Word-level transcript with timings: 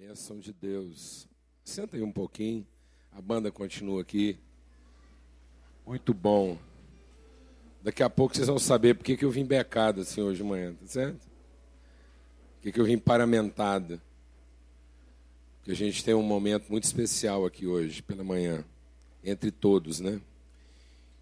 Bênção 0.00 0.40
de 0.40 0.50
Deus. 0.50 1.28
Senta 1.62 1.94
aí 1.94 2.02
um 2.02 2.10
pouquinho. 2.10 2.66
A 3.12 3.20
banda 3.20 3.52
continua 3.52 4.00
aqui. 4.00 4.38
Muito 5.86 6.14
bom. 6.14 6.56
Daqui 7.82 8.02
a 8.02 8.08
pouco 8.08 8.34
vocês 8.34 8.46
vão 8.46 8.58
saber 8.58 8.94
por 8.94 9.04
que 9.04 9.22
eu 9.22 9.30
vim 9.30 9.44
becado 9.44 10.00
assim 10.00 10.22
hoje 10.22 10.38
de 10.38 10.42
manhã, 10.42 10.72
tá 10.72 10.86
certo? 10.86 11.20
Por 12.62 12.72
que 12.72 12.80
eu 12.80 12.86
vim 12.86 12.96
paramentado. 12.96 14.00
Porque 15.58 15.72
a 15.72 15.76
gente 15.76 16.02
tem 16.02 16.14
um 16.14 16.22
momento 16.22 16.70
muito 16.70 16.84
especial 16.84 17.44
aqui 17.44 17.66
hoje, 17.66 18.00
pela 18.00 18.24
manhã, 18.24 18.64
entre 19.22 19.50
todos, 19.50 20.00
né? 20.00 20.18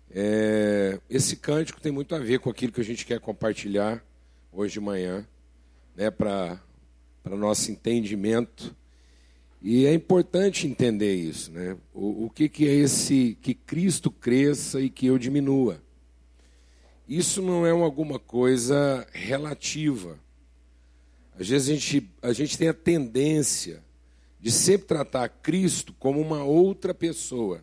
É, 0.09 1.01
esse 1.11 1.35
cântico 1.35 1.81
tem 1.81 1.91
muito 1.91 2.15
a 2.15 2.21
ver 2.21 2.39
com 2.39 2.49
aquilo 2.49 2.73
que 2.73 2.81
a 2.81 2.85
gente 2.85 3.05
quer 3.05 3.19
compartilhar 3.19 4.05
hoje 4.53 4.75
de 4.75 4.81
manhã, 4.81 5.27
né? 5.97 6.13
Para 6.13 6.63
para 7.29 7.37
nosso 7.37 7.71
entendimento. 7.71 8.75
E 9.61 9.87
é 9.87 9.93
importante 9.93 10.67
entender 10.67 11.15
isso, 11.15 11.53
né? 11.53 11.77
O, 11.93 12.27
o 12.27 12.31
que, 12.31 12.49
que 12.49 12.67
é 12.67 12.73
esse 12.73 13.37
que 13.43 13.53
Cristo 13.55 14.11
cresça 14.11 14.81
e 14.81 14.89
que 14.89 15.07
eu 15.07 15.19
diminua? 15.19 15.83
Isso 17.07 17.43
não 17.43 17.67
é 17.67 17.71
alguma 17.71 18.19
coisa 18.19 19.07
relativa. 19.13 20.19
Às 21.39 21.49
vezes 21.49 21.69
a 21.69 21.73
gente, 21.75 22.11
a 22.23 22.33
gente 22.33 22.57
tem 22.57 22.69
a 22.69 22.75
tendência 22.75 23.83
de 24.41 24.51
sempre 24.51 24.87
tratar 24.87 25.29
Cristo 25.29 25.93
como 25.99 26.21
uma 26.21 26.45
outra 26.45 26.95
pessoa 26.95 27.63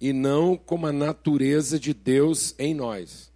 e 0.00 0.12
não 0.12 0.56
como 0.56 0.86
a 0.86 0.92
natureza 0.92 1.78
de 1.78 1.92
Deus 1.92 2.54
em 2.58 2.74
nós 2.74 3.30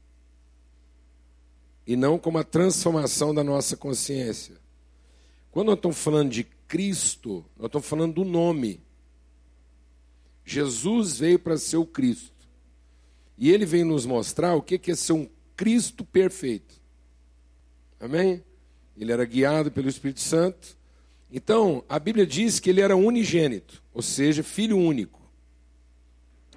e 1.86 1.96
não 1.96 2.18
como 2.18 2.38
a 2.38 2.44
transformação 2.44 3.34
da 3.34 3.44
nossa 3.44 3.76
consciência. 3.76 4.63
Quando 5.54 5.68
nós 5.68 5.76
estamos 5.76 5.98
falando 5.98 6.30
de 6.32 6.42
Cristo, 6.66 7.44
nós 7.56 7.66
estamos 7.66 7.86
falando 7.86 8.14
do 8.14 8.24
nome. 8.24 8.80
Jesus 10.44 11.20
veio 11.20 11.38
para 11.38 11.56
ser 11.56 11.76
o 11.76 11.86
Cristo. 11.86 12.32
E 13.38 13.52
ele 13.52 13.64
veio 13.64 13.86
nos 13.86 14.04
mostrar 14.04 14.56
o 14.56 14.60
que 14.60 14.90
é 14.90 14.94
ser 14.96 15.12
um 15.12 15.28
Cristo 15.56 16.04
perfeito. 16.04 16.74
Amém? 18.00 18.42
Ele 18.98 19.12
era 19.12 19.24
guiado 19.24 19.70
pelo 19.70 19.88
Espírito 19.88 20.18
Santo. 20.18 20.76
Então, 21.30 21.84
a 21.88 22.00
Bíblia 22.00 22.26
diz 22.26 22.58
que 22.58 22.68
ele 22.68 22.80
era 22.80 22.96
unigênito, 22.96 23.80
ou 23.94 24.02
seja, 24.02 24.42
filho 24.42 24.76
único. 24.76 25.22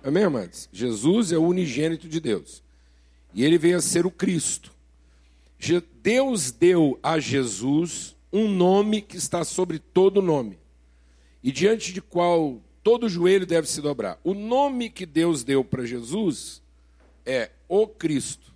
Amém, 0.04 0.24
amados? 0.24 0.68
Jesus 0.74 1.32
é 1.32 1.38
o 1.38 1.46
unigênito 1.46 2.10
de 2.10 2.20
Deus. 2.20 2.64
E 3.32 3.46
ele 3.46 3.60
veio 3.60 3.78
a 3.78 3.82
ser 3.82 4.08
o 4.08 4.12
Cristo. 4.12 4.74
Deus 6.02 6.50
deu 6.50 7.00
a 7.04 7.20
Jesus 7.20 8.17
um 8.38 8.50
nome 8.50 9.02
que 9.02 9.18
está 9.18 9.44
sobre 9.44 9.80
todo 9.80 10.22
nome, 10.22 10.60
e 11.44 11.52
diante 11.52 11.92
de 11.92 12.02
qual 12.02 12.62
todo 12.84 13.10
joelho 13.10 13.46
deve 13.46 13.68
se 13.68 13.82
dobrar. 13.82 14.20
O 14.24 14.34
nome 14.34 14.90
que 14.90 15.06
Deus 15.06 15.44
deu 15.44 15.64
para 15.64 15.86
Jesus 15.86 16.62
é 17.26 17.52
o 17.68 17.88
Cristo. 17.88 18.54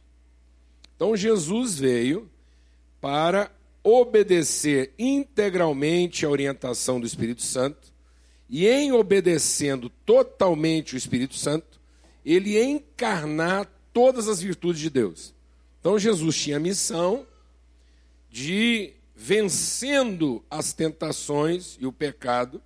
Então 0.96 1.16
Jesus 1.18 1.80
veio 1.80 2.30
para 3.00 3.52
obedecer 3.84 4.94
integralmente 4.98 6.26
à 6.26 6.30
orientação 6.30 7.00
do 7.00 7.08
Espírito 7.08 7.42
Santo, 7.42 7.92
e 8.48 8.68
em 8.68 8.92
obedecendo 8.92 9.90
totalmente 10.06 10.94
o 10.94 10.98
Espírito 10.98 11.36
Santo, 11.36 11.80
ele 12.24 12.62
encarnar 12.62 13.68
todas 13.92 14.28
as 14.28 14.42
virtudes 14.42 14.82
de 14.82 14.90
Deus. 14.90 15.34
Então 15.80 15.98
Jesus 15.98 16.36
tinha 16.36 16.58
a 16.58 16.60
missão 16.60 17.26
de 18.30 18.94
vencendo 19.24 20.44
as 20.50 20.74
tentações 20.74 21.78
e 21.80 21.86
o 21.86 21.94
pecado, 21.94 22.60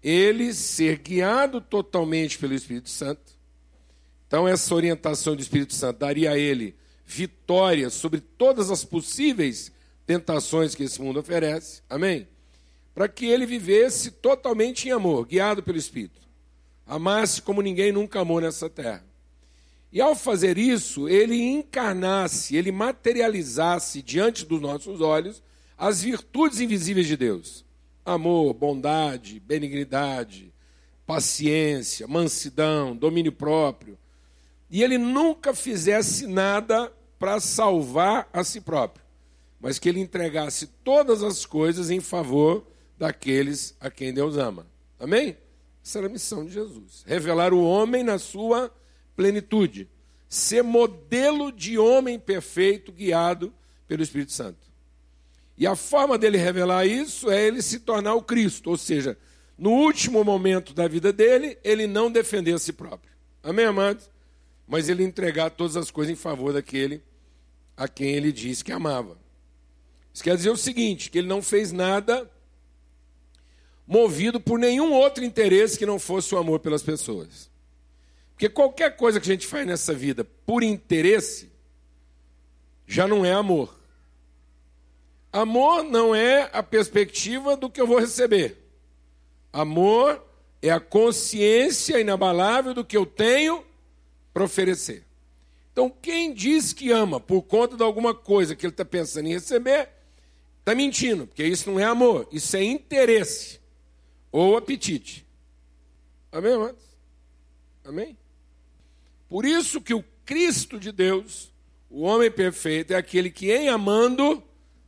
ele 0.00 0.54
ser 0.54 0.98
guiado 0.98 1.60
totalmente 1.60 2.38
pelo 2.38 2.54
Espírito 2.54 2.88
Santo. 2.88 3.32
Então, 4.28 4.46
essa 4.46 4.72
orientação 4.72 5.34
do 5.34 5.42
Espírito 5.42 5.74
Santo 5.74 5.98
daria 5.98 6.30
a 6.30 6.38
ele 6.38 6.76
vitória 7.04 7.90
sobre 7.90 8.20
todas 8.20 8.70
as 8.70 8.84
possíveis 8.84 9.72
tentações 10.06 10.76
que 10.76 10.84
esse 10.84 11.02
mundo 11.02 11.18
oferece. 11.18 11.82
Amém? 11.90 12.28
Para 12.94 13.08
que 13.08 13.26
ele 13.26 13.44
vivesse 13.44 14.12
totalmente 14.12 14.86
em 14.86 14.92
amor, 14.92 15.26
guiado 15.26 15.60
pelo 15.60 15.76
Espírito. 15.76 16.20
Amasse 16.86 17.42
como 17.42 17.60
ninguém 17.60 17.90
nunca 17.90 18.20
amou 18.20 18.40
nessa 18.40 18.70
terra. 18.70 19.04
E 19.90 20.00
ao 20.00 20.14
fazer 20.14 20.56
isso, 20.56 21.08
ele 21.08 21.40
encarnasse, 21.42 22.54
ele 22.54 22.70
materializasse 22.70 24.00
diante 24.02 24.46
dos 24.46 24.60
nossos 24.60 25.00
olhos 25.00 25.42
as 25.76 26.02
virtudes 26.02 26.60
invisíveis 26.60 27.06
de 27.06 27.16
Deus: 27.16 27.64
amor, 28.04 28.54
bondade, 28.54 29.40
benignidade, 29.40 30.52
paciência, 31.06 32.06
mansidão, 32.06 32.96
domínio 32.96 33.32
próprio. 33.32 33.98
E 34.70 34.82
ele 34.82 34.98
nunca 34.98 35.54
fizesse 35.54 36.26
nada 36.26 36.92
para 37.18 37.38
salvar 37.40 38.28
a 38.32 38.42
si 38.42 38.60
próprio, 38.60 39.04
mas 39.60 39.78
que 39.78 39.88
ele 39.88 40.00
entregasse 40.00 40.66
todas 40.82 41.22
as 41.22 41.46
coisas 41.46 41.90
em 41.90 42.00
favor 42.00 42.66
daqueles 42.98 43.76
a 43.80 43.90
quem 43.90 44.12
Deus 44.12 44.36
ama. 44.36 44.66
Amém? 44.98 45.36
Essa 45.84 45.98
era 45.98 46.06
a 46.06 46.10
missão 46.10 46.44
de 46.46 46.52
Jesus. 46.52 47.04
Revelar 47.06 47.52
o 47.52 47.62
homem 47.62 48.02
na 48.02 48.18
sua 48.18 48.74
plenitude. 49.14 49.88
Ser 50.28 50.62
modelo 50.62 51.52
de 51.52 51.78
homem 51.78 52.18
perfeito 52.18 52.90
guiado 52.90 53.52
pelo 53.86 54.02
Espírito 54.02 54.32
Santo. 54.32 54.73
E 55.56 55.66
a 55.66 55.76
forma 55.76 56.18
dele 56.18 56.36
revelar 56.36 56.84
isso 56.84 57.30
é 57.30 57.46
ele 57.46 57.62
se 57.62 57.80
tornar 57.80 58.14
o 58.14 58.22
Cristo, 58.22 58.70
ou 58.70 58.76
seja, 58.76 59.16
no 59.56 59.70
último 59.70 60.24
momento 60.24 60.74
da 60.74 60.88
vida 60.88 61.12
dele, 61.12 61.56
ele 61.62 61.86
não 61.86 62.10
defender 62.10 62.54
a 62.54 62.58
si 62.58 62.72
próprio. 62.72 63.12
Amém, 63.42 63.64
amados? 63.64 64.10
Mas 64.66 64.88
ele 64.88 65.04
entregar 65.04 65.50
todas 65.50 65.76
as 65.76 65.90
coisas 65.90 66.12
em 66.12 66.16
favor 66.16 66.52
daquele 66.52 67.02
a 67.76 67.86
quem 67.86 68.14
ele 68.14 68.32
disse 68.32 68.64
que 68.64 68.72
amava. 68.72 69.16
Isso 70.12 70.24
quer 70.24 70.36
dizer 70.36 70.50
o 70.50 70.56
seguinte: 70.56 71.10
que 71.10 71.18
ele 71.18 71.28
não 71.28 71.42
fez 71.42 71.70
nada 71.70 72.28
movido 73.86 74.40
por 74.40 74.58
nenhum 74.58 74.92
outro 74.92 75.24
interesse 75.24 75.78
que 75.78 75.86
não 75.86 75.98
fosse 75.98 76.34
o 76.34 76.38
amor 76.38 76.60
pelas 76.60 76.82
pessoas. 76.82 77.50
Porque 78.32 78.48
qualquer 78.48 78.96
coisa 78.96 79.20
que 79.20 79.28
a 79.28 79.32
gente 79.32 79.46
faz 79.46 79.66
nessa 79.66 79.92
vida 79.92 80.24
por 80.24 80.62
interesse 80.62 81.52
já 82.86 83.06
não 83.06 83.24
é 83.24 83.32
amor. 83.32 83.83
Amor 85.34 85.82
não 85.82 86.14
é 86.14 86.48
a 86.52 86.62
perspectiva 86.62 87.56
do 87.56 87.68
que 87.68 87.80
eu 87.80 87.88
vou 87.88 87.98
receber. 87.98 88.56
Amor 89.52 90.24
é 90.62 90.70
a 90.70 90.78
consciência 90.78 91.98
inabalável 91.98 92.72
do 92.72 92.84
que 92.84 92.96
eu 92.96 93.04
tenho 93.04 93.64
para 94.32 94.44
oferecer. 94.44 95.04
Então, 95.72 95.90
quem 95.90 96.32
diz 96.32 96.72
que 96.72 96.92
ama 96.92 97.18
por 97.18 97.42
conta 97.42 97.76
de 97.76 97.82
alguma 97.82 98.14
coisa 98.14 98.54
que 98.54 98.64
ele 98.64 98.72
está 98.72 98.84
pensando 98.84 99.26
em 99.26 99.32
receber, 99.32 99.88
está 100.60 100.72
mentindo, 100.72 101.26
porque 101.26 101.44
isso 101.44 101.68
não 101.68 101.80
é 101.80 101.84
amor, 101.84 102.28
isso 102.30 102.56
é 102.56 102.62
interesse 102.62 103.58
ou 104.30 104.56
apetite. 104.56 105.26
Amém, 106.30 106.52
amados? 106.52 106.84
Amém? 107.84 108.16
Por 109.28 109.44
isso 109.44 109.80
que 109.80 109.94
o 109.94 110.04
Cristo 110.24 110.78
de 110.78 110.92
Deus, 110.92 111.52
o 111.90 112.02
homem 112.02 112.30
perfeito, 112.30 112.92
é 112.92 112.96
aquele 112.96 113.32
que, 113.32 113.50
em 113.50 113.68
amando, 113.68 114.40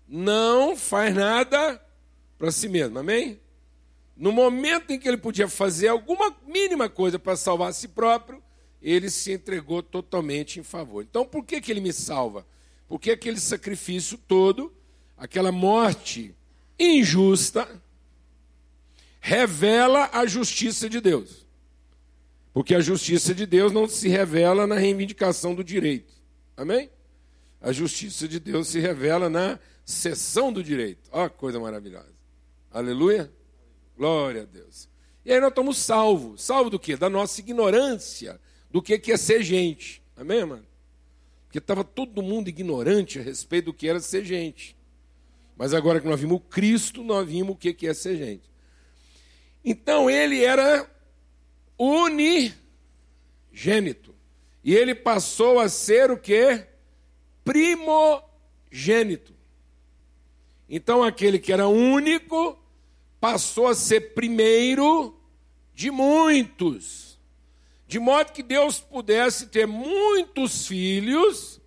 não 0.08 0.76
faz 0.76 1.14
nada 1.14 1.80
para 2.38 2.50
si 2.50 2.68
mesmo, 2.68 2.98
amém? 2.98 3.40
No 4.16 4.32
momento 4.32 4.92
em 4.92 4.98
que 4.98 5.06
ele 5.06 5.16
podia 5.16 5.48
fazer 5.48 5.88
alguma 5.88 6.34
mínima 6.46 6.88
coisa 6.88 7.18
para 7.18 7.36
salvar 7.36 7.70
a 7.70 7.72
si 7.72 7.88
próprio, 7.88 8.42
ele 8.80 9.10
se 9.10 9.32
entregou 9.32 9.82
totalmente 9.82 10.60
em 10.60 10.62
favor. 10.62 11.02
Então, 11.02 11.24
por 11.24 11.44
que, 11.44 11.60
que 11.60 11.70
ele 11.70 11.80
me 11.80 11.92
salva? 11.92 12.46
Porque 12.88 13.10
aquele 13.10 13.40
sacrifício 13.40 14.16
todo, 14.16 14.72
aquela 15.16 15.50
morte 15.50 16.34
injusta, 16.78 17.68
revela 19.20 20.09
a 20.12 20.24
justiça 20.24 20.88
de 20.88 21.00
Deus. 21.00 21.47
Porque 22.54 22.74
a 22.74 22.80
justiça 22.80 23.34
de 23.34 23.44
Deus 23.44 23.72
não 23.72 23.88
se 23.88 24.09
revela 24.09 24.66
na 24.66 24.76
reivindicação 24.76 25.54
do 25.54 25.64
direito. 25.64 26.14
Amém? 26.56 26.88
A 27.60 27.72
justiça 27.72 28.28
de 28.28 28.38
Deus 28.38 28.68
se 28.68 28.78
revela 28.78 29.28
na 29.28 29.59
cessão 29.86 30.53
do 30.53 30.62
direito. 30.62 31.09
Ó, 31.12 31.28
coisa 31.28 31.59
maravilhosa. 31.60 32.12
Aleluia. 32.71 33.33
Glória 33.97 34.42
a 34.42 34.44
Deus. 34.44 34.88
E 35.24 35.33
aí 35.33 35.41
nós 35.41 35.50
estamos 35.50 35.78
salvos. 35.78 36.42
Salvo 36.42 36.68
do 36.68 36.78
quê? 36.78 36.97
Da 36.97 37.09
nossa 37.09 37.41
ignorância 37.41 38.38
do 38.71 38.83
que 38.83 39.00
é 39.10 39.16
ser 39.16 39.42
gente. 39.42 40.03
Amém, 40.16 40.44
mano? 40.44 40.66
Porque 41.44 41.59
estava 41.59 41.84
todo 41.84 42.21
mundo 42.21 42.48
ignorante 42.48 43.18
a 43.21 43.22
respeito 43.22 43.66
do 43.66 43.72
que 43.72 43.88
era 43.88 44.00
ser 44.00 44.24
gente. 44.24 44.77
Mas 45.56 45.72
agora 45.72 46.00
que 46.00 46.09
nós 46.09 46.21
vimos 46.21 46.42
Cristo, 46.50 47.03
nós 47.03 47.27
vimos 47.27 47.54
o 47.54 47.59
que 47.59 47.86
é 47.86 47.94
ser 47.94 48.16
gente. 48.16 48.50
Então 49.65 50.10
ele 50.10 50.44
era 50.44 50.91
unigênito. 51.78 52.54
E 54.62 54.74
ele 54.74 54.94
passou 54.94 55.60
a 55.60 55.68
ser 55.68 56.10
o 56.10 56.18
que? 56.18 56.66
Primogênito. 57.44 59.35
Então 60.68 61.03
aquele 61.03 61.39
que 61.39 61.53
era 61.53 61.68
único 61.68 62.59
passou 63.21 63.68
a 63.68 63.74
ser 63.74 64.15
primeiro 64.15 65.18
de 65.74 65.91
muitos. 65.91 67.18
De 67.86 67.98
modo 67.98 68.33
que 68.33 68.42
Deus 68.42 68.80
pudesse 68.80 69.47
ter 69.47 69.66
muitos 69.66 70.66
filhos 70.66 71.60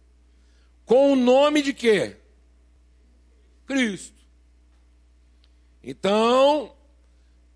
com 0.85 1.13
o 1.13 1.15
nome 1.15 1.61
de 1.61 1.73
quê? 1.73 2.17
Cristo. 3.65 4.19
Então, 5.83 6.75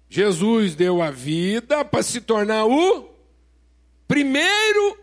Jesus 0.07 0.75
deu 0.75 1.01
a 1.01 1.11
vida 1.11 1.83
para 1.83 2.03
se 2.03 2.21
tornar 2.21 2.65
o 2.65 3.09
primeiro 4.07 4.97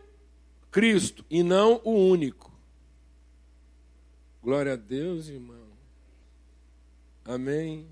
Cristo 0.70 1.24
e 1.28 1.42
não 1.42 1.80
o 1.84 1.90
único. 1.90 2.50
Glória 4.42 4.72
a 4.72 4.76
Deus, 4.76 5.28
irmão. 5.28 5.59
Amém. 7.32 7.86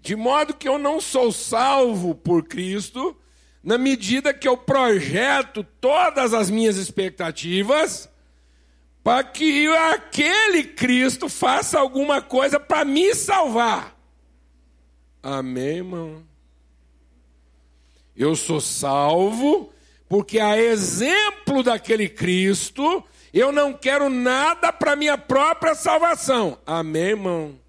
De 0.00 0.16
modo 0.16 0.52
que 0.52 0.68
eu 0.68 0.78
não 0.78 1.00
sou 1.00 1.30
salvo 1.30 2.12
por 2.12 2.42
Cristo, 2.42 3.16
na 3.62 3.78
medida 3.78 4.34
que 4.34 4.48
eu 4.48 4.56
projeto 4.56 5.62
todas 5.80 6.34
as 6.34 6.50
minhas 6.50 6.76
expectativas 6.76 8.08
para 9.04 9.22
que 9.22 9.68
aquele 9.68 10.64
Cristo 10.64 11.28
faça 11.28 11.78
alguma 11.78 12.20
coisa 12.20 12.58
para 12.58 12.84
me 12.84 13.14
salvar. 13.14 13.96
Amém, 15.22 15.76
irmão? 15.76 16.24
Eu 18.16 18.34
sou 18.34 18.60
salvo 18.60 19.72
porque, 20.08 20.40
a 20.40 20.60
exemplo 20.60 21.62
daquele 21.62 22.08
Cristo, 22.08 23.04
eu 23.32 23.52
não 23.52 23.72
quero 23.72 24.10
nada 24.10 24.72
para 24.72 24.96
minha 24.96 25.16
própria 25.16 25.76
salvação. 25.76 26.58
Amém, 26.66 27.10
irmão? 27.10 27.67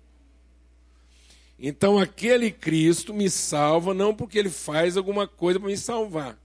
Então, 1.59 1.99
aquele 1.99 2.51
Cristo 2.51 3.13
me 3.13 3.29
salva 3.29 3.93
não 3.93 4.15
porque 4.15 4.39
ele 4.39 4.49
faz 4.49 4.95
alguma 4.95 5.27
coisa 5.27 5.59
para 5.59 5.67
me 5.67 5.77
salvar. 5.77 6.39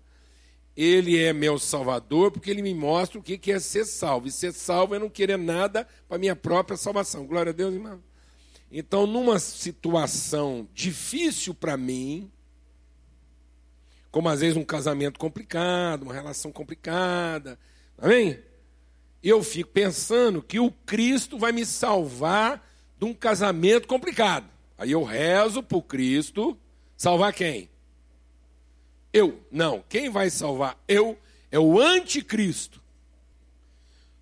Ele 0.76 1.16
é 1.16 1.32
meu 1.32 1.56
salvador 1.56 2.32
porque 2.32 2.50
ele 2.50 2.62
me 2.62 2.75
mostra 2.75 3.20
o 3.20 3.22
que 3.22 3.52
é 3.52 3.61
ser 3.61 3.84
salvo. 3.84 4.26
E 4.26 4.32
ser 4.32 4.52
salvo 4.52 4.96
é 4.96 4.99
não 4.99 5.08
querer 5.08 5.38
nada 5.38 5.87
para 6.08 6.19
minha 6.19 6.34
própria 6.34 6.76
salvação. 6.76 7.26
Glória 7.26 7.50
a 7.50 7.55
Deus, 7.55 7.72
irmão. 7.72 8.02
Então, 8.72 9.06
numa 9.06 9.38
situação 9.38 10.69
difícil 10.75 11.55
para 11.55 11.76
mim, 11.76 12.28
como 14.10 14.28
às 14.28 14.40
vezes 14.40 14.56
um 14.56 14.64
casamento 14.64 15.17
complicado, 15.17 16.02
uma 16.02 16.12
relação 16.12 16.50
complicada, 16.50 17.56
amém? 17.96 18.38
Eu 19.22 19.44
fico 19.44 19.70
pensando 19.70 20.43
que 20.43 20.58
o 20.58 20.72
Cristo 20.72 21.38
vai 21.38 21.52
me 21.52 21.64
salvar 21.64 22.69
de 22.99 23.05
um 23.05 23.14
casamento 23.14 23.87
complicado. 23.87 24.54
Aí 24.76 24.93
eu 24.93 25.03
rezo 25.03 25.65
o 25.71 25.82
Cristo 25.82 26.59
salvar 26.97 27.32
quem? 27.32 27.69
Eu. 29.12 29.41
Não, 29.50 29.85
quem 29.88 30.11
vai 30.11 30.31
salvar 30.31 30.82
eu 30.88 31.19
é 31.50 31.59
o 31.59 31.81
anticristo. 31.81 32.82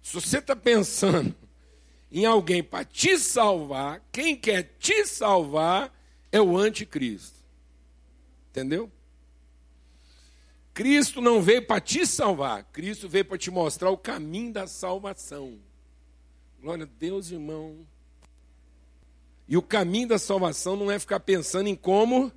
Se 0.03 0.15
você 0.15 0.39
está 0.39 0.55
pensando 0.55 1.35
em 2.13 2.27
alguém 2.27 2.63
para 2.63 2.85
te 2.85 3.19
salvar, 3.19 4.03
quem 4.13 4.37
quer 4.37 4.75
te 4.79 5.07
salvar 5.07 5.93
é 6.31 6.41
o 6.41 6.57
anticristo. 6.59 7.39
Entendeu? 8.51 8.91
Cristo 10.75 11.21
não 11.21 11.41
veio 11.41 11.67
para 11.67 11.81
te 11.81 12.07
salvar, 12.07 12.65
Cristo 12.65 13.09
veio 13.09 13.25
para 13.25 13.39
te 13.39 13.51
mostrar 13.51 13.91
o 13.91 13.97
caminho 13.97 14.53
da 14.53 14.67
salvação. 14.67 15.59
Glória 16.61 16.85
a 16.85 16.89
Deus, 16.99 17.31
irmão. 17.31 17.87
E 19.49 19.57
o 19.57 19.63
caminho 19.63 20.09
da 20.09 20.19
salvação 20.19 20.77
não 20.77 20.91
é 20.91 20.99
ficar 20.99 21.21
pensando 21.21 21.69
em 21.69 21.77
como 21.77 22.33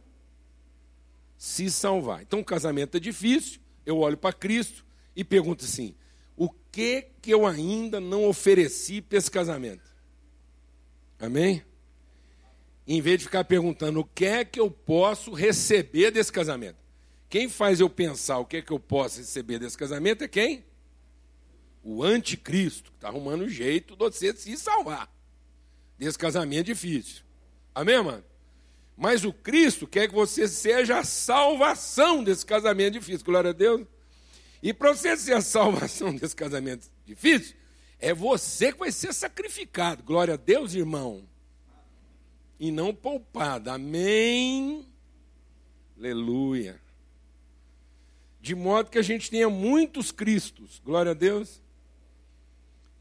se 1.38 1.70
salvar. 1.70 2.22
Então 2.22 2.40
o 2.40 2.46
casamento 2.46 2.98
é 2.98 3.00
difícil, 3.00 3.60
eu 3.86 4.00
olho 4.00 4.18
para 4.18 4.34
Cristo 4.34 4.86
e 5.16 5.24
pergunto 5.24 5.64
assim: 5.66 5.96
o 6.36 6.50
que 6.72 7.08
que 7.22 7.32
eu 7.32 7.46
ainda 7.46 8.00
não 8.00 8.26
ofereci 8.26 9.02
para 9.02 9.18
esse 9.18 9.30
casamento? 9.30 9.94
Amém? 11.20 11.64
Em 12.88 13.02
vez 13.02 13.20
de 13.20 13.26
ficar 13.26 13.44
perguntando 13.44 14.00
o 14.00 14.06
que 14.06 14.26
é 14.26 14.46
que 14.46 14.60
eu 14.60 14.70
posso 14.70 15.32
receber 15.32 16.12
desse 16.12 16.32
casamento. 16.32 16.78
Quem 17.30 17.50
faz 17.50 17.80
eu 17.80 17.90
pensar 17.90 18.38
o 18.38 18.46
que 18.46 18.58
é 18.58 18.62
que 18.62 18.72
eu 18.72 18.80
posso 18.80 19.20
receber 19.20 19.60
desse 19.60 19.78
casamento 19.78 20.24
é 20.24 20.28
quem? 20.28 20.64
O 21.84 22.04
anticristo, 22.04 22.92
que 22.92 22.98
está 22.98 23.08
arrumando 23.08 23.44
um 23.44 23.50
jeito 23.50 23.96
de 23.96 24.00
você 24.00 24.36
se 24.36 24.56
salvar 24.58 25.15
desse 25.98 26.18
casamento 26.18 26.68
difícil. 26.68 27.24
Amém, 27.74 28.02
mano? 28.02 28.24
Mas 28.98 29.26
o 29.26 29.34
Cristo 29.34 29.86
quer 29.86 30.08
que 30.08 30.14
você 30.14 30.48
seja 30.48 31.00
a 31.00 31.04
salvação 31.04 32.24
desse 32.24 32.46
casamento 32.46 32.94
difícil. 32.94 33.26
Glória 33.26 33.50
a 33.50 33.54
Deus. 33.54 33.86
E 34.64 34.74
para 34.74 34.94
você 34.94 35.18
ser 35.18 35.34
a 35.34 35.42
salvação 35.42 36.16
desse 36.16 36.36
casamento 36.36 36.90
difícil, 37.06 37.56
é 38.00 38.14
você 38.14 38.72
que 38.72 38.80
vai 38.80 38.92
ser 38.92 39.14
sacrificado. 39.14 40.04
Glória 40.04 40.36
a 40.36 40.38
Deus, 40.38 40.74
irmão. 40.74 41.28
E 42.58 42.72
não 42.72 42.96
poupado. 42.96 43.70
Amém. 43.70 44.88
Aleluia. 45.98 46.80
De 48.40 48.56
modo 48.56 48.90
que 48.90 48.98
a 48.98 49.04
gente 49.04 49.30
tenha 49.30 49.50
muitos 49.50 50.12
Cristos. 50.12 50.82
Glória 50.86 51.12
a 51.12 51.16
Deus. 51.16 51.62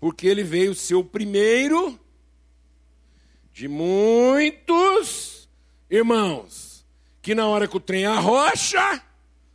Porque 0.00 0.26
ele 0.26 0.43
veio 0.43 0.75
ser 0.75 0.96
o 0.96 1.05
primeiro 1.05 2.00
de 3.54 3.68
muitos 3.68 5.48
irmãos, 5.88 6.84
que 7.22 7.36
na 7.36 7.46
hora 7.46 7.68
que 7.68 7.76
o 7.76 7.80
trem 7.80 8.04
arrocha, 8.04 9.00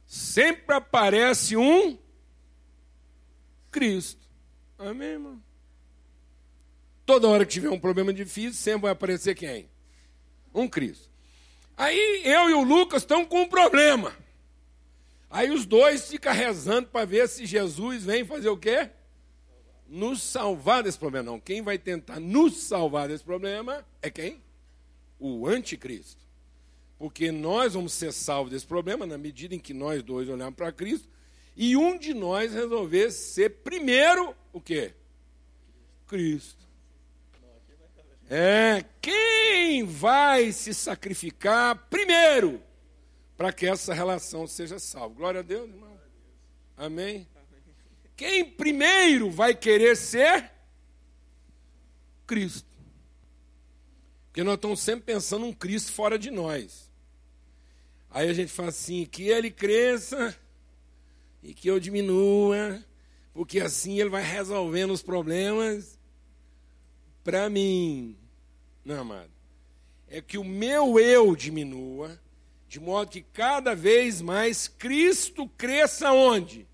sempre 0.05 0.73
aparece 0.73 1.57
um 1.57 1.99
Cristo. 3.69 4.25
Amém, 4.77 5.09
irmão? 5.09 5.43
Toda 7.05 7.27
hora 7.27 7.45
que 7.45 7.51
tiver 7.51 7.69
um 7.69 7.79
problema 7.79 8.13
difícil, 8.13 8.53
sempre 8.53 8.83
vai 8.83 8.91
aparecer 8.91 9.35
quem? 9.35 9.69
Um 10.53 10.65
Cristo. 10.65 11.09
Aí 11.75 12.21
eu 12.23 12.49
e 12.49 12.53
o 12.53 12.63
Lucas 12.63 13.03
estamos 13.03 13.27
com 13.27 13.41
um 13.41 13.49
problema. 13.49 14.15
Aí 15.29 15.51
os 15.51 15.65
dois 15.65 16.07
ficam 16.07 16.31
rezando 16.31 16.87
para 16.87 17.05
ver 17.05 17.27
se 17.27 17.45
Jesus 17.45 18.05
vem 18.05 18.23
fazer 18.23 18.47
o 18.47 18.55
quê? 18.55 18.91
Nos 19.89 20.21
salvar 20.21 20.83
desse 20.83 20.97
problema. 20.99 21.31
Não, 21.31 21.39
quem 21.39 21.61
vai 21.61 21.77
tentar 21.77 22.19
nos 22.19 22.57
salvar 22.57 23.07
desse 23.07 23.23
problema 23.23 23.83
é 24.01 24.09
quem? 24.09 24.41
O 25.19 25.47
anticristo. 25.47 26.23
Porque 26.97 27.31
nós 27.31 27.73
vamos 27.73 27.93
ser 27.93 28.13
salvos 28.13 28.51
desse 28.51 28.67
problema 28.67 29.05
na 29.05 29.17
medida 29.17 29.55
em 29.55 29.59
que 29.59 29.73
nós 29.73 30.03
dois 30.03 30.29
olharmos 30.29 30.55
para 30.55 30.71
Cristo 30.71 31.07
e 31.55 31.75
um 31.75 31.97
de 31.97 32.13
nós 32.13 32.53
resolver 32.53 33.11
ser 33.11 33.49
primeiro 33.49 34.35
o 34.53 34.61
quê? 34.61 34.93
Cristo. 36.07 36.67
É, 38.29 38.85
quem 39.01 39.83
vai 39.83 40.51
se 40.51 40.73
sacrificar 40.73 41.87
primeiro 41.89 42.61
para 43.35 43.51
que 43.51 43.65
essa 43.65 43.93
relação 43.93 44.45
seja 44.45 44.77
salva? 44.77 45.15
Glória 45.15 45.39
a 45.39 45.43
Deus, 45.43 45.67
irmão. 45.67 45.99
Amém. 46.77 47.27
Quem 48.19 48.43
primeiro 48.43 49.31
vai 49.31 49.55
querer 49.55 49.95
ser 49.95 50.51
Cristo? 52.27 52.67
Porque 54.25 54.43
nós 54.43 54.55
estamos 54.55 54.81
sempre 54.81 55.05
pensando 55.05 55.45
um 55.45 55.53
Cristo 55.53 55.93
fora 55.93 56.19
de 56.19 56.29
nós. 56.29 56.91
Aí 58.09 58.27
a 58.27 58.33
gente 58.33 58.51
fala 58.51 58.67
assim: 58.67 59.05
que 59.05 59.29
ele 59.29 59.49
cresça 59.49 60.37
e 61.41 61.53
que 61.53 61.69
eu 61.69 61.79
diminua, 61.79 62.83
porque 63.33 63.61
assim 63.61 64.01
ele 64.01 64.09
vai 64.09 64.21
resolvendo 64.21 64.91
os 64.91 65.01
problemas 65.01 65.97
para 67.23 67.49
mim. 67.49 68.17
Não, 68.83 68.99
amado. 68.99 69.31
É 70.09 70.21
que 70.21 70.37
o 70.37 70.43
meu 70.43 70.99
eu 70.99 71.37
diminua, 71.37 72.19
de 72.67 72.81
modo 72.81 73.11
que 73.11 73.21
cada 73.21 73.73
vez 73.73 74.21
mais 74.21 74.67
Cristo 74.67 75.47
cresça 75.57 76.11
onde? 76.11 76.67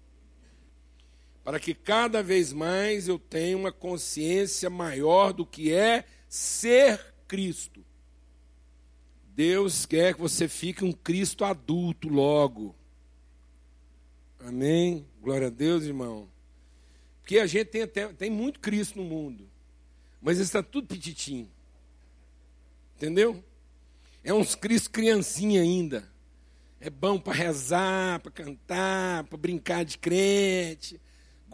Para 1.46 1.60
que 1.60 1.76
cada 1.76 2.24
vez 2.24 2.52
mais 2.52 3.08
eu 3.08 3.20
tenha 3.20 3.56
uma 3.56 3.72
consciência 3.72 4.68
maior 4.68 5.32
do 5.32 5.46
que 5.46 5.72
é 5.72 6.04
ser 6.28 7.14
Cristo. 7.28 7.86
Deus 9.28 9.86
quer 9.86 10.16
que 10.16 10.20
você 10.20 10.48
fique 10.48 10.84
um 10.84 10.92
Cristo 10.92 11.46
adulto 11.46 12.10
logo. 12.10 12.76
Amém? 14.40 15.06
Glória 15.22 15.46
a 15.48 15.52
Deus, 15.52 15.84
irmão. 15.84 16.28
Porque 17.22 17.38
a 17.38 17.46
gente 17.46 17.68
tem, 17.68 17.84
até, 17.84 18.08
tem 18.08 18.32
muito 18.32 18.60
Cristo 18.60 18.98
no 18.98 19.06
mundo, 19.06 19.48
mas 20.20 20.40
está 20.40 20.64
tudo 20.64 20.88
petitinho. 20.88 21.48
Entendeu? 22.96 23.44
É 24.24 24.34
uns 24.34 24.56
Cristo 24.56 24.90
criancinha 24.90 25.62
ainda. 25.62 26.10
É 26.80 26.90
bom 26.90 27.20
para 27.20 27.34
rezar, 27.34 28.20
para 28.20 28.32
cantar, 28.32 29.26
para 29.26 29.38
brincar 29.38 29.86
de 29.86 30.00
crente. 30.00 31.00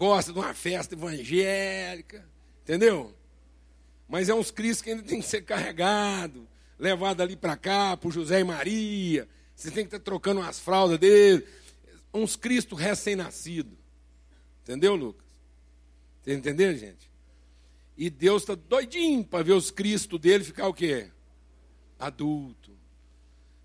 Gosta 0.01 0.33
de 0.33 0.39
uma 0.39 0.51
festa 0.55 0.95
evangélica. 0.95 2.27
Entendeu? 2.63 3.13
Mas 4.09 4.29
é 4.29 4.33
uns 4.33 4.49
Cristo 4.49 4.83
que 4.83 4.89
ainda 4.89 5.03
tem 5.03 5.21
que 5.21 5.27
ser 5.27 5.43
carregado 5.43 6.47
levado 6.79 7.21
ali 7.21 7.35
para 7.35 7.55
cá, 7.55 7.95
por 7.95 8.11
José 8.11 8.39
e 8.39 8.43
Maria. 8.43 9.29
Você 9.55 9.69
tem 9.69 9.83
que 9.85 9.95
estar 9.95 9.99
trocando 9.99 10.41
as 10.41 10.59
fraldas 10.59 10.97
dele. 10.97 11.45
Uns 12.11 12.35
Cristo 12.35 12.73
recém-nascido. 12.73 13.77
Entendeu, 14.63 14.95
Lucas? 14.95 15.27
Você 16.23 16.33
entendeu, 16.33 16.75
gente? 16.75 17.07
E 17.95 18.09
Deus 18.09 18.41
está 18.41 18.55
doidinho 18.55 19.23
para 19.23 19.43
ver 19.43 19.53
os 19.53 19.69
Cristo 19.69 20.17
dele 20.17 20.43
ficar 20.43 20.67
o 20.67 20.73
quê? 20.73 21.11
Adulto. 21.99 22.71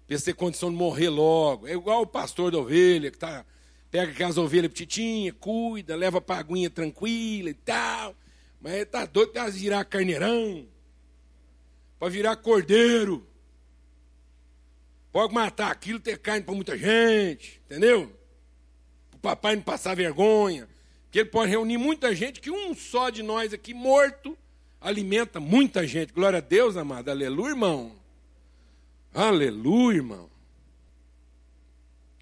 Para 0.07 0.21
ter 0.21 0.35
condição 0.35 0.69
de 0.69 0.77
morrer 0.77 1.09
logo. 1.09 1.67
É 1.67 1.73
igual 1.73 2.03
o 2.03 2.07
pastor 2.07 2.53
da 2.53 2.59
ovelha, 2.59 3.11
que 3.11 3.17
tá, 3.17 3.47
pega 3.91 4.13
aquelas 4.13 4.37
ovelhas 4.37 4.71
petitinhas, 4.71 5.35
cuida, 5.39 5.97
leva 5.97 6.21
para 6.21 6.37
a 6.37 6.41
aguinha 6.41 6.71
tranquila 6.71 7.51
e 7.51 7.55
tal. 7.55 8.15
Mas 8.61 8.75
está 8.75 9.07
doido 9.07 9.33
para 9.33 9.49
virar 9.49 9.85
carneirão, 9.85 10.67
para 11.99 12.09
virar 12.09 12.37
cordeiro. 12.37 13.27
Pode 15.13 15.33
matar 15.33 15.71
aquilo, 15.71 15.99
ter 15.99 16.19
carne 16.19 16.45
para 16.45 16.55
muita 16.55 16.77
gente, 16.77 17.61
entendeu? 17.65 18.13
O 19.15 19.19
papai 19.19 19.57
não 19.57 19.63
passar 19.63 19.95
vergonha. 19.95 20.69
Porque 21.05 21.21
ele 21.21 21.31
pode 21.31 21.51
reunir 21.51 21.79
muita 21.79 22.15
gente, 22.15 22.41
que 22.41 22.51
um 22.51 22.75
só 22.75 23.09
de 23.09 23.23
nós 23.23 23.55
aqui 23.55 23.73
morto 23.73 24.37
alimenta 24.81 25.41
muita 25.41 25.87
gente. 25.87 26.13
Glória 26.13 26.39
a 26.39 26.43
Deus, 26.43 26.77
amado. 26.77 27.11
Aleluia, 27.11 27.51
irmão. 27.51 27.93
Aleluia, 29.15 29.97
irmão. 29.97 30.36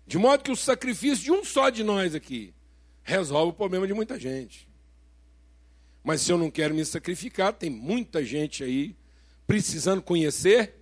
De 0.07 0.19
modo 0.19 0.43
que 0.43 0.53
o 0.53 0.57
sacrifício 0.57 1.25
de 1.25 1.33
um 1.33 1.45
só 1.45 1.71
de 1.71 1.83
nós 1.83 2.15
aqui 2.15 2.55
resolve 3.03 3.51
o 3.51 3.55
problema 3.55 3.87
de 3.87 3.95
muita 3.95 4.19
gente. 4.19 4.69
Mas 6.03 6.21
se 6.21 6.31
eu 6.31 6.37
não 6.37 6.51
quero 6.51 6.75
me 6.75 6.85
sacrificar, 6.85 7.53
tem 7.55 7.71
muita 7.71 8.23
gente 8.23 8.63
aí 8.63 8.95
precisando 9.47 10.03
conhecer 10.03 10.75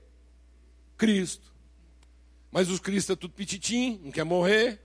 Cristo. 0.97 1.53
Mas 2.51 2.69
os 2.69 2.81
cristos 2.81 3.15
é 3.15 3.17
tudo 3.17 3.33
pititim, 3.33 4.01
não 4.03 4.11
quer 4.11 4.25
morrer, 4.25 4.81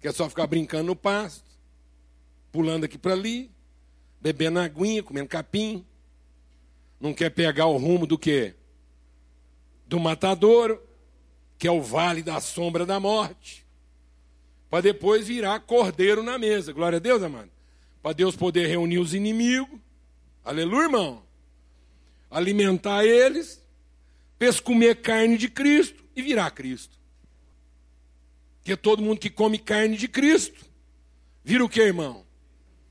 quer 0.00 0.12
só 0.12 0.28
ficar 0.28 0.46
brincando 0.46 0.84
no 0.84 0.96
pasto, 0.96 1.44
pulando 2.50 2.84
aqui 2.84 2.96
para 2.96 3.12
ali, 3.12 3.50
bebendo 4.20 4.58
aguinha, 4.58 5.02
comendo 5.02 5.28
capim. 5.28 5.84
Não 6.98 7.12
quer 7.12 7.30
pegar 7.30 7.66
o 7.66 7.76
rumo 7.76 8.06
do 8.06 8.18
quê? 8.18 8.54
Do 9.86 10.00
matadouro, 10.00 10.82
que 11.58 11.68
é 11.68 11.70
o 11.70 11.82
vale 11.82 12.22
da 12.22 12.40
sombra 12.40 12.86
da 12.86 12.98
morte. 12.98 13.65
Para 14.68 14.82
depois 14.82 15.26
virar 15.26 15.60
cordeiro 15.60 16.22
na 16.22 16.38
mesa. 16.38 16.72
Glória 16.72 16.96
a 16.96 17.00
Deus, 17.00 17.22
amado. 17.22 17.50
Para 18.02 18.12
Deus 18.12 18.36
poder 18.36 18.66
reunir 18.66 18.98
os 18.98 19.14
inimigos. 19.14 19.78
Aleluia, 20.44 20.84
irmão. 20.84 21.22
Alimentar 22.30 23.04
eles, 23.04 23.62
para 24.38 24.52
comer 24.60 25.00
carne 25.00 25.38
de 25.38 25.48
Cristo 25.48 26.04
e 26.14 26.22
virar 26.22 26.50
Cristo. 26.50 26.96
Porque 28.58 28.76
todo 28.76 29.02
mundo 29.02 29.20
que 29.20 29.30
come 29.30 29.58
carne 29.58 29.96
de 29.96 30.08
Cristo, 30.08 30.66
vira 31.44 31.64
o 31.64 31.68
que, 31.68 31.80
irmão? 31.80 32.24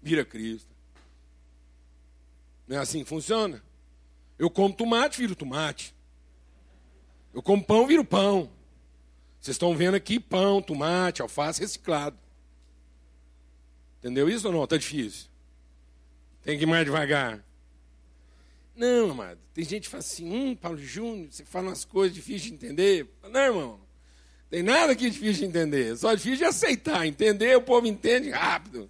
Vira 0.01 0.23
Cristo. 0.23 0.69
Não 2.67 2.77
é 2.77 2.79
assim 2.79 3.03
que 3.03 3.09
funciona? 3.09 3.61
Eu 4.37 4.49
como 4.49 4.73
tomate, 4.73 5.17
viro 5.17 5.35
tomate. 5.35 5.93
Eu 7.33 7.41
como 7.41 7.63
pão, 7.63 7.85
viro 7.85 8.03
pão. 8.03 8.49
Vocês 9.45 9.53
estão 9.53 9.75
vendo 9.75 9.93
aqui 9.93 10.19
pão, 10.19 10.59
tomate, 10.59 11.21
alface 11.21 11.61
reciclado. 11.61 12.17
Entendeu 13.99 14.27
isso 14.27 14.47
ou 14.47 14.51
não? 14.51 14.63
Está 14.63 14.75
difícil. 14.75 15.27
Tem 16.41 16.57
que 16.57 16.63
ir 16.63 16.65
mais 16.65 16.83
devagar. 16.83 17.45
Não, 18.75 19.11
amado. 19.11 19.39
Tem 19.53 19.63
gente 19.63 19.83
que 19.83 19.89
fala 19.89 20.01
assim, 20.01 20.27
hum, 20.27 20.55
Paulo 20.55 20.79
Júnior, 20.79 21.27
você 21.29 21.45
fala 21.45 21.67
umas 21.67 21.85
coisas 21.85 22.15
difíceis 22.15 22.41
de 22.41 22.53
entender. 22.55 23.07
Não, 23.31 23.39
irmão. 23.39 23.79
Tem 24.49 24.63
nada 24.63 24.93
aqui 24.93 25.11
difícil 25.11 25.43
de 25.43 25.45
entender. 25.45 25.95
Só 25.95 26.15
difícil 26.15 26.37
de 26.37 26.45
aceitar. 26.45 27.05
Entender, 27.05 27.55
o 27.55 27.61
povo 27.61 27.85
entende 27.85 28.31
rápido. 28.31 28.89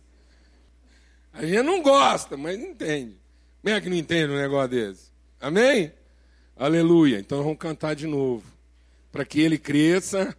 A 1.33 1.45
gente 1.45 1.63
não 1.63 1.81
gosta, 1.81 2.37
mas 2.37 2.57
entende. 2.57 3.17
Como 3.61 3.75
é 3.75 3.81
que 3.81 3.89
não 3.89 3.97
entende 3.97 4.31
um 4.31 4.37
negócio 4.37 4.69
desse? 4.69 5.11
Amém? 5.37 5.91
Aleluia. 6.55 7.19
Então 7.19 7.43
vamos 7.43 7.59
cantar 7.59 7.93
de 7.93 8.07
novo. 8.07 8.45
Para 9.11 9.25
que 9.25 9.41
ele 9.41 9.57
cresça 9.57 10.33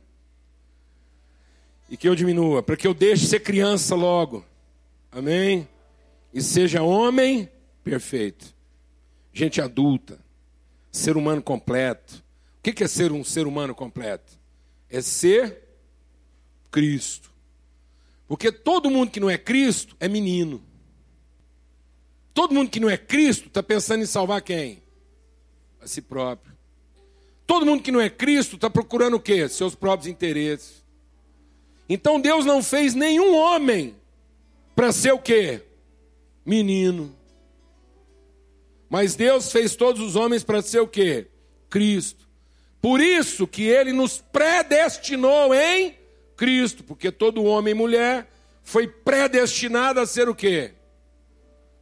e 1.88 1.97
que 1.97 2.09
eu 2.09 2.14
diminua. 2.14 2.62
Para 2.62 2.76
que 2.76 2.87
eu 2.87 2.95
deixe 2.95 3.26
ser 3.26 3.40
criança 3.40 3.95
logo. 3.95 4.45
Amém? 5.11 5.69
E 6.33 6.43
seja 6.43 6.83
homem 6.83 7.49
perfeito 7.83 8.57
gente 9.37 9.61
adulta, 9.61 10.19
ser 10.90 11.16
humano 11.16 11.43
completo. 11.43 12.25
O 12.59 12.62
que 12.62 12.83
é 12.83 12.88
ser 12.88 13.12
um 13.12 13.23
ser 13.23 13.47
humano 13.47 13.75
completo? 13.75 14.33
É 14.88 15.02
ser 15.02 15.62
Cristo. 16.71 17.31
Porque 18.26 18.50
todo 18.50 18.90
mundo 18.90 19.11
que 19.11 19.21
não 19.21 19.28
é 19.28 19.37
Cristo 19.37 19.95
é 20.00 20.09
menino. 20.09 20.62
Todo 22.33 22.55
mundo 22.55 22.71
que 22.71 22.81
não 22.81 22.88
é 22.88 22.97
Cristo 22.97 23.49
está 23.49 23.62
pensando 23.62 24.02
em 24.02 24.07
salvar 24.07 24.40
quem? 24.40 24.83
A 25.83 25.87
si 25.87 26.00
próprio. 26.00 26.57
Todo 27.47 27.66
mundo 27.66 27.83
que 27.83 27.93
não 27.93 28.00
é 28.00 28.09
Cristo 28.09 28.57
está 28.57 28.71
procurando 28.71 29.14
o 29.14 29.21
quê? 29.21 29.49
Seus 29.49 29.75
próprios 29.75 30.11
interesses. 30.11 30.83
Então 31.88 32.21
Deus 32.21 32.45
não 32.45 32.62
fez 32.62 32.95
nenhum 32.95 33.35
homem 33.35 33.97
para 34.75 34.93
ser 34.93 35.12
o 35.12 35.19
quê? 35.19 35.62
Menino. 36.45 37.14
Mas 38.88 39.14
Deus 39.14 39.50
fez 39.50 39.75
todos 39.76 40.00
os 40.00 40.16
homens 40.16 40.45
para 40.45 40.62
ser 40.62 40.81
o 40.81 40.88
quê? 40.88 41.28
Cristo. 41.69 42.26
Por 42.81 43.00
isso 43.00 43.47
que 43.47 43.64
ele 43.64 43.93
nos 43.93 44.19
predestinou 44.19 45.55
em 45.55 45.97
Cristo, 46.37 46.85
porque 46.85 47.11
todo 47.11 47.45
homem 47.45 47.73
e 47.73 47.75
mulher 47.75 48.28
foi 48.62 48.87
predestinado 48.87 50.00
a 50.00 50.07
ser 50.07 50.28
o 50.28 50.35
quê? 50.35 50.75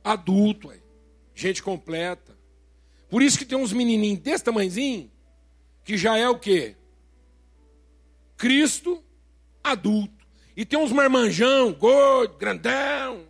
Adulto, 0.03 0.73
gente 1.35 1.63
completa. 1.63 2.37
Por 3.09 3.23
isso 3.23 3.39
que 3.39 3.45
tem 3.45 3.59
uns 3.59 3.73
menininhos 3.73 4.21
desse 4.21 4.45
tamanhozinho, 4.45 5.11
que 5.85 5.97
já 5.97 6.17
é 6.17 6.29
o 6.29 6.39
quê? 6.39 6.77
Cristo 8.37 9.03
adulto. 9.64 10.12
E 10.56 10.64
tem 10.64 10.78
uns 10.78 10.92
marmanjão, 10.92 11.73
gordo, 11.73 12.37
grandão, 12.37 13.25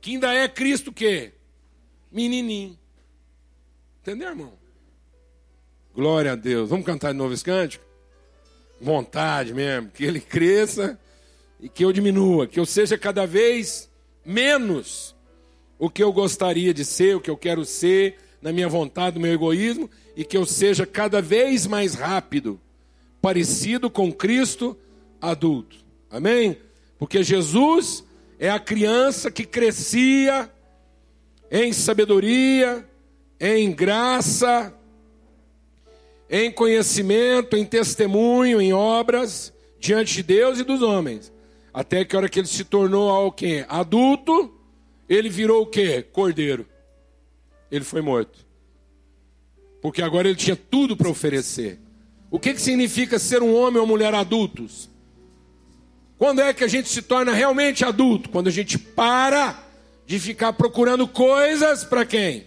que 0.00 0.10
ainda 0.10 0.34
é 0.34 0.46
Cristo 0.46 0.90
o 0.90 0.92
quê? 0.92 1.32
menininho. 2.10 2.78
Entendeu, 4.00 4.28
irmão? 4.28 4.52
Glória 5.94 6.32
a 6.32 6.36
Deus. 6.36 6.70
Vamos 6.70 6.86
cantar 6.86 7.12
de 7.12 7.18
novo 7.18 7.34
esse 7.34 7.44
cântico? 7.44 7.84
Vontade 8.80 9.52
mesmo. 9.52 9.90
Que 9.90 10.04
ele 10.04 10.20
cresça 10.20 10.98
e 11.60 11.68
que 11.68 11.84
eu 11.84 11.92
diminua. 11.92 12.46
Que 12.46 12.58
eu 12.58 12.66
seja 12.66 12.96
cada 12.96 13.26
vez 13.26 13.90
menos 14.24 15.14
o 15.78 15.90
que 15.90 16.02
eu 16.02 16.12
gostaria 16.12 16.72
de 16.74 16.84
ser, 16.84 17.16
o 17.16 17.20
que 17.20 17.30
eu 17.30 17.36
quero 17.36 17.64
ser, 17.64 18.16
na 18.40 18.52
minha 18.52 18.68
vontade, 18.68 19.16
no 19.16 19.22
meu 19.22 19.32
egoísmo. 19.32 19.90
E 20.16 20.24
que 20.24 20.36
eu 20.36 20.46
seja 20.46 20.86
cada 20.86 21.20
vez 21.20 21.66
mais 21.66 21.94
rápido, 21.94 22.60
parecido 23.20 23.90
com 23.90 24.12
Cristo 24.12 24.76
adulto. 25.20 25.76
Amém? 26.10 26.56
Porque 26.98 27.22
Jesus 27.22 28.04
é 28.38 28.50
a 28.50 28.58
criança 28.58 29.30
que 29.30 29.44
crescia 29.44 30.50
em 31.50 31.72
sabedoria, 31.72 32.86
em 33.40 33.72
graça, 33.72 34.74
em 36.28 36.50
conhecimento, 36.50 37.56
em 37.56 37.64
testemunho, 37.64 38.60
em 38.60 38.72
obras, 38.72 39.52
diante 39.78 40.14
de 40.14 40.22
Deus 40.22 40.58
e 40.58 40.64
dos 40.64 40.82
homens. 40.82 41.32
Até 41.72 42.04
que 42.04 42.14
a 42.14 42.18
hora 42.18 42.28
que 42.28 42.38
ele 42.38 42.48
se 42.48 42.64
tornou 42.64 43.08
alguém 43.08 43.64
adulto, 43.68 44.52
ele 45.08 45.28
virou 45.28 45.62
o 45.62 45.66
quê? 45.66 46.02
Cordeiro. 46.02 46.66
Ele 47.70 47.84
foi 47.84 48.00
morto. 48.00 48.46
Porque 49.80 50.02
agora 50.02 50.28
ele 50.28 50.36
tinha 50.36 50.56
tudo 50.56 50.96
para 50.96 51.08
oferecer. 51.08 51.78
O 52.30 52.38
que, 52.38 52.52
que 52.52 52.60
significa 52.60 53.18
ser 53.18 53.42
um 53.42 53.54
homem 53.54 53.80
ou 53.80 53.86
mulher 53.86 54.12
adultos? 54.14 54.90
Quando 56.18 56.40
é 56.40 56.52
que 56.52 56.64
a 56.64 56.68
gente 56.68 56.88
se 56.88 57.00
torna 57.00 57.32
realmente 57.32 57.84
adulto? 57.84 58.28
Quando 58.28 58.48
a 58.48 58.50
gente 58.50 58.76
para 58.76 59.56
de 60.04 60.18
ficar 60.18 60.52
procurando 60.52 61.06
coisas 61.06 61.84
para 61.84 62.04
quem? 62.04 62.46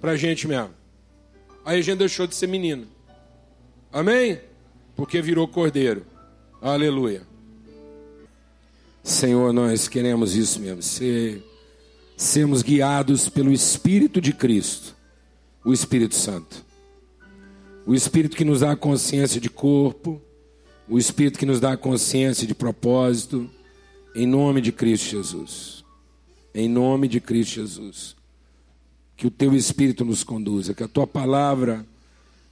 Para 0.00 0.12
a 0.12 0.16
gente 0.16 0.46
mesmo. 0.46 0.70
Aí 1.64 1.80
a 1.80 1.82
gente 1.82 1.98
deixou 1.98 2.26
de 2.26 2.36
ser 2.36 2.46
menino. 2.46 2.86
Amém? 3.92 4.38
Porque 4.94 5.20
virou 5.20 5.48
cordeiro. 5.48 6.06
Aleluia. 6.60 7.22
Senhor, 9.02 9.52
nós 9.52 9.88
queremos 9.88 10.36
isso 10.36 10.60
mesmo. 10.60 10.82
Ser, 10.82 11.42
sermos 12.16 12.62
guiados 12.62 13.28
pelo 13.28 13.50
Espírito 13.50 14.20
de 14.20 14.32
Cristo, 14.32 14.94
o 15.64 15.72
Espírito 15.72 16.14
Santo. 16.14 16.64
O 17.84 17.94
Espírito 17.94 18.36
que 18.36 18.44
nos 18.44 18.60
dá 18.60 18.76
consciência 18.76 19.40
de 19.40 19.50
corpo, 19.50 20.22
o 20.88 20.98
Espírito 20.98 21.38
que 21.38 21.46
nos 21.46 21.60
dá 21.60 21.76
consciência 21.76 22.46
de 22.46 22.54
propósito, 22.54 23.48
em 24.14 24.26
nome 24.26 24.60
de 24.60 24.72
Cristo 24.72 25.10
Jesus. 25.10 25.84
Em 26.54 26.68
nome 26.68 27.08
de 27.08 27.20
Cristo 27.20 27.54
Jesus. 27.54 28.16
Que 29.16 29.26
o 29.26 29.30
teu 29.30 29.54
Espírito 29.54 30.04
nos 30.04 30.22
conduza, 30.22 30.74
que 30.74 30.82
a 30.82 30.88
tua 30.88 31.06
palavra 31.06 31.86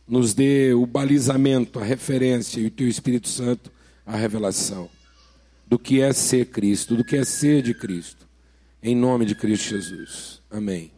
nos 0.06 0.34
dê 0.34 0.72
o 0.72 0.87
balizamento, 0.87 1.78
a 1.78 1.84
referência 1.84 2.60
e 2.60 2.66
o 2.66 2.70
teu 2.70 2.88
Espírito 2.88 3.28
Santo 3.28 3.70
a 4.06 4.16
revelação 4.16 4.90
do 5.66 5.78
que 5.78 6.00
é 6.00 6.12
ser 6.12 6.46
Cristo, 6.46 6.96
do 6.96 7.04
que 7.04 7.16
é 7.16 7.25
ser 7.25 7.62
de 7.62 7.72
Cristo. 7.72 8.26
Em 8.82 8.96
nome 8.96 9.25
de 9.25 9.37
Cristo 9.37 9.68
Jesus. 9.68 10.42
Amém. 10.50 10.90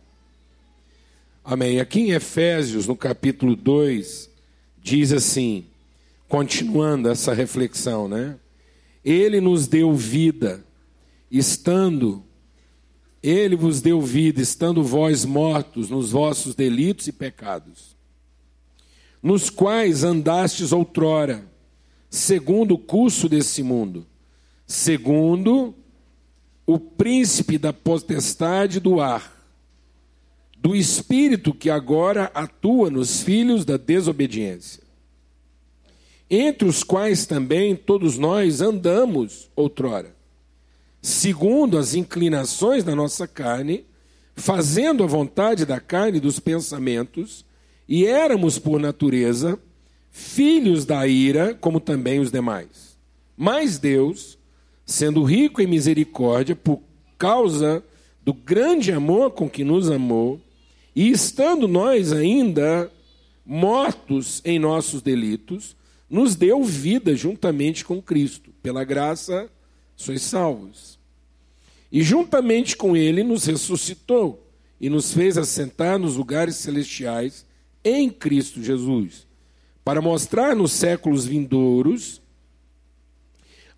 Amém. 1.45 1.79
Aqui 1.79 2.01
em 2.01 2.13
Efésios, 2.13 2.87
no 2.87 2.97
capítulo 2.97 3.55
2, 3.55 4.31
diz 4.83 5.13
assim, 5.13 5.67
continuando 6.33 7.11
essa 7.11 7.35
reflexão, 7.35 8.09
né? 8.09 8.39
Ele 9.05 9.39
nos 9.39 9.67
deu 9.67 9.93
vida, 9.93 10.65
estando, 11.31 12.25
ele 13.23 13.55
vos 13.55 13.83
deu 13.83 14.01
vida, 14.01 14.41
estando 14.41 14.83
vós 14.83 15.27
mortos 15.27 15.91
nos 15.91 16.11
vossos 16.11 16.55
delitos 16.55 17.07
e 17.07 17.13
pecados, 17.13 17.95
nos 19.23 19.51
quais 19.51 20.05
andastes 20.05 20.73
outrora, 20.73 21.45
segundo 22.09 22.77
o 22.77 22.79
curso 22.79 23.29
desse 23.29 23.63
mundo, 23.63 24.07
segundo 24.67 25.75
o 26.67 26.79
príncipe 26.79 27.59
da 27.59 27.75
potestade 27.75 28.81
do 28.81 29.03
ar, 29.03 29.37
do 30.57 30.75
espírito 30.75 31.53
que 31.53 31.69
agora 31.69 32.31
atua 32.35 32.89
nos 32.89 33.21
filhos 33.21 33.67
da 33.67 33.77
desobediência 33.77 34.82
entre 36.35 36.67
os 36.67 36.83
quais 36.83 37.27
também 37.27 37.77
todos 37.77 38.17
nós 38.17 38.63
andamos 38.63 39.51
outrora, 39.55 40.17
segundo 41.03 41.77
as 41.77 41.95
inclinações 41.95 42.83
da 42.83 42.97
nossa 42.97 43.29
carne, 43.29 43.85
fazendo 44.35 45.05
a 45.05 45.07
vontade 45.07 45.67
da 45.67 45.79
carne 45.79 46.17
e 46.17 46.21
dos 46.23 46.41
pensamentos, 46.41 47.45
e 47.87 48.07
éramos, 48.07 48.59
por 48.59 48.81
natureza, 48.81 49.59
filhos 50.11 50.87
da 50.87 51.07
ira, 51.07 51.53
como 51.53 51.79
também 51.79 52.19
os 52.19 52.33
demais. 52.33 52.97
Mas 53.37 53.79
Deus, 53.79 54.39
sendo 54.87 55.25
rico 55.25 55.61
em 55.61 55.67
misericórdia, 55.67 56.57
por 56.57 56.81
causa 57.19 57.85
do 58.25 58.33
grande 58.33 58.91
amor 58.91 59.33
com 59.33 59.51
que 59.51 59.65
nos 59.65 59.91
amou, 59.91 60.41
e 60.97 61.11
estando 61.11 61.69
nós 61.69 62.11
ainda 62.11 62.91
mortos 63.45 64.41
em 64.47 64.59
nossos 64.59 65.03
delitos, 65.03 65.77
nos 66.13 66.37
deu 66.37 66.63
vida 66.63 67.17
juntamente 67.17 67.87
com 67.87 68.03
Cristo. 68.03 68.53
Pela 68.63 68.85
graça 68.85 69.51
sois 69.97 70.21
salvos. 70.21 70.99
E 71.91 72.03
juntamente 72.03 72.77
com 72.77 72.95
Ele 72.95 73.23
nos 73.23 73.47
ressuscitou 73.47 74.47
e 74.79 74.91
nos 74.91 75.15
fez 75.15 75.39
assentar 75.39 75.99
nos 75.99 76.17
lugares 76.17 76.57
celestiais 76.57 77.47
em 77.83 78.11
Cristo 78.11 78.63
Jesus, 78.63 79.27
para 79.83 80.03
mostrar 80.03 80.55
nos 80.55 80.73
séculos 80.73 81.25
vindouros 81.25 82.21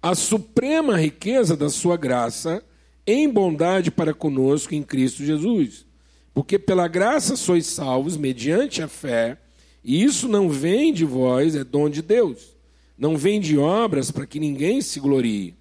a 0.03 0.15
suprema 0.15 0.99
riqueza 0.99 1.57
da 1.57 1.71
Sua 1.71 1.97
graça 1.97 2.65
em 3.07 3.29
bondade 3.29 3.93
para 3.93 4.13
conosco 4.13 4.75
em 4.75 4.83
Cristo 4.83 5.25
Jesus. 5.25 5.87
Porque 6.35 6.59
pela 6.59 6.89
graça 6.89 7.37
sois 7.37 7.67
salvos 7.67 8.17
mediante 8.17 8.83
a 8.83 8.89
fé 8.89 9.39
e 9.85 10.03
isso 10.03 10.27
não 10.27 10.49
vem 10.49 10.93
de 10.93 11.05
vós, 11.05 11.55
é 11.55 11.63
dom 11.63 11.91
de 11.91 12.01
Deus. 12.01 12.57
Não 12.97 13.17
vem 13.17 13.39
de 13.39 13.59
obras 13.59 14.11
para 14.11 14.27
que 14.27 14.41
ninguém 14.41 14.81
se 14.81 14.99
glorie. 14.99 15.55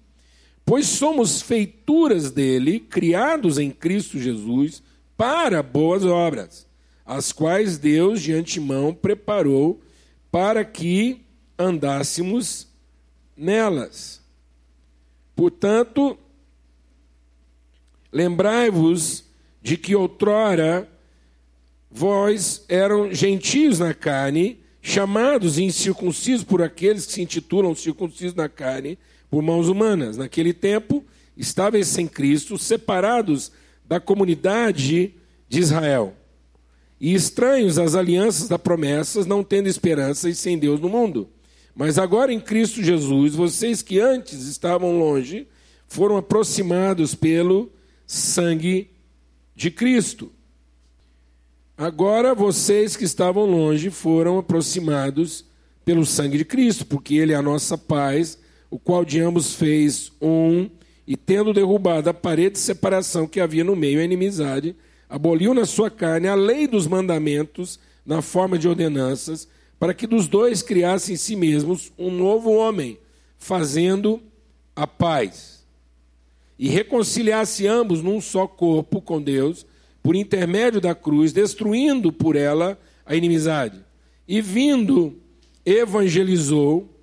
Pois 0.64 0.86
somos 0.86 1.42
feituras 1.42 2.30
dele, 2.30 2.80
criados 2.80 3.58
em 3.58 3.70
Cristo 3.70 4.18
Jesus, 4.18 4.82
para 5.14 5.62
boas 5.62 6.04
obras, 6.04 6.66
as 7.04 7.32
quais 7.32 7.76
Deus 7.76 8.22
de 8.22 8.32
antemão 8.32 8.94
preparou 8.94 9.82
para 10.30 10.64
que 10.64 11.20
andássemos 11.58 12.66
nelas. 13.36 14.22
Portanto, 15.36 16.16
lembrai-vos 18.10 19.24
de 19.60 19.76
que 19.76 19.94
outrora 19.94 20.88
vós 21.96 22.64
eram 22.68 23.14
gentios 23.14 23.78
na 23.78 23.94
carne, 23.94 24.58
chamados 24.82 25.60
incircuncisos 25.60 26.42
por 26.42 26.60
aqueles 26.60 27.06
que 27.06 27.12
se 27.12 27.22
intitulam 27.22 27.72
circuncisos 27.72 28.34
na 28.34 28.48
carne, 28.48 28.98
por 29.30 29.40
mãos 29.40 29.68
humanas. 29.68 30.16
Naquele 30.16 30.52
tempo, 30.52 31.04
estáveis 31.36 31.86
sem 31.86 32.08
Cristo, 32.08 32.58
separados 32.58 33.52
da 33.86 34.00
comunidade 34.00 35.14
de 35.48 35.60
Israel, 35.60 36.16
e 37.00 37.14
estranhos 37.14 37.78
às 37.78 37.94
alianças 37.94 38.48
da 38.48 38.58
promessas, 38.58 39.24
não 39.24 39.44
tendo 39.44 39.68
esperança 39.68 40.28
e 40.28 40.34
sem 40.34 40.58
Deus 40.58 40.80
no 40.80 40.88
mundo. 40.88 41.28
Mas 41.76 41.96
agora 41.96 42.32
em 42.32 42.40
Cristo 42.40 42.82
Jesus, 42.82 43.36
vocês 43.36 43.82
que 43.82 44.00
antes 44.00 44.48
estavam 44.48 44.98
longe, 44.98 45.46
foram 45.86 46.16
aproximados 46.16 47.14
pelo 47.14 47.70
sangue 48.04 48.90
de 49.54 49.70
Cristo. 49.70 50.32
Agora 51.76 52.36
vocês 52.36 52.96
que 52.96 53.02
estavam 53.02 53.46
longe 53.46 53.90
foram 53.90 54.38
aproximados 54.38 55.44
pelo 55.84 56.06
sangue 56.06 56.38
de 56.38 56.44
Cristo, 56.44 56.86
porque 56.86 57.16
Ele 57.16 57.32
é 57.32 57.36
a 57.36 57.42
nossa 57.42 57.76
paz, 57.76 58.38
o 58.70 58.78
qual 58.78 59.04
de 59.04 59.20
ambos 59.20 59.56
fez 59.56 60.12
um, 60.22 60.70
e 61.04 61.16
tendo 61.16 61.52
derrubado 61.52 62.08
a 62.08 62.14
parede 62.14 62.52
de 62.52 62.58
separação 62.60 63.26
que 63.26 63.40
havia 63.40 63.64
no 63.64 63.74
meio, 63.74 63.98
a 63.98 64.04
inimizade, 64.04 64.76
aboliu 65.08 65.52
na 65.52 65.66
sua 65.66 65.90
carne 65.90 66.28
a 66.28 66.36
lei 66.36 66.68
dos 66.68 66.86
mandamentos 66.86 67.80
na 68.06 68.22
forma 68.22 68.56
de 68.56 68.68
ordenanças, 68.68 69.48
para 69.76 69.92
que 69.92 70.06
dos 70.06 70.28
dois 70.28 70.62
criassem 70.62 71.14
em 71.14 71.18
si 71.18 71.34
mesmos 71.34 71.92
um 71.98 72.08
novo 72.08 72.52
homem, 72.52 72.98
fazendo 73.36 74.22
a 74.76 74.86
paz. 74.86 75.66
E 76.56 76.68
reconciliasse 76.68 77.66
ambos 77.66 78.00
num 78.00 78.20
só 78.20 78.46
corpo 78.46 79.02
com 79.02 79.20
Deus, 79.20 79.66
por 80.04 80.14
intermédio 80.14 80.82
da 80.82 80.94
cruz, 80.94 81.32
destruindo 81.32 82.12
por 82.12 82.36
ela 82.36 82.78
a 83.06 83.16
inimizade. 83.16 83.82
E 84.28 84.38
vindo, 84.42 85.18
evangelizou, 85.64 86.94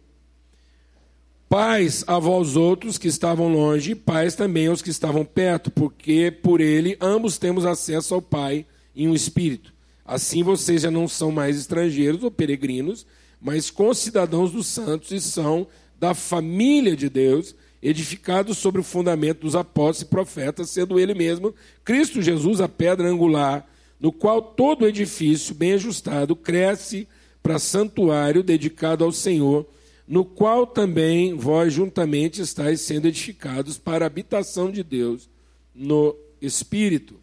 paz 1.50 2.04
a 2.06 2.20
vós 2.20 2.56
outros 2.56 3.00
que 3.00 3.08
estavam 3.08 3.52
longe, 3.52 3.96
paz 3.96 4.36
também 4.36 4.68
aos 4.68 4.84
que 4.84 4.92
estavam 4.92 5.26
perto, 5.26 5.72
porque 5.72 6.30
por 6.44 6.62
ele 6.62 6.96
ambos 7.02 7.40
temos 7.40 7.66
acesso 7.66 8.14
ao 8.14 8.22
Pai 8.22 8.68
em 8.96 9.08
um 9.08 9.16
espírito. 9.16 9.74
Assim 10.06 10.44
vocês 10.44 10.84
já 10.84 10.92
não 10.92 11.08
são 11.08 11.32
mais 11.32 11.58
estrangeiros 11.58 12.24
ou 12.24 12.30
peregrinos, 12.30 13.08
mas 13.42 13.72
concidadãos 13.72 14.52
dos 14.52 14.68
santos 14.68 15.10
e 15.10 15.20
são 15.20 15.66
da 16.00 16.14
família 16.14 16.96
de 16.96 17.10
Deus 17.10 17.56
edificado 17.82 18.54
sobre 18.54 18.80
o 18.80 18.84
fundamento 18.84 19.41
dos 19.41 19.56
apóstolos 19.56 20.02
e 20.02 20.06
profetas, 20.06 20.70
sendo 20.70 21.00
ele 21.00 21.13
mesmo 21.13 21.54
Cristo 21.84 22.22
Jesus 22.22 22.62
a 22.62 22.70
pedra 22.70 23.10
angular, 23.10 23.67
no 24.00 24.12
qual 24.12 24.41
todo 24.41 24.88
edifício 24.88 25.56
bem 25.56 25.74
ajustado 25.74 26.36
cresce 26.36 27.08
para 27.41 27.60
santuário 27.60 28.44
dedicado 28.44 29.04
ao 29.04 29.12
Senhor, 29.12 29.67
no 30.08 30.26
qual 30.26 30.67
também 30.67 31.36
vós 31.36 31.74
juntamente 31.74 32.41
estáis 32.41 32.82
sendo 32.82 33.08
edificados 33.08 33.78
para 33.78 34.06
a 34.06 34.08
habitação 34.08 34.72
de 34.72 34.84
Deus 34.84 35.30
no 35.74 36.15
Espírito. 36.41 37.15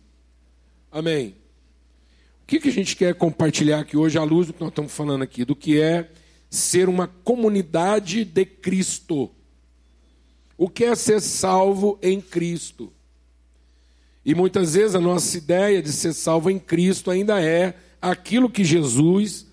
Amém. 0.90 1.34
O 2.42 2.46
que, 2.46 2.60
que 2.60 2.68
a 2.68 2.72
gente 2.72 2.96
quer 2.96 3.14
compartilhar 3.14 3.80
aqui 3.80 3.96
hoje, 3.96 4.16
à 4.16 4.24
luz 4.24 4.46
do 4.46 4.54
que 4.54 4.60
nós 4.60 4.70
estamos 4.70 4.92
falando 4.92 5.22
aqui, 5.22 5.44
do 5.44 5.54
que 5.54 5.78
é 5.78 6.08
ser 6.48 6.88
uma 6.88 7.06
comunidade 7.06 8.24
de 8.24 8.44
Cristo. 8.46 9.30
O 10.58 10.68
que 10.68 10.84
é 10.84 10.94
ser 10.96 11.20
salvo 11.20 11.96
em 12.02 12.20
Cristo? 12.20 12.92
E 14.24 14.34
muitas 14.34 14.74
vezes 14.74 14.96
a 14.96 15.00
nossa 15.00 15.38
ideia 15.38 15.80
de 15.80 15.92
ser 15.92 16.12
salvo 16.12 16.50
em 16.50 16.58
Cristo 16.58 17.12
ainda 17.12 17.40
é 17.40 17.74
aquilo 18.02 18.50
que 18.50 18.64
Jesus 18.64 19.46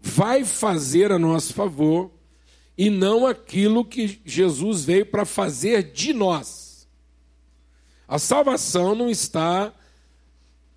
vai 0.00 0.44
fazer 0.44 1.10
a 1.10 1.18
nosso 1.18 1.52
favor 1.52 2.12
e 2.78 2.88
não 2.88 3.26
aquilo 3.26 3.84
que 3.84 4.20
Jesus 4.24 4.84
veio 4.84 5.04
para 5.04 5.24
fazer 5.24 5.92
de 5.92 6.12
nós. 6.12 6.88
A 8.06 8.18
salvação 8.20 8.94
não 8.94 9.10
está 9.10 9.74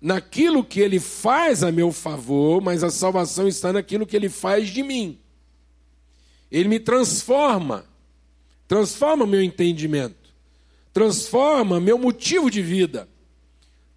naquilo 0.00 0.64
que 0.64 0.80
ele 0.80 0.98
faz 0.98 1.62
a 1.62 1.70
meu 1.70 1.92
favor, 1.92 2.60
mas 2.60 2.82
a 2.82 2.90
salvação 2.90 3.46
está 3.46 3.72
naquilo 3.72 4.06
que 4.06 4.16
ele 4.16 4.28
faz 4.28 4.68
de 4.68 4.82
mim. 4.82 5.18
Ele 6.50 6.68
me 6.68 6.80
transforma 6.80 7.86
transforma 8.66 9.26
meu 9.26 9.42
entendimento, 9.42 10.34
transforma 10.92 11.80
meu 11.80 11.98
motivo 11.98 12.50
de 12.50 12.62
vida, 12.62 13.08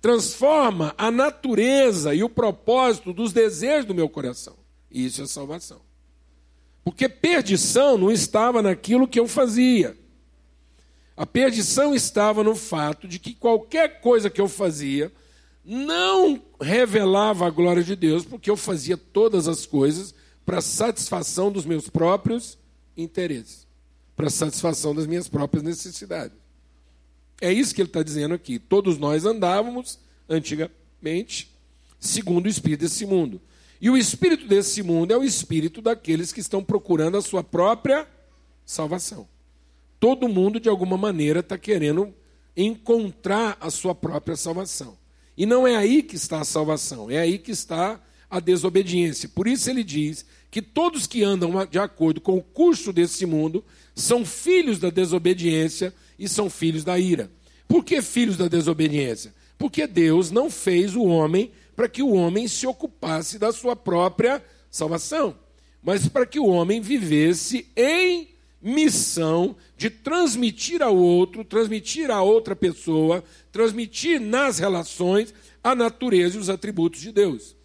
transforma 0.02 0.94
a 0.98 1.12
natureza 1.12 2.14
e 2.14 2.24
o 2.24 2.30
propósito 2.30 3.14
dos 3.14 3.34
desejos 3.34 3.86
do 3.86 3.96
meu 3.96 4.10
coração. 4.10 4.56
Isso 4.90 5.22
é 5.22 5.28
salvação. 5.28 5.82
Porque 6.84 7.08
perdição 7.10 7.98
não 7.98 8.12
estava 8.12 8.62
naquilo 8.62 9.08
que 9.08 9.20
eu 9.20 9.28
fazia. 9.28 9.98
A 11.16 11.26
perdição 11.26 11.94
estava 11.94 12.44
no 12.44 12.56
fato 12.56 13.08
de 13.08 13.20
que 13.20 13.34
qualquer 13.34 14.00
coisa 14.00 14.30
que 14.30 14.40
eu 14.40 14.48
fazia 14.48 15.12
não 15.64 16.42
revelava 16.60 17.46
a 17.46 17.50
glória 17.50 17.84
de 17.84 17.96
Deus, 17.96 18.26
porque 18.26 18.50
eu 18.50 18.58
fazia 18.58 18.98
todas 18.98 19.48
as 19.48 19.66
coisas 19.66 20.16
para 20.46 20.62
satisfação 20.62 21.52
dos 21.52 21.66
meus 21.66 21.90
próprios 21.90 22.58
interesses, 22.98 23.68
para 24.20 24.30
satisfação 24.30 24.94
das 24.94 25.08
minhas 25.08 25.30
próprias 25.30 25.64
necessidades. 25.64 26.38
É 27.40 27.54
isso 27.54 27.74
que 27.74 27.80
ele 27.80 27.88
está 27.88 28.04
dizendo 28.04 28.34
aqui. 28.34 28.60
Todos 28.60 28.98
nós 28.98 29.24
andávamos 29.24 29.98
antigamente 30.28 31.50
segundo 31.98 32.46
o 32.46 32.50
espírito 32.50 32.82
desse 32.82 33.06
mundo. 33.06 33.40
E 33.80 33.90
o 33.90 33.96
espírito 33.96 34.46
desse 34.46 34.84
mundo 34.84 35.14
é 35.14 35.18
o 35.18 35.24
espírito 35.24 35.82
daqueles 35.82 36.34
que 36.34 36.42
estão 36.42 36.62
procurando 36.62 37.16
a 37.16 37.22
sua 37.22 37.42
própria 37.42 38.06
salvação. 38.66 39.26
Todo 40.02 40.28
mundo, 40.28 40.60
de 40.60 40.68
alguma 40.68 40.98
maneira, 40.98 41.40
está 41.40 41.58
querendo 41.58 42.14
encontrar 42.58 43.58
a 43.62 43.70
sua 43.70 43.96
própria 43.96 44.36
salvação. 44.36 44.98
E 45.38 45.46
não 45.46 45.66
é 45.66 45.78
aí 45.78 46.04
que 46.04 46.18
está 46.18 46.42
a 46.42 46.46
salvação, 46.46 47.10
é 47.10 47.20
aí 47.20 47.38
que 47.38 47.52
está 47.52 47.98
a 48.30 48.42
desobediência. 48.42 49.30
Por 49.30 49.48
isso 49.48 49.70
ele 49.70 49.82
diz 49.82 50.26
que 50.52 50.62
todos 50.62 51.08
que 51.08 51.24
andam 51.24 51.66
de 51.66 51.80
acordo 51.80 52.20
com 52.20 52.38
o 52.38 52.44
curso 52.44 52.92
desse 52.92 53.26
mundo 53.26 53.64
são 54.00 54.26
filhos 54.26 54.80
da 54.80 54.90
desobediência 54.90 55.94
e 56.18 56.28
são 56.28 56.50
filhos 56.50 56.84
da 56.84 56.98
ira. 56.98 57.30
Por 57.68 57.84
que 57.84 58.02
filhos 58.02 58.38
da 58.38 58.48
desobediência? 58.48 59.34
Porque 59.58 59.86
Deus 59.86 60.32
não 60.32 60.50
fez 60.50 60.96
o 60.96 61.04
homem 61.04 61.52
para 61.76 61.88
que 61.88 62.02
o 62.02 62.14
homem 62.14 62.48
se 62.48 62.66
ocupasse 62.66 63.38
da 63.38 63.52
sua 63.52 63.76
própria 63.76 64.44
salvação, 64.72 65.38
mas 65.82 66.08
para 66.08 66.26
que 66.26 66.40
o 66.40 66.48
homem 66.48 66.82
vivesse 66.82 67.68
em 67.76 68.30
missão 68.62 69.56
de 69.78 69.90
transmitir 69.90 70.82
ao 70.82 70.96
outro, 70.96 71.46
transmitir 71.46 72.12
a 72.12 72.22
outra 72.22 72.56
pessoa, 72.56 73.24
transmitir 73.52 74.20
nas 74.20 74.60
relações 74.60 75.34
a 75.64 75.74
natureza 75.74 76.38
e 76.38 76.40
os 76.40 76.50
atributos 76.50 77.00
de 77.00 77.12
Deus. 77.12 77.56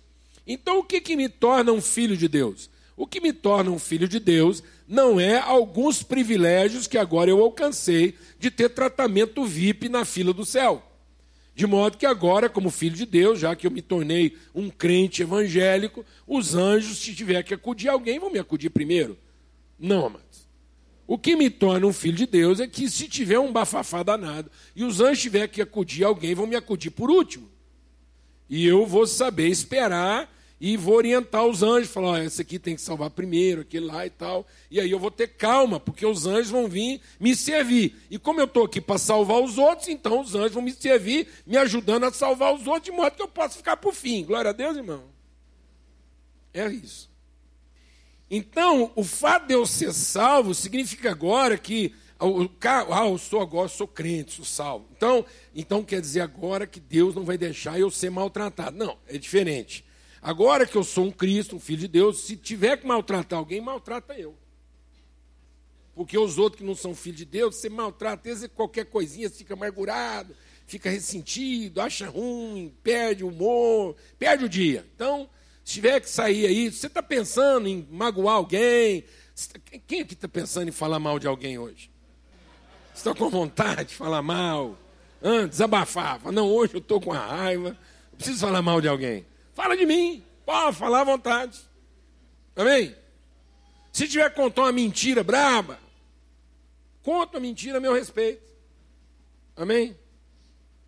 Então, 0.47 0.79
o 0.79 0.85
que, 0.85 1.01
que 1.01 1.16
me 1.16 1.29
torna 1.29 1.73
um 1.73 1.81
filho 1.81 2.16
de 2.16 2.29
Deus? 2.29 2.70
O 2.97 3.07
que 3.07 3.20
me 3.20 3.33
torna 3.33 3.70
um 3.70 3.79
filho 3.79 4.07
de 4.07 4.20
Deus 4.20 4.62
não 4.87 5.18
é 5.18 5.38
alguns 5.38 6.03
privilégios 6.03 6.87
que 6.87 6.99
agora 6.99 7.31
eu 7.31 7.40
alcancei 7.40 8.14
de 8.38 8.51
ter 8.51 8.68
tratamento 8.68 9.44
VIP 9.44 9.88
na 9.88 10.05
fila 10.05 10.33
do 10.33 10.44
céu. 10.44 10.83
De 11.55 11.66
modo 11.66 11.97
que 11.97 12.05
agora, 12.05 12.51
como 12.51 12.70
filho 12.70 12.97
de 12.97 13.07
Deus, 13.07 13.38
já 13.38 13.55
que 13.55 13.66
eu 13.66 13.70
me 13.70 13.81
tornei 13.81 14.37
um 14.55 14.68
crente 14.68 15.23
evangélico, 15.23 16.05
os 16.27 16.55
anjos, 16.55 16.99
se 16.99 17.14
tiver 17.14 17.42
que 17.44 17.55
acudir 17.55 17.88
alguém, 17.88 18.18
vão 18.18 18.31
me 18.31 18.38
acudir 18.38 18.70
primeiro. 18.70 19.16
Não, 19.79 20.07
amados. 20.07 20.49
O 21.07 21.16
que 21.16 21.37
me 21.37 21.49
torna 21.49 21.87
um 21.87 21.92
filho 21.92 22.16
de 22.16 22.27
Deus 22.27 22.61
é 22.61 22.66
que 22.66 22.90
se 22.90 23.07
tiver 23.09 23.38
um 23.38 23.53
bafafá 23.53 24.03
danado 24.03 24.51
e 24.75 24.85
os 24.85 25.01
anjos 25.01 25.23
tiver 25.23 25.49
que 25.49 25.62
acudir 25.62 26.03
alguém, 26.03 26.35
vão 26.35 26.47
me 26.47 26.57
acudir 26.57 26.90
por 26.90 27.11
último. 27.11 27.49
E 28.49 28.66
eu 28.66 28.87
vou 28.87 29.07
saber 29.07 29.49
esperar 29.49 30.34
e 30.61 30.77
vou 30.77 30.95
orientar 30.95 31.45
os 31.45 31.62
anjos, 31.62 31.90
falar, 31.90 32.12
oh, 32.12 32.17
esse 32.23 32.40
aqui 32.40 32.59
tem 32.59 32.75
que 32.75 32.81
salvar 32.81 33.11
primeiro, 33.11 33.62
aquele 33.62 33.87
lá 33.87 34.07
e 34.07 34.11
tal. 34.11 34.47
E 34.71 34.81
aí 34.81 34.90
eu 34.90 34.99
vou 34.99 35.11
ter 35.11 35.29
calma, 35.29 35.81
porque 35.81 36.07
os 36.07 36.27
anjos 36.27 36.51
vão 36.51 36.69
vir 36.69 37.01
me 37.19 37.35
servir. 37.35 37.97
E 38.11 38.19
como 38.19 38.40
eu 38.40 38.45
estou 38.45 38.64
aqui 38.64 38.81
para 38.81 38.97
salvar 38.97 39.43
os 39.43 39.59
outros, 39.59 39.88
então 39.88 40.21
os 40.21 40.35
anjos 40.35 40.53
vão 40.53 40.62
me 40.62 40.73
servir, 40.73 41.29
me 41.47 41.57
ajudando 41.57 42.05
a 42.05 42.12
salvar 42.12 42.55
os 42.55 42.67
outros, 42.67 42.85
de 42.85 42.93
modo 42.93 43.17
que 43.17 43.23
eu 43.23 43.29
possa 43.29 43.57
ficar 43.57 43.77
por 43.77 43.93
fim. 43.93 44.25
Glória 44.25 44.51
a 44.51 44.55
Deus, 44.55 44.77
irmão. 44.77 45.05
É 46.53 46.67
isso. 46.69 47.11
Então, 48.31 48.90
o 48.95 49.05
fato 49.05 49.49
de 49.49 49.55
eu 49.55 49.67
ser 49.67 49.93
salvo 49.93 50.55
significa 50.55 51.11
agora 51.11 51.59
que 51.59 51.93
o 52.19 52.49
ah, 52.90 53.07
eu 53.07 53.19
sou 53.19 53.40
agora, 53.40 53.69
sou 53.69 53.87
crente, 53.87 54.37
sou 54.37 54.45
salvo. 54.45 54.87
Então, 54.97 55.27
então 55.55 55.85
quer 55.85 56.01
dizer 56.01 56.21
agora 56.21 56.67
que 56.67 56.81
Deus 56.81 57.14
não 57.14 57.25
vai 57.25 57.37
deixar 57.37 57.79
eu 57.79 57.90
ser 57.90 58.11
maltratado. 58.11 58.77
Não, 58.77 58.97
é 59.07 59.19
diferente. 59.19 59.84
Agora 60.25 60.67
que 60.67 60.75
eu 60.75 60.83
sou 60.83 61.05
um 61.05 61.11
Cristo, 61.11 61.57
um 61.57 61.61
filho 61.61 61.81
de 61.81 61.89
Deus, 61.89 62.21
se 62.21 62.35
tiver 62.35 62.79
que 62.79 62.87
maltratar 62.87 63.39
alguém, 63.39 63.61
maltrata 63.61 64.15
eu. 64.15 64.35
Porque 65.95 66.17
os 66.17 66.39
outros 66.39 66.63
que 66.63 66.67
não 66.67 66.75
são 66.75 66.95
filhos 66.95 67.19
de 67.19 67.25
Deus, 67.27 67.57
você 67.57 67.69
maltrata, 67.69 68.23
vezes 68.23 68.49
qualquer 68.55 68.87
coisinha 68.87 69.29
você 69.29 69.37
fica 69.37 69.53
amargurado, 69.53 70.35
fica 70.67 70.89
ressentido, 70.89 71.79
acha 71.79 72.09
ruim, 72.09 72.75
perde 72.83 73.23
o 73.23 73.29
humor, 73.29 73.97
perde 74.19 74.47
o 74.47 74.49
dia. 74.49 74.87
Então, 74.97 75.29
se 75.63 75.75
tiver 75.75 76.01
que 76.01 76.09
sair 76.09 76.47
aí, 76.47 76.73
você 76.73 76.87
está 76.87 77.03
pensando 77.03 77.69
em 77.69 77.87
magoar 77.91 78.37
alguém, 78.37 79.05
tá, 79.53 79.61
quem 79.87 80.01
aqui 80.01 80.15
está 80.15 80.27
pensando 80.27 80.71
em 80.71 80.73
falar 80.73 80.99
mal 80.99 81.19
de 81.19 81.27
alguém 81.27 81.59
hoje? 81.59 81.91
Você 82.95 83.11
está 83.11 83.15
com 83.15 83.29
vontade 83.29 83.91
de 83.91 83.95
falar 83.95 84.23
mal? 84.23 84.79
Ah, 85.23 85.47
desabafar. 85.47 86.19
Não, 86.33 86.51
hoje 86.51 86.73
eu 86.73 86.79
estou 86.79 86.99
com 86.99 87.13
a 87.13 87.19
raiva, 87.19 87.77
preciso 88.17 88.39
falar 88.41 88.63
mal 88.63 88.81
de 88.81 88.89
alguém. 88.89 89.27
Fala 89.55 89.77
de 89.77 89.87
mim. 89.87 90.25
Pode 90.45 90.77
falar 90.77 91.01
à 91.01 91.05
vontade. 91.05 91.61
Amém? 92.55 92.95
Se 93.93 94.09
tiver 94.09 94.29
que 94.29 94.37
contar 94.37 94.62
uma 94.62 94.73
mentira 94.73 95.23
braba, 95.23 95.79
conta 97.03 97.37
uma 97.37 97.40
mentira 97.40 97.79
a 97.79 97.81
meu 97.81 97.95
respeito. 97.95 98.43
Amém? 99.57 99.97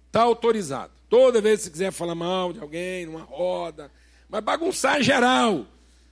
Está 0.09 0.23
autorizado. 0.23 0.93
Toda 1.09 1.41
vez 1.41 1.61
que 1.61 1.65
você 1.67 1.71
quiser 1.71 1.93
falar 1.93 2.17
mal 2.17 2.53
de 2.53 2.59
alguém, 2.59 3.07
numa 3.07 3.23
roda, 3.23 3.93
mas 4.29 4.43
bagunçar 4.43 5.01
geral, 5.03 5.67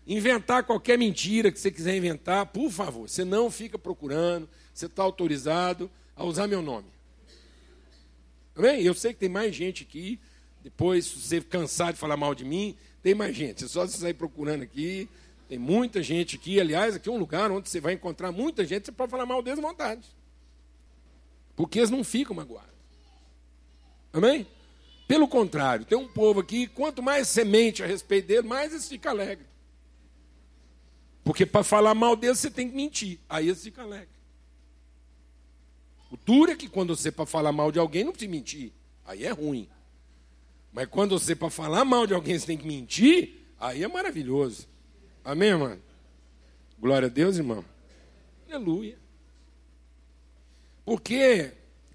inventar 0.06 0.62
qualquer 0.62 0.96
mentira 0.96 1.50
que 1.50 1.58
você 1.58 1.70
quiser 1.70 1.96
inventar, 1.96 2.46
por 2.46 2.70
favor, 2.70 3.08
você 3.08 3.24
não 3.24 3.50
fica 3.50 3.76
procurando, 3.76 4.48
você 4.72 4.86
está 4.86 5.02
autorizado 5.02 5.90
a 6.14 6.24
usar 6.24 6.46
meu 6.46 6.62
nome. 6.62 6.86
Amém? 8.56 8.82
Eu 8.82 8.94
sei 8.94 9.12
que 9.12 9.18
tem 9.18 9.28
mais 9.28 9.52
gente 9.54 9.82
aqui 9.82 10.20
depois, 10.64 11.04
se 11.04 11.20
você 11.20 11.40
cansar 11.42 11.92
de 11.92 11.98
falar 11.98 12.16
mal 12.16 12.34
de 12.34 12.42
mim, 12.42 12.74
tem 13.02 13.14
mais 13.14 13.36
gente. 13.36 13.64
É 13.64 13.68
só 13.68 13.86
você 13.86 13.98
sair 13.98 14.14
procurando 14.14 14.62
aqui. 14.62 15.06
Tem 15.46 15.58
muita 15.58 16.02
gente 16.02 16.36
aqui. 16.36 16.58
Aliás, 16.58 16.94
aqui 16.94 17.06
é 17.06 17.12
um 17.12 17.18
lugar 17.18 17.52
onde 17.52 17.68
você 17.68 17.78
vai 17.80 17.92
encontrar 17.92 18.32
muita 18.32 18.64
gente. 18.64 18.86
Você 18.86 18.92
pode 18.92 19.10
falar 19.10 19.26
mal 19.26 19.42
deles 19.42 19.58
à 19.58 19.62
vontade. 19.62 20.08
Porque 21.54 21.78
eles 21.78 21.90
não 21.90 22.02
ficam 22.02 22.34
magoados. 22.34 22.72
Amém? 24.10 24.46
Pelo 25.06 25.28
contrário, 25.28 25.84
tem 25.84 25.98
um 25.98 26.08
povo 26.08 26.40
aqui, 26.40 26.66
quanto 26.66 27.02
mais 27.02 27.28
semente 27.28 27.82
a 27.82 27.86
respeito 27.86 28.26
dele, 28.26 28.48
mais 28.48 28.72
eles 28.72 28.88
ficam 28.88 29.12
alegres. 29.12 29.46
Porque 31.22 31.44
para 31.44 31.62
falar 31.62 31.94
mal 31.94 32.16
deles, 32.16 32.38
você 32.38 32.50
tem 32.50 32.70
que 32.70 32.74
mentir. 32.74 33.18
Aí 33.28 33.48
eles 33.48 33.62
ficam 33.62 33.84
alegres. 33.84 34.16
O 36.10 36.16
duro 36.16 36.52
é 36.52 36.56
que 36.56 36.70
quando 36.70 36.96
você, 36.96 37.12
para 37.12 37.26
falar 37.26 37.52
mal 37.52 37.70
de 37.70 37.78
alguém, 37.78 38.02
não 38.02 38.12
precisa 38.12 38.30
mentir. 38.30 38.72
Aí 39.04 39.26
é 39.26 39.30
ruim. 39.30 39.68
Mas 40.74 40.88
quando 40.88 41.16
você, 41.16 41.36
para 41.36 41.48
falar 41.48 41.84
mal 41.84 42.04
de 42.04 42.12
alguém, 42.12 42.36
você 42.36 42.46
tem 42.46 42.58
que 42.58 42.66
mentir, 42.66 43.46
aí 43.60 43.84
é 43.84 43.88
maravilhoso. 43.88 44.66
Amém, 45.24 45.54
mano? 45.54 45.80
Glória 46.76 47.06
a 47.06 47.08
Deus, 47.08 47.36
irmão. 47.36 47.64
Aleluia. 48.50 48.98
Porque 50.84 51.52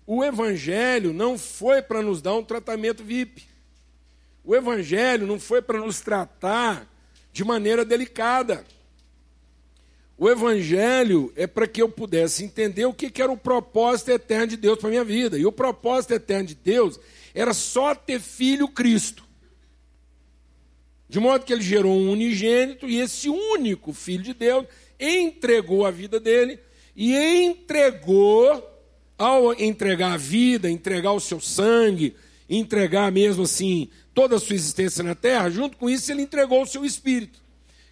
o 0.08 0.24
Evangelho 0.24 1.12
não 1.12 1.38
foi 1.38 1.82
para 1.82 2.02
nos 2.02 2.22
dar 2.22 2.34
um 2.36 2.44
tratamento 2.44 3.04
VIP. 3.04 3.44
O 4.46 4.56
Evangelho 4.56 5.28
não 5.28 5.42
foi 5.42 5.62
para 5.62 5.80
nos 5.80 6.00
tratar 6.00 6.88
de 7.34 7.44
maneira 7.44 7.84
delicada. 7.84 8.66
O 10.18 10.30
Evangelho 10.30 11.34
é 11.36 11.46
para 11.46 11.68
que 11.68 11.82
eu 11.82 11.90
pudesse 11.90 12.46
entender 12.46 12.86
o 12.86 12.94
que 12.94 13.22
era 13.22 13.32
o 13.32 13.38
propósito 13.38 14.12
eterno 14.12 14.48
de 14.48 14.58
Deus 14.58 14.80
para 14.80 14.88
a 14.88 14.92
minha 14.92 15.04
vida. 15.04 15.38
E 15.38 15.46
o 15.46 15.52
propósito 15.52 16.14
eterno 16.14 16.48
de 16.48 16.56
Deus 16.56 16.98
era 17.34 17.54
só 17.54 17.94
ter 17.96 18.20
filho 18.20 18.68
Cristo. 18.68 19.24
De 21.08 21.20
modo 21.20 21.44
que 21.44 21.52
ele 21.52 21.62
gerou 21.62 21.98
um 21.98 22.12
unigênito 22.12 22.88
e 22.88 23.00
esse 23.00 23.30
único 23.30 23.94
filho 23.94 24.24
de 24.24 24.34
Deus 24.34 24.66
entregou 25.00 25.86
a 25.86 25.92
vida 25.92 26.20
dele 26.20 26.60
e 26.96 27.16
entregou, 27.16 28.68
ao 29.18 29.54
entregar 29.60 30.14
a 30.14 30.18
vida, 30.18 30.70
entregar 30.70 31.12
o 31.12 31.20
seu 31.20 31.40
sangue, 31.40 32.16
entregar 32.50 33.12
mesmo 33.12 33.44
assim 33.44 33.90
toda 34.14 34.36
a 34.36 34.40
sua 34.40 34.56
existência 34.56 35.04
na 35.04 35.16
terra, 35.16 35.50
junto 35.50 35.78
com 35.78 35.90
isso 35.90 36.12
ele 36.12 36.22
entregou 36.22 36.62
o 36.62 36.68
seu 36.68 36.86
espírito, 36.86 37.40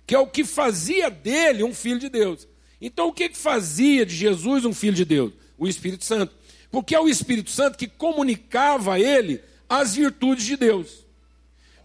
que 0.05 0.15
é 0.15 0.19
o 0.19 0.27
que 0.27 0.43
fazia 0.43 1.09
dele 1.09 1.63
um 1.63 1.73
filho 1.73 1.99
de 1.99 2.09
Deus. 2.09 2.47
Então 2.79 3.07
o 3.07 3.13
que, 3.13 3.29
que 3.29 3.37
fazia 3.37 4.05
de 4.05 4.15
Jesus 4.15 4.63
um 4.63 4.73
filho 4.73 4.93
de 4.93 5.05
Deus? 5.05 5.33
O 5.57 5.67
Espírito 5.67 6.05
Santo. 6.05 6.35
Porque 6.71 6.95
é 6.95 6.99
o 6.99 7.09
Espírito 7.09 7.49
Santo 7.49 7.77
que 7.77 7.87
comunicava 7.87 8.93
a 8.93 8.99
ele 8.99 9.41
as 9.69 9.95
virtudes 9.95 10.45
de 10.45 10.57
Deus. 10.57 11.05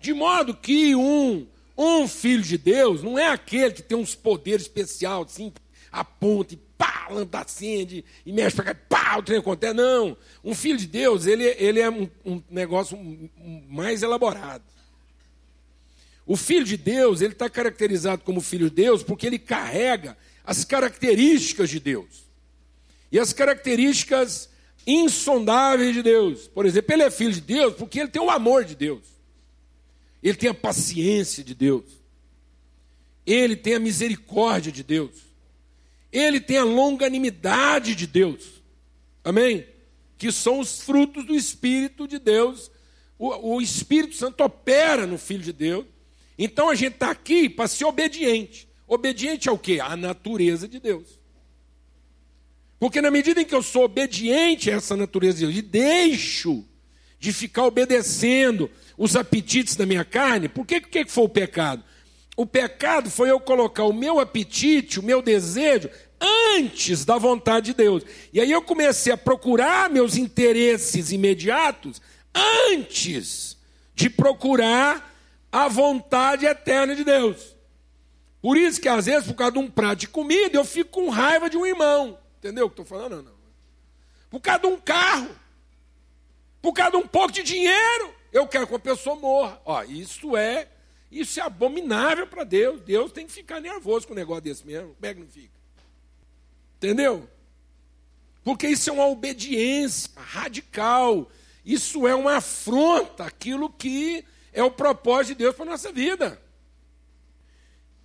De 0.01 0.13
modo 0.13 0.55
que 0.55 0.95
um, 0.97 1.47
um 1.77 2.09
filho 2.09 2.43
de 2.43 2.59
Deus 2.59 3.03
não 3.03 3.19
é 3.19 3.29
aquele 3.29 3.73
que 3.73 3.83
tem 3.83 3.97
uns 3.97 4.15
poderes 4.15 4.63
especiais, 4.63 5.27
assim, 5.27 5.53
aponta 5.91 6.55
e 6.55 6.59
pá, 6.77 7.09
lâmpada 7.11 7.45
acende 7.45 8.05
e 8.27 8.33
mexe 8.33 8.57
para 8.57 8.75
cá, 8.75 8.81
pá, 8.89 9.17
o 9.19 9.23
trem 9.23 9.39
acontece. 9.39 9.75
Não. 9.75 10.17
Um 10.43 10.55
filho 10.55 10.79
de 10.79 10.87
Deus, 10.87 11.27
ele, 11.27 11.45
ele 11.45 11.81
é 11.81 11.89
um, 11.89 12.09
um 12.25 12.43
negócio 12.51 12.99
mais 13.69 14.03
elaborado. 14.03 14.65
O 16.27 16.37
filho 16.37 16.65
de 16.65 16.77
Deus, 16.77 17.21
ele 17.21 17.33
está 17.33 17.51
caracterizado 17.51 18.23
como 18.23 18.41
filho 18.41 18.71
de 18.71 18.77
Deus 18.77 19.03
porque 19.03 19.27
ele 19.27 19.39
carrega 19.39 20.17
as 20.45 20.65
características 20.65 21.71
de 21.71 21.79
Deus. 21.79 22.25
E 23.11 23.19
as 23.19 23.33
características 23.33 24.49
insondáveis 24.87 25.95
de 25.95 26.03
Deus. 26.03 26.49
Por 26.49 26.67
exemplo, 26.67 26.93
ele 26.93 27.03
é 27.03 27.11
filho 27.11 27.33
de 27.33 27.41
Deus 27.41 27.75
porque 27.75 28.01
ele 28.01 28.09
tem 28.09 28.23
o 28.23 28.31
amor 28.31 28.65
de 28.65 28.75
Deus. 28.75 29.03
Ele 30.23 30.37
tem 30.37 30.51
a 30.51 30.55
paciência 30.55 31.43
de 31.43 31.55
Deus. 31.55 31.85
ele 33.27 33.57
tem 33.57 33.75
a 33.75 33.81
misericórdia 33.81 34.73
de 34.73 34.83
Deus, 34.83 35.11
ele 36.11 36.41
tem 36.41 36.59
a 36.59 36.65
longanimidade 36.65 37.95
de 37.95 38.07
Deus, 38.07 38.63
amém? 39.25 39.67
Que 40.19 40.31
são 40.31 40.61
os 40.61 40.83
frutos 40.83 41.25
do 41.25 41.35
Espírito 41.35 42.07
de 42.07 42.19
Deus. 42.19 42.71
O, 43.19 43.55
o 43.55 43.61
Espírito 43.61 44.15
Santo 44.15 44.43
opera 44.45 45.07
no 45.07 45.17
Filho 45.19 45.43
de 45.43 45.53
Deus. 45.53 45.87
Então 46.39 46.69
a 46.69 46.75
gente 46.75 46.95
está 46.95 47.11
aqui 47.11 47.49
para 47.49 47.69
ser 47.69 47.85
obediente. 47.85 48.69
Obediente 48.87 49.49
ao 49.49 49.59
quê? 49.59 49.81
À 49.81 49.97
natureza 49.97 50.69
de 50.69 50.79
Deus. 50.79 51.19
Porque 52.83 53.01
na 53.01 53.13
medida 53.13 53.41
em 53.41 53.45
que 53.45 53.55
eu 53.55 53.63
sou 53.63 53.85
obediente 53.85 54.69
a 54.69 54.75
essa 54.75 54.97
natureza 54.97 55.45
e 55.45 55.63
deixo 55.63 56.65
de 57.17 57.33
ficar 57.33 57.65
obedecendo 57.65 58.69
os 58.99 59.15
apetites 59.15 59.77
da 59.77 59.87
minha 59.87 60.05
carne, 60.05 60.49
por 60.49 60.67
que, 60.67 60.81
que 60.81 61.05
foi 61.05 61.23
o 61.23 61.29
pecado? 61.29 61.85
O 62.37 62.45
pecado 62.45 63.09
foi 63.09 63.31
eu 63.31 63.39
colocar 63.39 63.85
o 63.85 63.93
meu 63.93 64.19
apetite, 64.19 64.99
o 64.99 65.03
meu 65.05 65.23
desejo, 65.23 65.89
antes 66.57 67.05
da 67.05 67.19
vontade 67.19 67.67
de 67.67 67.75
Deus. 67.75 68.03
E 68.33 68.41
aí 68.41 68.51
eu 68.51 68.61
comecei 68.61 69.13
a 69.13 69.17
procurar 69.17 69.89
meus 69.89 70.17
interesses 70.17 71.13
imediatos 71.13 72.03
antes 72.35 73.57
de 73.95 74.11
procurar 74.11 75.15
a 75.53 75.69
vontade 75.69 76.47
eterna 76.47 76.97
de 76.97 77.05
Deus. 77.05 77.55
Por 78.41 78.57
isso 78.57 78.81
que 78.81 78.89
às 78.89 79.07
vezes, 79.07 79.29
por 79.29 79.35
causa 79.35 79.53
de 79.53 79.59
um 79.61 79.71
prato 79.71 80.01
de 80.01 80.09
comida, 80.09 80.59
eu 80.59 80.65
fico 80.65 80.91
com 80.91 81.11
raiva 81.11 81.49
de 81.49 81.57
um 81.57 81.65
irmão. 81.65 82.19
Entendeu 82.43 82.67
o 82.67 82.69
que 82.69 82.73
estou 82.73 82.85
falando? 82.85 83.23
Não, 83.23 83.23
não. 83.23 83.53
Por 84.29 84.41
causa 84.41 84.63
de 84.63 84.67
um 84.67 84.77
carro, 84.77 85.31
por 86.61 86.73
causa 86.73 86.91
de 86.91 86.97
um 86.97 87.07
pouco 87.07 87.31
de 87.31 87.41
dinheiro, 87.41 88.13
eu 88.33 88.49
quero 88.49 88.67
que 88.67 88.75
a 88.75 88.81
pessoa 88.81 89.15
morra. 89.15 89.63
Ó, 89.65 89.85
isso 89.85 90.37
é, 90.37 90.67
isso 91.09 91.39
é 91.39 91.43
abominável 91.45 92.27
para 92.27 92.43
Deus. 92.43 92.81
Deus 92.81 93.13
tem 93.13 93.27
que 93.27 93.33
ficar 93.33 93.61
nervoso 93.61 94.09
com 94.09 94.13
um 94.13 94.17
negócio 94.17 94.43
desse 94.43 94.67
mesmo. 94.67 94.93
Como 94.93 95.07
é 95.07 95.15
que 95.15 95.21
não 95.21 95.29
fica? 95.29 95.55
Entendeu? 96.79 97.31
Porque 98.43 98.67
isso 98.67 98.91
é 98.91 98.93
uma 98.93 99.07
obediência 99.07 100.11
radical. 100.17 101.31
Isso 101.65 102.09
é 102.09 102.15
uma 102.17 102.39
afronta 102.39 103.23
àquilo 103.23 103.71
que 103.71 104.25
é 104.53 104.65
o 104.65 104.71
propósito 104.73 105.37
de 105.37 105.45
Deus 105.45 105.55
para 105.55 105.65
a 105.65 105.71
nossa 105.71 105.93
vida. 105.93 106.43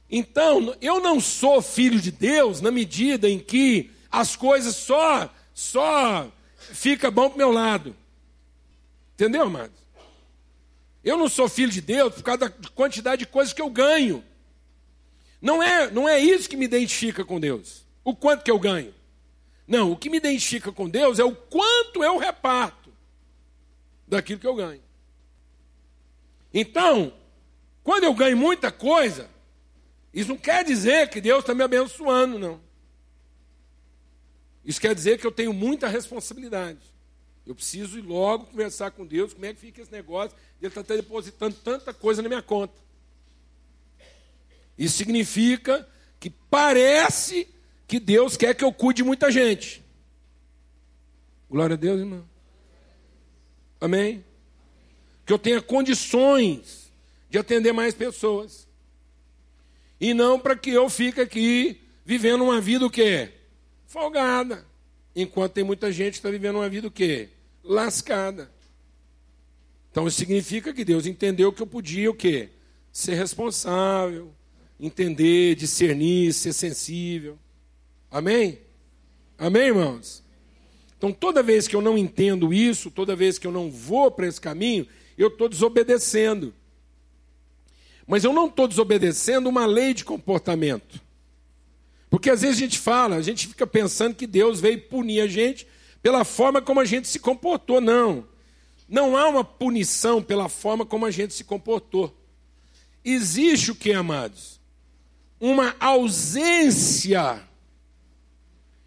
Então, 0.07 0.75
eu 0.79 0.99
não 0.99 1.19
sou 1.19 1.59
filho 1.59 1.99
de 1.99 2.11
Deus 2.11 2.61
na 2.61 2.69
medida 2.69 3.27
em 3.27 3.39
que 3.39 3.96
as 4.11 4.35
coisas 4.35 4.75
só 4.75 5.29
só 5.53 6.31
fica 6.57 7.09
bom 7.09 7.29
pro 7.29 7.37
meu 7.37 7.51
lado. 7.51 7.95
Entendeu, 9.15 9.43
amados? 9.43 9.77
Eu 11.03 11.17
não 11.17 11.27
sou 11.27 11.49
filho 11.49 11.71
de 11.71 11.81
Deus 11.81 12.13
por 12.13 12.23
causa 12.23 12.49
da 12.49 12.69
quantidade 12.69 13.19
de 13.19 13.25
coisas 13.25 13.53
que 13.53 13.61
eu 13.61 13.69
ganho. 13.69 14.23
Não 15.41 15.61
é, 15.61 15.89
não 15.89 16.07
é 16.07 16.19
isso 16.19 16.49
que 16.49 16.57
me 16.57 16.65
identifica 16.65 17.23
com 17.25 17.39
Deus. 17.39 17.83
O 18.03 18.15
quanto 18.15 18.43
que 18.43 18.51
eu 18.51 18.59
ganho. 18.59 18.93
Não, 19.67 19.91
o 19.91 19.97
que 19.97 20.09
me 20.09 20.17
identifica 20.17 20.71
com 20.71 20.87
Deus 20.87 21.19
é 21.19 21.23
o 21.23 21.35
quanto 21.35 22.03
eu 22.03 22.17
reparto 22.17 22.91
daquilo 24.07 24.39
que 24.39 24.47
eu 24.47 24.55
ganho. 24.55 24.81
Então, 26.53 27.13
quando 27.83 28.03
eu 28.03 28.13
ganho 28.13 28.37
muita 28.37 28.71
coisa, 28.71 29.29
isso 30.13 30.29
não 30.29 30.37
quer 30.37 30.63
dizer 30.63 31.09
que 31.09 31.19
Deus 31.19 31.39
está 31.39 31.53
me 31.53 31.63
abençoando, 31.63 32.37
não. 32.37 32.66
Isso 34.67 34.81
quer 34.81 34.93
dizer 34.93 35.17
que 35.17 35.25
eu 35.25 35.31
tenho 35.31 35.53
muita 35.53 35.87
responsabilidade. 35.87 36.79
Eu 37.45 37.55
preciso 37.55 37.97
ir 37.97 38.01
logo 38.01 38.47
conversar 38.47 38.91
com 38.91 39.05
Deus, 39.05 39.33
como 39.33 39.45
é 39.45 39.53
que 39.53 39.61
fica 39.61 39.81
esse 39.81 39.89
negócio, 39.89 40.37
ele 40.61 40.67
está 40.67 40.81
depositando 40.93 41.55
tanta 41.63 41.93
coisa 41.93 42.21
na 42.21 42.27
minha 42.27 42.41
conta. 42.41 42.73
Isso 44.77 44.97
significa 44.97 45.87
que 46.19 46.29
parece 46.29 47.47
que 47.87 47.97
Deus 47.97 48.35
quer 48.35 48.53
que 48.53 48.63
eu 48.65 48.73
cuide 48.73 48.97
de 48.97 49.03
muita 49.05 49.31
gente. 49.31 49.81
Glória 51.49 51.75
a 51.75 51.77
Deus, 51.77 52.01
irmão. 52.01 52.27
Amém? 53.79 54.21
Que 55.25 55.31
eu 55.31 55.39
tenha 55.39 55.61
condições 55.61 56.91
de 57.29 57.37
atender 57.37 57.71
mais 57.71 57.93
pessoas. 57.93 58.67
E 59.97 60.13
não 60.13 60.37
para 60.37 60.57
que 60.57 60.71
eu 60.71 60.89
fique 60.89 61.21
aqui 61.21 61.79
vivendo 62.03 62.43
uma 62.43 62.59
vida 62.59 62.85
o 62.85 62.89
quê? 62.89 63.36
Folgada. 63.87 64.65
Enquanto 65.15 65.53
tem 65.53 65.63
muita 65.63 65.91
gente 65.91 66.13
que 66.13 66.17
está 66.19 66.29
vivendo 66.29 66.57
uma 66.57 66.69
vida 66.69 66.87
o 66.87 66.91
quê? 66.91 67.29
Lascada. 67.63 68.51
Então 69.89 70.07
isso 70.07 70.17
significa 70.17 70.71
que 70.71 70.85
Deus 70.85 71.07
entendeu 71.07 71.51
que 71.51 71.61
eu 71.61 71.65
podia 71.65 72.11
o 72.11 72.13
quê? 72.13 72.49
Ser 72.91 73.15
responsável, 73.15 74.31
entender, 74.79 75.55
discernir, 75.55 76.33
ser 76.33 76.53
sensível. 76.53 77.39
Amém? 78.11 78.59
Amém, 79.37 79.63
irmãos? 79.63 80.23
Então 80.97 81.11
toda 81.11 81.41
vez 81.41 81.67
que 81.67 81.75
eu 81.75 81.81
não 81.81 81.97
entendo 81.97 82.53
isso, 82.53 82.91
toda 82.91 83.15
vez 83.15 83.39
que 83.39 83.47
eu 83.47 83.51
não 83.51 83.71
vou 83.71 84.11
para 84.11 84.27
esse 84.27 84.39
caminho, 84.39 84.87
eu 85.17 85.29
estou 85.29 85.49
desobedecendo. 85.49 86.53
Mas 88.05 88.23
eu 88.23 88.31
não 88.31 88.47
estou 88.47 88.67
desobedecendo 88.67 89.49
uma 89.49 89.65
lei 89.65 89.93
de 89.93 90.05
comportamento. 90.05 91.06
Porque 92.09 92.29
às 92.29 92.41
vezes 92.41 92.57
a 92.57 92.59
gente 92.59 92.79
fala, 92.79 93.15
a 93.15 93.21
gente 93.21 93.47
fica 93.47 93.67
pensando 93.67 94.15
que 94.15 94.25
Deus 94.25 94.59
veio 94.59 94.81
punir 94.81 95.21
a 95.21 95.27
gente 95.27 95.67
pela 96.01 96.23
forma 96.23 96.61
como 96.61 96.79
a 96.79 96.85
gente 96.85 97.07
se 97.07 97.19
comportou. 97.19 97.81
Não. 97.81 98.25
Não 98.87 99.17
há 99.17 99.27
uma 99.27 99.43
punição 99.43 100.23
pela 100.23 100.47
forma 100.47 100.85
como 100.85 101.05
a 101.05 101.11
gente 101.11 101.33
se 101.33 101.43
comportou. 101.43 102.15
Existe 103.03 103.71
o 103.71 103.75
que, 103.75 103.91
amados? 103.91 104.59
Uma 105.39 105.75
ausência 105.79 107.41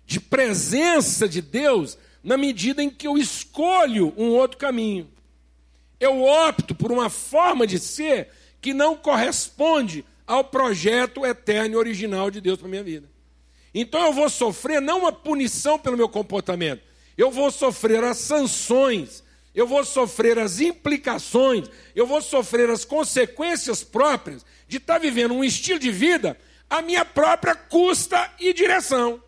de 0.06 0.18
presença 0.18 1.28
de 1.28 1.42
Deus 1.42 1.98
na 2.24 2.37
medida 2.37 2.83
em 2.83 2.90
que 2.90 3.06
eu 3.06 3.18
escolho 3.18 4.14
um 4.16 4.30
outro 4.30 4.56
caminho. 4.56 5.09
Eu 5.98 6.22
opto 6.22 6.74
por 6.74 6.90
uma 6.90 7.11
forma 7.11 7.66
de 7.66 7.78
ser 7.78 8.28
que 8.61 8.72
não 8.72 8.96
corresponde 8.96 10.04
ao 10.26 10.44
projeto 10.44 11.26
eterno 11.26 11.74
e 11.74 11.76
original 11.76 12.30
de 12.30 12.40
Deus 12.40 12.59
para 12.59 12.68
minha 12.68 12.83
vida. 12.83 13.10
Então 13.74 14.06
eu 14.06 14.12
vou 14.12 14.28
sofrer 14.28 14.80
não 14.80 15.00
uma 15.00 15.12
punição 15.12 15.78
pelo 15.78 15.96
meu 15.96 16.09
comportamento, 16.09 16.83
eu 17.16 17.30
vou 17.30 17.50
sofrer 17.50 18.02
as 18.02 18.18
sanções, 18.18 19.22
eu 19.54 19.66
vou 19.66 19.85
sofrer 19.85 20.38
as 20.38 20.61
implicações, 20.61 21.68
eu 21.94 22.06
vou 22.06 22.20
sofrer 22.20 22.70
as 22.70 22.85
consequências 22.85 23.85
próprias 23.85 24.44
de 24.66 24.78
estar 24.78 24.98
vivendo 24.98 25.35
um 25.35 25.44
estilo 25.44 25.78
de 25.78 25.90
vida 25.90 26.38
à 26.68 26.83
minha 26.83 27.04
própria 27.04 27.54
custa 27.54 28.33
e 28.38 28.52
direção. 28.52 29.22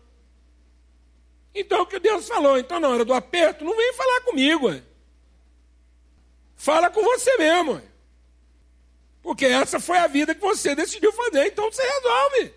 Então 1.53 1.83
o 1.83 1.85
que 1.85 1.99
Deus 1.99 2.27
falou, 2.27 2.57
então 2.57 2.79
na 2.79 2.89
hora 2.89 3.05
do 3.05 3.13
aperto, 3.13 3.63
não 3.63 3.75
vem 3.75 3.93
falar 3.93 4.21
comigo. 4.21 4.67
Ué. 4.67 4.81
Fala 6.55 6.89
com 6.89 7.03
você 7.03 7.37
mesmo. 7.37 7.73
Ué. 7.73 7.81
Porque 9.21 9.45
essa 9.45 9.79
foi 9.79 9.97
a 9.97 10.07
vida 10.07 10.33
que 10.35 10.41
você 10.41 10.75
decidiu 10.75 11.13
fazer, 11.13 11.47
então 11.47 11.71
você 11.71 11.81
resolve. 11.81 12.53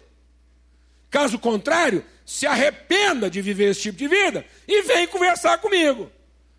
Caso 1.17 1.39
contrário, 1.39 2.05
se 2.27 2.47
arrependa 2.47 3.31
de 3.31 3.41
viver 3.41 3.71
esse 3.71 3.81
tipo 3.81 3.97
de 3.97 4.07
vida 4.07 4.45
e 4.69 4.83
vem 4.83 5.09
conversar 5.09 5.57
comigo. 5.57 6.13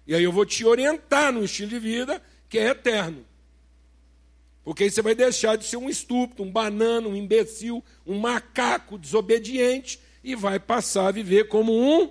E 0.07 0.15
aí 0.15 0.23
eu 0.23 0.31
vou 0.31 0.47
te 0.47 0.65
orientar 0.65 1.31
no 1.31 1.45
estilo 1.45 1.69
de 1.69 1.77
vida 1.77 2.19
que 2.49 2.57
é 2.57 2.69
eterno. 2.69 3.23
Porque 4.63 4.85
aí 4.85 4.89
você 4.89 5.03
vai 5.03 5.13
deixar 5.13 5.57
de 5.57 5.63
ser 5.63 5.77
um 5.77 5.87
estúpido, 5.87 6.41
um 6.41 6.49
banana, 6.49 7.07
um 7.07 7.15
imbecil, 7.15 7.85
um 8.03 8.17
macaco 8.17 8.97
desobediente 8.97 9.99
e 10.23 10.33
vai 10.33 10.59
passar 10.59 11.09
a 11.09 11.11
viver 11.11 11.49
como 11.49 11.71
um 11.71 12.09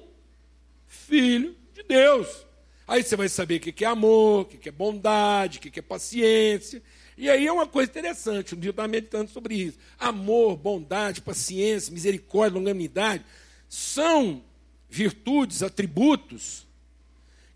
filho 0.86 1.52
de 1.74 1.82
Deus. 1.82 2.46
Aí 2.86 3.02
você 3.02 3.16
vai 3.16 3.28
saber 3.28 3.56
o 3.56 3.60
que 3.60 3.84
é 3.84 3.88
amor, 3.88 4.42
o 4.42 4.44
que 4.44 4.68
é 4.68 4.72
bondade, 4.72 5.58
o 5.58 5.60
que 5.60 5.80
é 5.80 5.82
paciência, 5.82 6.80
e 7.16 7.30
aí 7.30 7.46
é 7.46 7.52
uma 7.52 7.66
coisa 7.66 7.90
interessante, 7.90 8.54
um 8.54 8.58
dia 8.58 8.68
eu 8.68 8.72
estava 8.72 8.88
meditando 8.88 9.30
sobre 9.30 9.54
isso. 9.54 9.78
Amor, 9.98 10.56
bondade, 10.56 11.22
paciência, 11.22 11.92
misericórdia, 11.92 12.58
longanimidade 12.58 13.24
são 13.68 14.44
virtudes, 14.88 15.62
atributos 15.62 16.66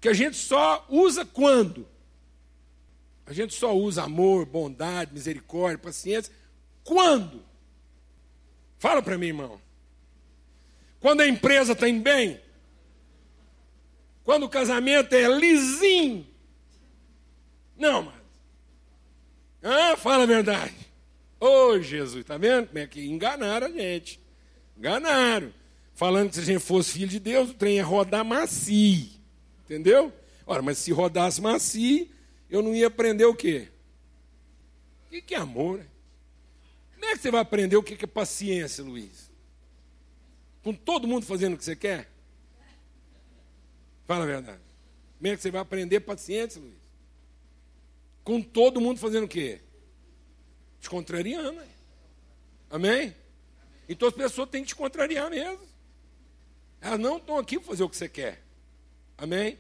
que 0.00 0.08
a 0.08 0.14
gente 0.14 0.36
só 0.36 0.86
usa 0.88 1.26
quando? 1.26 1.86
A 3.26 3.32
gente 3.32 3.54
só 3.54 3.76
usa 3.76 4.02
amor, 4.02 4.46
bondade, 4.46 5.12
misericórdia, 5.12 5.78
paciência 5.78 6.32
quando? 6.82 7.44
Fala 8.78 9.02
para 9.02 9.18
mim, 9.18 9.26
irmão. 9.26 9.60
Quando 10.98 11.20
a 11.20 11.28
empresa 11.28 11.72
está 11.72 11.88
em 11.88 12.00
bem? 12.00 12.40
Quando 14.24 14.44
o 14.44 14.48
casamento 14.48 15.12
é 15.14 15.28
lisinho? 15.28 16.26
Não, 17.76 18.02
mano. 18.02 18.19
Ah, 19.62 19.96
fala 19.96 20.24
a 20.24 20.26
verdade. 20.26 20.74
Ô 21.38 21.46
oh, 21.46 21.80
Jesus, 21.80 22.24
tá 22.24 22.36
vendo 22.36 22.68
como 22.68 22.78
é 22.78 22.86
que 22.86 23.04
enganaram 23.06 23.66
a 23.66 23.70
gente? 23.70 24.20
Enganaram. 24.76 25.52
Falando 25.94 26.30
que 26.30 26.36
se 26.36 26.40
a 26.40 26.44
gente 26.44 26.60
fosse 26.60 26.92
filho 26.92 27.08
de 27.08 27.18
Deus, 27.18 27.50
o 27.50 27.54
trem 27.54 27.76
ia 27.76 27.84
rodar 27.84 28.24
macio. 28.24 29.08
Entendeu? 29.64 30.12
Ora, 30.46 30.62
mas 30.62 30.78
se 30.78 30.92
rodasse 30.92 31.40
macio, 31.40 32.08
eu 32.48 32.62
não 32.62 32.74
ia 32.74 32.86
aprender 32.86 33.24
o 33.24 33.34
quê? 33.34 33.68
O 35.06 35.10
que, 35.10 35.22
que 35.22 35.34
é 35.34 35.38
amor? 35.38 35.84
Como 36.94 37.04
é 37.04 37.12
que 37.12 37.22
você 37.22 37.30
vai 37.30 37.40
aprender 37.40 37.76
o 37.76 37.82
que 37.82 38.02
é 38.02 38.06
paciência, 38.06 38.82
Luiz? 38.82 39.30
Com 40.62 40.74
todo 40.74 41.06
mundo 41.08 41.24
fazendo 41.24 41.54
o 41.54 41.56
que 41.56 41.64
você 41.64 41.76
quer? 41.76 42.10
Fala 44.06 44.24
a 44.24 44.26
verdade. 44.26 44.60
Como 45.18 45.32
é 45.32 45.36
que 45.36 45.42
você 45.42 45.50
vai 45.50 45.60
aprender 45.60 46.00
paciência, 46.00 46.60
Luiz? 46.60 46.79
Com 48.30 48.40
todo 48.40 48.80
mundo 48.80 49.00
fazendo 49.00 49.24
o 49.24 49.28
quê? 49.28 49.60
Te 50.80 50.88
contrariando. 50.88 51.60
Amém? 52.70 53.12
Então 53.88 54.06
as 54.06 54.14
pessoas 54.14 54.48
têm 54.48 54.62
que 54.62 54.68
te 54.68 54.76
contrariar 54.76 55.28
mesmo. 55.28 55.66
Elas 56.80 57.00
não 57.00 57.16
estão 57.16 57.36
aqui 57.36 57.58
para 57.58 57.66
fazer 57.66 57.82
o 57.82 57.90
que 57.90 57.96
você 57.96 58.08
quer. 58.08 58.40
Amém? 59.18 59.58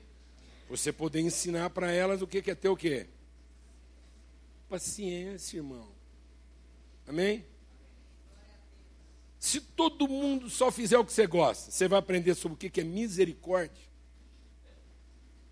Você 0.68 0.92
poder 0.92 1.18
ensinar 1.18 1.70
para 1.70 1.90
elas 1.90 2.22
o 2.22 2.28
que 2.28 2.48
é 2.48 2.54
ter 2.54 2.68
o 2.68 2.76
quê? 2.76 3.08
Paciência, 4.68 5.56
irmão. 5.56 5.88
Amém? 7.08 7.44
Se 9.40 9.60
todo 9.60 10.06
mundo 10.06 10.48
só 10.48 10.70
fizer 10.70 10.96
o 10.96 11.04
que 11.04 11.12
você 11.12 11.26
gosta, 11.26 11.72
você 11.72 11.88
vai 11.88 11.98
aprender 11.98 12.36
sobre 12.36 12.54
o 12.54 12.70
que 12.70 12.80
é 12.80 12.84
misericórdia. 12.84 13.82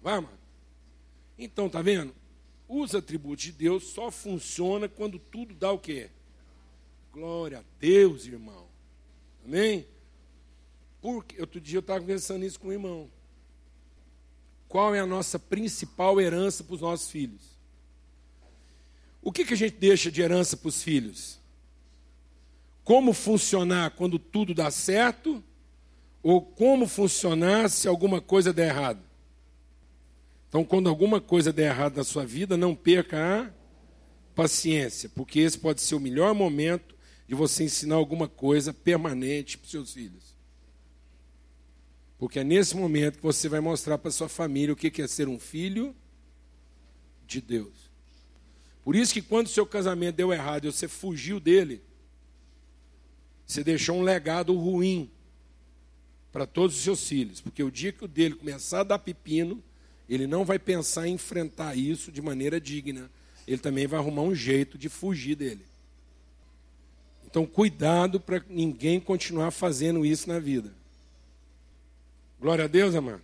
Vai, 0.01 0.21
mano. 0.21 0.39
Então, 1.37 1.69
tá 1.69 1.83
vendo? 1.83 2.15
Os 2.69 2.95
atributos 2.95 3.45
de 3.45 3.53
Deus 3.53 3.85
só 3.85 4.11
funciona 4.11 4.89
quando 4.89 5.19
tudo 5.19 5.55
dá 5.55 5.73
o 5.73 5.79
quê? 5.79 6.11
Glória 7.13 7.59
a 7.59 7.63
Deus, 7.81 8.27
irmão. 8.27 8.67
Amém? 9.45 9.87
Porque 11.01 11.41
outro 11.41 11.61
dia 11.61 11.79
eu 11.79 11.81
estava 11.81 12.01
conversando 12.01 12.45
isso 12.45 12.61
com 12.61 12.69
o 12.69 12.73
irmão. 12.73 13.09
Qual 14.69 14.95
é 14.95 15.01
a 15.01 15.07
nossa 15.07 15.39
principal 15.39 16.21
herança 16.21 16.63
para 16.63 16.75
os 16.75 16.83
nossos 16.83 17.11
filhos? 17.11 17.41
O 19.23 19.33
que, 19.33 19.47
que 19.47 19.55
a 19.55 19.57
gente 19.57 19.77
deixa 19.77 20.11
de 20.11 20.21
herança 20.21 20.57
para 20.57 20.69
os 20.69 20.83
filhos? 20.83 21.39
Como 22.85 23.15
funcionar 23.15 23.93
quando 23.93 24.19
tudo 24.19 24.53
dá 24.53 24.71
certo? 24.71 25.43
Ou 26.23 26.43
como 26.43 26.87
funcionar 26.87 27.71
se 27.71 27.89
alguma 27.89 28.21
coisa 28.21 28.53
der 28.53 28.69
errado? 28.69 29.08
Então, 30.49 30.65
quando 30.65 30.89
alguma 30.89 31.21
coisa 31.21 31.53
der 31.53 31.71
errado 31.71 31.97
na 31.97 32.05
sua 32.05 32.25
vida, 32.25 32.57
não 32.57 32.75
perca 32.75 33.19
a 33.19 33.51
paciência, 34.35 35.11
porque 35.15 35.41
esse 35.41 35.59
pode 35.59 35.81
ser 35.81 35.95
o 35.95 36.01
melhor 36.01 36.35
momento 36.35 36.97
de 37.27 37.35
você 37.35 37.65
ensinar 37.65 37.97
alguma 37.97 38.27
coisa 38.27 38.73
permanente 38.73 39.59
para 39.59 39.69
seus 39.69 39.93
filhos. 39.93 40.35
Porque 42.19 42.39
é 42.41 42.45
nesse 42.45 42.77
momento 42.77 43.17
que 43.17 43.23
você 43.23 43.49
vai 43.49 43.61
mostrar 43.61 43.99
para 43.99 44.11
sua 44.11 44.29
família 44.29 44.73
o 44.73 44.77
que 44.77 45.03
é 45.03 45.07
ser 45.07 45.29
um 45.29 45.39
filho 45.39 45.95
de 47.27 47.41
Deus. 47.41 47.89
Por 48.83 48.97
isso 48.97 49.13
que 49.13 49.21
quando 49.21 49.47
o 49.47 49.51
seu 49.51 49.67
casamento 49.67 50.17
deu 50.17 50.33
errado 50.33 50.67
e 50.67 50.73
você 50.73 50.89
fugiu 50.89 51.39
dele, 51.39 51.83
você 53.47 53.63
deixou 53.63 53.97
um 53.97 54.03
legado 54.03 54.57
ruim 54.57 55.11
para 56.33 56.47
todos 56.47 56.77
os 56.77 56.83
seus 56.83 57.07
filhos. 57.07 57.41
Porque 57.41 57.63
o 57.63 57.71
dia 57.71 57.93
que 57.93 58.05
o 58.05 58.09
dele 58.09 58.35
começar 58.35 58.81
a 58.81 58.85
dar 58.85 58.99
pepino, 58.99 59.63
ele 60.09 60.27
não 60.27 60.45
vai 60.45 60.59
pensar 60.59 61.07
em 61.07 61.15
enfrentar 61.15 61.77
isso 61.77 62.11
de 62.11 62.23
maneira 62.23 62.61
digna. 62.61 63.11
Ele 63.47 63.59
também 63.59 63.87
vai 63.87 63.99
arrumar 63.99 64.23
um 64.23 64.35
jeito 64.35 64.79
de 64.79 64.89
fugir 64.89 65.35
dele. 65.37 65.65
Então, 67.27 67.47
cuidado 67.47 68.19
para 68.19 68.43
ninguém 68.49 68.99
continuar 68.99 69.51
fazendo 69.51 70.05
isso 70.05 70.29
na 70.29 70.39
vida. 70.39 70.73
Glória 72.41 72.65
a 72.65 72.69
Deus, 72.69 72.95
amado. 72.95 73.23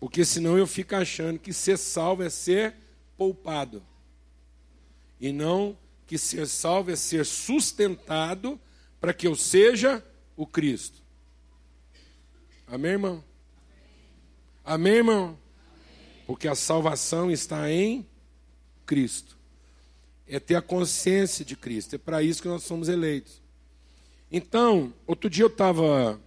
Porque 0.00 0.24
senão 0.24 0.56
eu 0.56 0.66
fico 0.66 0.96
achando 0.96 1.38
que 1.38 1.52
ser 1.52 1.76
salvo 1.76 2.22
é 2.22 2.30
ser 2.30 2.74
poupado. 3.16 3.82
E 5.20 5.32
não 5.32 5.76
que 6.06 6.16
ser 6.16 6.48
salvo 6.48 6.90
é 6.90 6.96
ser 6.96 7.26
sustentado 7.26 8.58
para 9.00 9.12
que 9.12 9.26
eu 9.26 9.36
seja 9.36 10.04
o 10.36 10.46
Cristo. 10.46 11.02
Amém, 12.66 12.92
irmão? 12.92 13.24
Amém, 14.64 14.94
irmão? 14.94 15.41
Porque 16.26 16.48
a 16.48 16.54
salvação 16.54 17.30
está 17.30 17.70
em 17.70 18.06
Cristo. 18.86 19.36
É 20.26 20.38
ter 20.38 20.54
a 20.54 20.62
consciência 20.62 21.44
de 21.44 21.56
Cristo. 21.56 21.94
É 21.94 21.98
para 21.98 22.22
isso 22.22 22.40
que 22.40 22.48
nós 22.48 22.62
somos 22.62 22.88
eleitos. 22.88 23.42
Então, 24.30 24.92
outro 25.06 25.28
dia 25.28 25.44
eu 25.44 25.48
estava. 25.48 26.20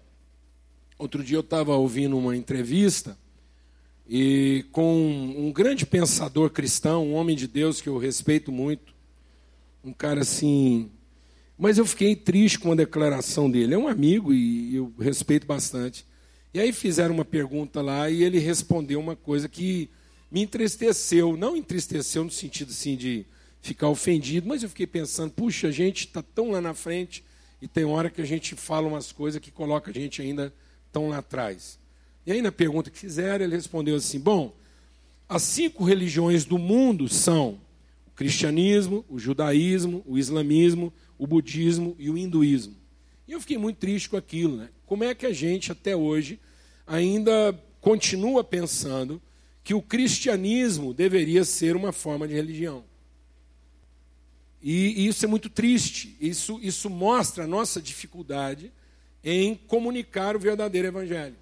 Outro 0.97 1.23
dia 1.23 1.37
eu 1.37 1.41
estava 1.41 1.75
ouvindo 1.75 2.17
uma 2.17 2.37
entrevista 2.37 3.17
e 4.07 4.65
com 4.71 4.95
um 5.35 5.51
grande 5.51 5.85
pensador 5.85 6.51
cristão, 6.51 7.07
um 7.07 7.13
homem 7.15 7.35
de 7.35 7.47
Deus 7.47 7.81
que 7.81 7.89
eu 7.89 7.97
respeito 7.97 8.51
muito, 8.51 8.93
um 9.83 9.91
cara 9.91 10.21
assim. 10.21 10.91
Mas 11.57 11.77
eu 11.77 11.85
fiquei 11.85 12.15
triste 12.15 12.59
com 12.59 12.71
a 12.71 12.75
declaração 12.75 13.49
dele. 13.49 13.73
É 13.73 13.77
um 13.77 13.87
amigo 13.87 14.33
e 14.33 14.75
eu 14.75 14.93
respeito 14.99 15.47
bastante. 15.47 16.05
E 16.55 16.59
aí 16.61 16.71
fizeram 16.71 17.13
uma 17.13 17.25
pergunta 17.25 17.81
lá 17.81 18.09
e 18.09 18.23
ele 18.23 18.39
respondeu 18.39 18.97
uma 18.97 19.13
coisa 19.13 19.49
que 19.49 19.89
me 20.31 20.41
entristeceu. 20.41 21.35
Não 21.35 21.53
entristeceu 21.57 22.23
no 22.23 22.31
sentido 22.31 22.69
assim 22.69 22.95
de 22.95 23.25
ficar 23.61 23.89
ofendido, 23.89 24.47
mas 24.47 24.63
eu 24.63 24.69
fiquei 24.69 24.87
pensando, 24.87 25.33
puxa, 25.33 25.67
a 25.67 25.71
gente 25.71 26.05
está 26.05 26.23
tão 26.23 26.51
lá 26.51 26.61
na 26.61 26.73
frente 26.73 27.25
e 27.61 27.67
tem 27.67 27.83
hora 27.83 28.09
que 28.09 28.21
a 28.21 28.25
gente 28.25 28.55
fala 28.55 28.87
umas 28.87 29.11
coisas 29.11 29.41
que 29.41 29.51
coloca 29.51 29.91
a 29.91 29.93
gente 29.93 30.21
ainda 30.21 30.53
tão 30.93 31.09
lá 31.09 31.17
atrás. 31.17 31.77
E 32.25 32.31
aí 32.31 32.41
na 32.41 32.53
pergunta 32.53 32.89
que 32.89 32.97
fizeram, 32.97 33.43
ele 33.43 33.57
respondeu 33.57 33.97
assim: 33.97 34.17
bom, 34.17 34.55
as 35.27 35.43
cinco 35.43 35.83
religiões 35.83 36.45
do 36.45 36.57
mundo 36.57 37.09
são 37.09 37.59
o 38.07 38.11
cristianismo, 38.11 39.03
o 39.09 39.19
judaísmo, 39.19 40.05
o 40.07 40.17
islamismo, 40.17 40.93
o 41.17 41.27
budismo 41.27 41.97
e 41.99 42.09
o 42.09 42.17
hinduísmo. 42.17 42.77
E 43.27 43.31
eu 43.31 43.39
fiquei 43.39 43.57
muito 43.57 43.77
triste 43.77 44.09
com 44.09 44.17
aquilo, 44.17 44.57
né? 44.57 44.69
Como 44.85 45.03
é 45.03 45.15
que 45.15 45.25
a 45.25 45.33
gente 45.33 45.71
até 45.71 45.95
hoje 45.95 46.39
ainda 46.85 47.59
continua 47.81 48.43
pensando 48.43 49.21
que 49.63 49.73
o 49.73 49.81
cristianismo 49.81 50.93
deveria 50.93 51.43
ser 51.43 51.75
uma 51.75 51.91
forma 51.91 52.27
de 52.27 52.35
religião. 52.35 52.83
E, 54.61 55.01
e 55.01 55.07
isso 55.07 55.25
é 55.25 55.27
muito 55.27 55.49
triste. 55.49 56.15
Isso, 56.21 56.59
isso 56.61 56.89
mostra 56.89 57.43
a 57.43 57.47
nossa 57.47 57.81
dificuldade 57.81 58.71
em 59.23 59.55
comunicar 59.55 60.35
o 60.35 60.39
verdadeiro 60.39 60.87
evangelho. 60.87 61.35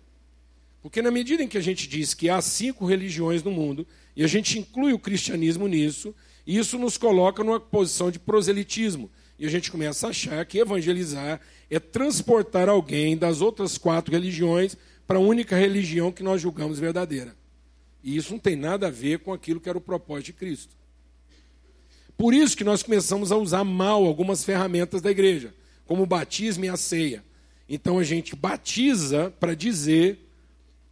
Porque 0.81 1.01
na 1.01 1.11
medida 1.11 1.43
em 1.43 1.47
que 1.47 1.57
a 1.57 1.61
gente 1.61 1.87
diz 1.87 2.13
que 2.13 2.29
há 2.29 2.41
cinco 2.41 2.85
religiões 2.85 3.43
no 3.43 3.51
mundo, 3.51 3.87
e 4.15 4.23
a 4.23 4.27
gente 4.27 4.59
inclui 4.59 4.93
o 4.93 4.99
cristianismo 4.99 5.67
nisso, 5.67 6.13
isso 6.45 6.77
nos 6.77 6.97
coloca 6.97 7.43
numa 7.43 7.59
posição 7.59 8.11
de 8.11 8.19
proselitismo. 8.19 9.09
E 9.39 9.45
a 9.45 9.49
gente 9.49 9.71
começa 9.71 10.07
a 10.07 10.09
achar 10.11 10.45
que 10.45 10.59
evangelizar 10.59 11.41
é 11.69 11.79
transportar 11.79 12.69
alguém 12.69 13.17
das 13.17 13.41
outras 13.41 13.77
quatro 13.77 14.13
religiões 14.13 14.77
para 15.07 15.17
a 15.17 15.21
única 15.21 15.55
religião 15.55 16.11
que 16.11 16.23
nós 16.23 16.41
julgamos 16.41 16.79
verdadeira. 16.79 17.35
E 18.03 18.15
isso 18.15 18.31
não 18.33 18.39
tem 18.39 18.55
nada 18.55 18.87
a 18.87 18.91
ver 18.91 19.19
com 19.19 19.31
aquilo 19.31 19.59
que 19.59 19.69
era 19.69 19.77
o 19.77 19.81
propósito 19.81 20.27
de 20.27 20.33
Cristo. 20.33 20.75
Por 22.17 22.33
isso 22.33 22.55
que 22.55 22.63
nós 22.63 22.83
começamos 22.83 23.31
a 23.31 23.37
usar 23.37 23.63
mal 23.63 24.05
algumas 24.05 24.43
ferramentas 24.43 25.01
da 25.01 25.09
igreja, 25.09 25.53
como 25.85 26.03
o 26.03 26.07
batismo 26.07 26.65
e 26.65 26.69
a 26.69 26.77
ceia. 26.77 27.23
Então 27.67 27.97
a 27.97 28.03
gente 28.03 28.35
batiza 28.35 29.33
para 29.39 29.55
dizer 29.55 30.19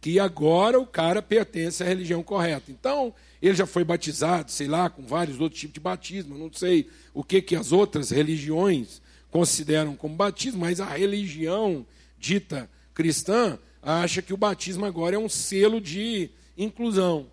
que 0.00 0.18
agora 0.18 0.80
o 0.80 0.86
cara 0.86 1.22
pertence 1.22 1.82
à 1.82 1.86
religião 1.86 2.22
correta. 2.22 2.72
Então, 2.72 3.14
ele 3.40 3.54
já 3.54 3.66
foi 3.66 3.84
batizado, 3.84 4.50
sei 4.50 4.66
lá, 4.66 4.88
com 4.88 5.02
vários 5.02 5.38
outros 5.40 5.60
tipos 5.60 5.74
de 5.74 5.80
batismo, 5.80 6.38
não 6.38 6.52
sei 6.52 6.88
o 7.12 7.22
que, 7.22 7.42
que 7.42 7.54
as 7.54 7.72
outras 7.72 8.10
religiões 8.10 9.01
consideram 9.32 9.96
como 9.96 10.14
batismo, 10.14 10.60
mas 10.60 10.78
a 10.78 10.84
religião 10.84 11.84
dita 12.18 12.70
cristã 12.94 13.58
acha 13.82 14.20
que 14.20 14.34
o 14.34 14.36
batismo 14.36 14.84
agora 14.84 15.16
é 15.16 15.18
um 15.18 15.28
selo 15.28 15.80
de 15.80 16.30
inclusão. 16.56 17.26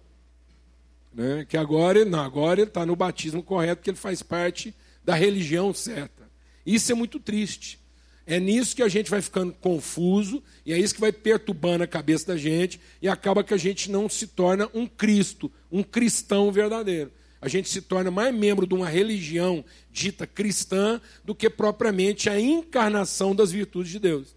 Né? 1.13 1.45
Que 1.47 1.57
agora, 1.57 2.05
não, 2.05 2.21
agora 2.21 2.61
ele 2.61 2.69
está 2.69 2.86
no 2.86 2.95
batismo 2.95 3.43
correto, 3.43 3.78
porque 3.78 3.89
ele 3.89 3.97
faz 3.97 4.24
parte 4.24 4.74
da 5.03 5.13
religião 5.13 5.74
certa. 5.74 6.30
Isso 6.65 6.89
é 6.91 6.95
muito 6.95 7.19
triste. 7.19 7.78
É 8.26 8.39
nisso 8.39 8.76
que 8.76 8.84
a 8.84 8.88
gente 8.88 9.09
vai 9.09 9.21
ficando 9.21 9.51
confuso, 9.53 10.41
e 10.65 10.71
é 10.71 10.80
isso 10.80 10.93
que 10.93 11.01
vai 11.01 11.11
perturbando 11.11 11.84
a 11.84 11.88
cabeça 11.88 12.28
da 12.28 12.38
gente, 12.38 12.80
e 13.01 13.09
acaba 13.09 13.43
que 13.43 13.53
a 13.53 13.57
gente 13.57 13.91
não 13.91 14.07
se 14.07 14.26
torna 14.28 14.69
um 14.74 14.88
Cristo, 14.88 15.51
um 15.69 15.84
cristão 15.84 16.49
verdadeiro. 16.49 17.11
A 17.41 17.47
gente 17.47 17.69
se 17.69 17.81
torna 17.81 18.11
mais 18.11 18.33
membro 18.35 18.67
de 18.67 18.73
uma 18.73 18.89
religião 18.89 19.63
dita 19.91 20.27
cristã 20.27 20.99
do 21.23 21.33
que 21.33 21.49
propriamente 21.49 22.29
a 22.29 22.39
encarnação 22.39 23.33
das 23.33 23.51
virtudes 23.51 23.91
de 23.91 23.99
Deus. 23.99 24.35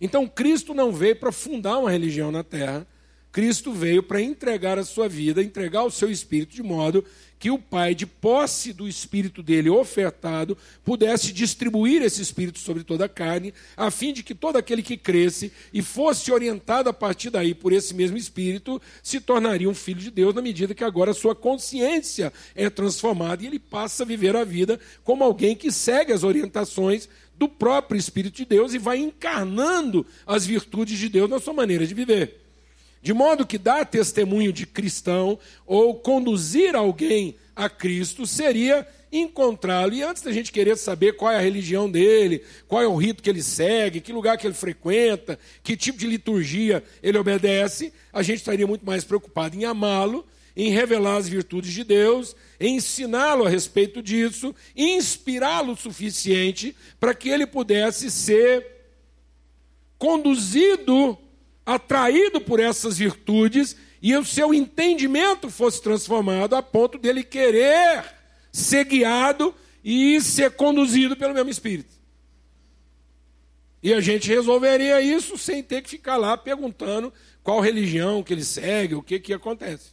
Então, 0.00 0.26
Cristo 0.26 0.72
não 0.72 0.92
veio 0.92 1.16
para 1.16 1.30
fundar 1.30 1.78
uma 1.78 1.90
religião 1.90 2.32
na 2.32 2.42
terra. 2.42 2.86
Cristo 3.32 3.72
veio 3.72 4.02
para 4.02 4.20
entregar 4.20 4.78
a 4.78 4.84
sua 4.84 5.08
vida, 5.08 5.42
entregar 5.42 5.84
o 5.84 5.90
seu 5.90 6.10
espírito, 6.10 6.54
de 6.54 6.62
modo 6.62 7.04
que 7.38 7.50
o 7.50 7.58
Pai, 7.58 7.94
de 7.94 8.04
posse 8.04 8.70
do 8.70 8.86
espírito 8.86 9.42
dele 9.42 9.70
ofertado, 9.70 10.58
pudesse 10.84 11.32
distribuir 11.32 12.02
esse 12.02 12.20
espírito 12.20 12.58
sobre 12.58 12.84
toda 12.84 13.06
a 13.06 13.08
carne, 13.08 13.54
a 13.76 13.90
fim 13.90 14.12
de 14.12 14.22
que 14.22 14.34
todo 14.34 14.56
aquele 14.56 14.82
que 14.82 14.96
cresce 14.96 15.50
e 15.72 15.80
fosse 15.80 16.30
orientado 16.30 16.90
a 16.90 16.92
partir 16.92 17.30
daí 17.30 17.54
por 17.54 17.72
esse 17.72 17.94
mesmo 17.94 18.18
espírito, 18.18 18.82
se 19.02 19.20
tornaria 19.20 19.70
um 19.70 19.74
filho 19.74 20.00
de 20.00 20.10
Deus, 20.10 20.34
na 20.34 20.42
medida 20.42 20.74
que 20.74 20.84
agora 20.84 21.12
a 21.12 21.14
sua 21.14 21.34
consciência 21.34 22.30
é 22.54 22.68
transformada 22.68 23.42
e 23.42 23.46
ele 23.46 23.58
passa 23.58 24.02
a 24.02 24.06
viver 24.06 24.36
a 24.36 24.44
vida 24.44 24.78
como 25.02 25.24
alguém 25.24 25.56
que 25.56 25.72
segue 25.72 26.12
as 26.12 26.24
orientações 26.24 27.08
do 27.38 27.48
próprio 27.48 27.98
Espírito 27.98 28.36
de 28.36 28.44
Deus 28.44 28.74
e 28.74 28.78
vai 28.78 28.98
encarnando 28.98 30.04
as 30.26 30.44
virtudes 30.44 30.98
de 30.98 31.08
Deus 31.08 31.30
na 31.30 31.40
sua 31.40 31.54
maneira 31.54 31.86
de 31.86 31.94
viver. 31.94 32.49
De 33.02 33.12
modo 33.12 33.46
que 33.46 33.56
dar 33.56 33.86
testemunho 33.86 34.52
de 34.52 34.66
cristão 34.66 35.38
ou 35.66 35.94
conduzir 35.94 36.74
alguém 36.74 37.36
a 37.56 37.68
Cristo 37.68 38.26
seria 38.26 38.86
encontrá-lo. 39.12 39.92
E 39.92 40.02
antes 40.02 40.22
da 40.22 40.32
gente 40.32 40.52
querer 40.52 40.76
saber 40.76 41.16
qual 41.16 41.32
é 41.32 41.36
a 41.36 41.40
religião 41.40 41.90
dele, 41.90 42.44
qual 42.68 42.82
é 42.82 42.86
o 42.86 42.96
rito 42.96 43.22
que 43.22 43.30
ele 43.30 43.42
segue, 43.42 44.00
que 44.00 44.12
lugar 44.12 44.36
que 44.36 44.46
ele 44.46 44.54
frequenta, 44.54 45.38
que 45.62 45.76
tipo 45.76 45.98
de 45.98 46.06
liturgia 46.06 46.82
ele 47.02 47.18
obedece, 47.18 47.92
a 48.12 48.22
gente 48.22 48.38
estaria 48.38 48.66
muito 48.66 48.84
mais 48.84 49.04
preocupado 49.04 49.56
em 49.56 49.64
amá-lo, 49.64 50.26
em 50.56 50.70
revelar 50.70 51.16
as 51.16 51.28
virtudes 51.28 51.72
de 51.72 51.84
Deus, 51.84 52.36
em 52.58 52.76
ensiná-lo 52.76 53.46
a 53.46 53.48
respeito 53.48 54.02
disso, 54.02 54.54
inspirá-lo 54.76 55.72
o 55.72 55.76
suficiente 55.76 56.76
para 56.98 57.14
que 57.14 57.28
ele 57.28 57.46
pudesse 57.46 58.10
ser 58.10 58.66
conduzido 59.98 61.16
atraído 61.64 62.40
por 62.40 62.60
essas 62.60 62.98
virtudes 62.98 63.76
e 64.02 64.16
o 64.16 64.24
seu 64.24 64.54
entendimento 64.54 65.50
fosse 65.50 65.82
transformado 65.82 66.56
a 66.56 66.62
ponto 66.62 66.98
dele 66.98 67.22
querer 67.22 68.04
ser 68.52 68.84
guiado 68.84 69.54
e 69.84 70.20
ser 70.20 70.52
conduzido 70.52 71.16
pelo 71.16 71.34
mesmo 71.34 71.50
Espírito. 71.50 72.00
E 73.82 73.94
a 73.94 74.00
gente 74.00 74.28
resolveria 74.28 75.00
isso 75.00 75.38
sem 75.38 75.62
ter 75.62 75.82
que 75.82 75.90
ficar 75.90 76.16
lá 76.16 76.36
perguntando 76.36 77.12
qual 77.42 77.60
religião 77.60 78.22
que 78.22 78.32
ele 78.32 78.44
segue, 78.44 78.94
o 78.94 79.02
que, 79.02 79.18
que 79.18 79.32
acontece. 79.32 79.90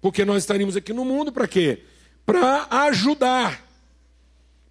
Porque 0.00 0.24
nós 0.24 0.42
estaríamos 0.42 0.76
aqui 0.76 0.92
no 0.92 1.04
mundo 1.04 1.32
para 1.32 1.48
quê? 1.48 1.82
Para 2.24 2.66
ajudar, 2.70 3.66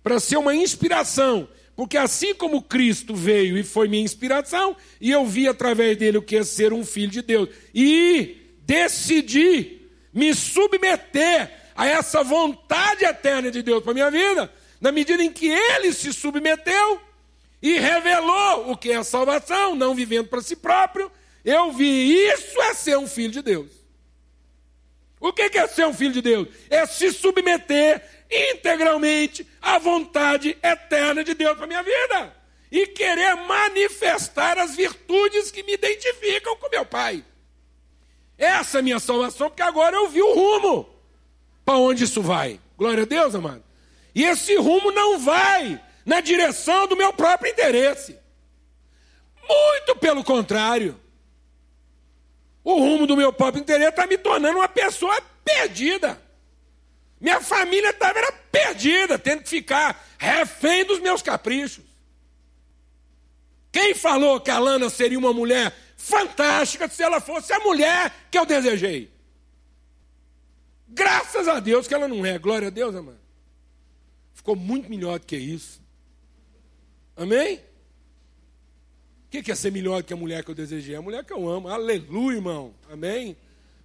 para 0.02 0.20
ser 0.20 0.38
uma 0.38 0.56
inspiração 0.56 1.48
porque 1.80 1.96
assim 1.96 2.36
como 2.36 2.62
Cristo 2.62 3.16
veio 3.16 3.58
e 3.58 3.64
foi 3.64 3.88
minha 3.88 4.04
inspiração, 4.04 4.76
e 5.00 5.12
eu 5.12 5.26
vi 5.26 5.48
através 5.48 5.96
dele 5.96 6.18
o 6.18 6.22
que 6.22 6.36
é 6.36 6.44
ser 6.44 6.74
um 6.74 6.86
filho 6.86 7.10
de 7.10 7.22
Deus, 7.22 7.48
e 7.74 8.36
decidi 8.66 9.80
me 10.14 10.36
submeter 10.36 11.50
a 11.74 11.88
essa 11.88 12.22
vontade 12.22 13.06
eterna 13.06 13.50
de 13.50 13.62
Deus 13.62 13.82
para 13.82 13.94
minha 13.94 14.12
vida, 14.12 14.54
na 14.82 14.92
medida 14.92 15.24
em 15.24 15.32
que 15.32 15.48
ele 15.48 15.94
se 15.94 16.12
submeteu 16.12 17.00
e 17.62 17.80
revelou 17.80 18.72
o 18.72 18.76
que 18.76 18.92
é 18.92 18.98
a 18.98 19.04
salvação, 19.06 19.74
não 19.74 19.96
vivendo 19.96 20.28
para 20.28 20.42
si 20.42 20.58
próprio, 20.58 21.10
eu 21.46 21.72
vi 21.72 22.14
isso 22.28 22.62
é 22.62 22.74
ser 22.74 22.98
um 22.98 23.08
filho 23.08 23.32
de 23.32 23.42
Deus. 23.42 23.72
O 25.18 25.32
que 25.32 25.44
é 25.44 25.66
ser 25.66 25.88
um 25.88 25.94
filho 25.94 26.12
de 26.12 26.22
Deus? 26.22 26.50
É 26.70 26.86
se 26.86 27.14
submeter 27.14 28.04
integralmente 28.30 29.48
a 29.62 29.80
vontade 29.80 30.58
eterna 30.62 31.24
de 31.24 31.34
Deus 31.34 31.58
para 31.58 31.68
minha 31.68 31.84
vida 31.84 32.36
e 32.72 32.86
querer 32.88 33.36
manifestar 33.36 34.58
as 34.58 34.76
virtudes 34.76 35.50
que 35.50 35.64
me 35.64 35.74
identificam 35.74 36.56
com 36.56 36.70
meu 36.70 36.86
Pai. 36.86 37.24
Essa 38.38 38.78
é 38.78 38.80
a 38.80 38.84
minha 38.84 39.00
salvação, 39.00 39.50
porque 39.50 39.64
agora 39.64 39.96
eu 39.96 40.08
vi 40.08 40.22
o 40.22 40.34
rumo 40.34 40.90
para 41.66 41.78
onde 41.78 42.04
isso 42.04 42.22
vai. 42.22 42.60
Glória 42.78 43.04
a 43.04 43.06
Deus, 43.06 43.36
amado. 43.36 43.64
E 44.14 44.24
esse 44.24 44.56
rumo 44.56 44.92
não 44.92 45.20
vai 45.20 45.82
na 46.06 46.22
direção 46.22 46.88
do 46.88 46.96
meu 46.96 47.12
próprio 47.12 47.52
interesse. 47.52 48.18
Muito 49.48 49.96
pelo 49.96 50.24
contrário. 50.24 51.00
O 52.64 52.76
rumo 52.76 53.08
do 53.08 53.18
meu 53.18 53.34
próprio 53.34 53.62
interesse 53.62 53.90
está 53.90 54.06
me 54.08 54.18
tornando 54.18 54.60
uma 54.60 54.68
pessoa 54.68 55.20
perdida. 55.44 56.22
Minha 57.20 57.42
família 57.42 57.90
estava 57.90 58.32
perdida, 58.52 59.20
tendo 59.20 59.44
que 59.44 59.50
ficar 59.50 60.08
refém 60.18 60.86
dos 60.86 61.00
meus 61.00 61.22
caprichos. 61.22 61.84
Quem 63.72 63.94
falou 63.94 64.40
que 64.40 64.50
a 64.50 64.58
Lana 64.58 64.90
seria 64.90 65.20
uma 65.20 65.34
mulher 65.34 65.76
fantástica 65.98 66.88
se 66.88 67.04
ela 67.04 67.20
fosse 67.20 67.54
a 67.54 67.60
mulher 67.60 68.14
que 68.32 68.38
eu 68.38 68.46
desejei? 68.46 69.12
Graças 70.88 71.48
a 71.48 71.60
Deus 71.60 71.88
que 71.88 71.94
ela 71.94 72.08
não 72.08 72.26
é. 72.26 72.40
Glória 72.40 72.70
a 72.70 72.72
Deus, 72.72 72.96
amado. 72.96 73.20
Ficou 74.34 74.56
muito 74.56 74.90
melhor 74.90 75.20
do 75.20 75.26
que 75.26 75.38
isso. 75.38 75.82
Amém? 77.16 77.62
O 79.26 79.30
que 79.30 79.52
é 79.52 79.56
ser 79.56 79.72
melhor 79.72 80.02
do 80.02 80.06
que 80.06 80.14
a 80.14 80.18
mulher 80.18 80.44
que 80.44 80.50
eu 80.50 80.56
desejei? 80.56 80.96
A 80.96 81.02
mulher 81.02 81.24
que 81.24 81.34
eu 81.34 81.48
amo. 81.48 81.68
Aleluia, 81.68 82.38
irmão. 82.38 82.74
Amém? 82.90 83.38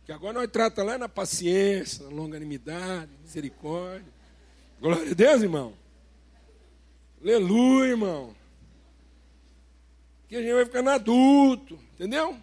Que 0.05 0.13
agora 0.13 0.35
nós 0.35 0.51
tratamos 0.51 0.93
lá 0.93 0.99
na 0.99 1.09
paciência, 1.09 2.05
na 2.05 2.11
longanimidade, 2.11 3.11
misericórdia. 3.23 4.13
Glória 4.79 5.11
a 5.11 5.15
Deus, 5.15 5.43
irmão. 5.43 5.73
Aleluia, 7.23 7.91
irmão. 7.91 8.37
Que 10.29 10.37
a 10.37 10.43
gente 10.43 10.53
vai 10.53 10.65
ficando 10.67 10.91
adulto, 10.91 11.79
entendeu? 11.95 12.39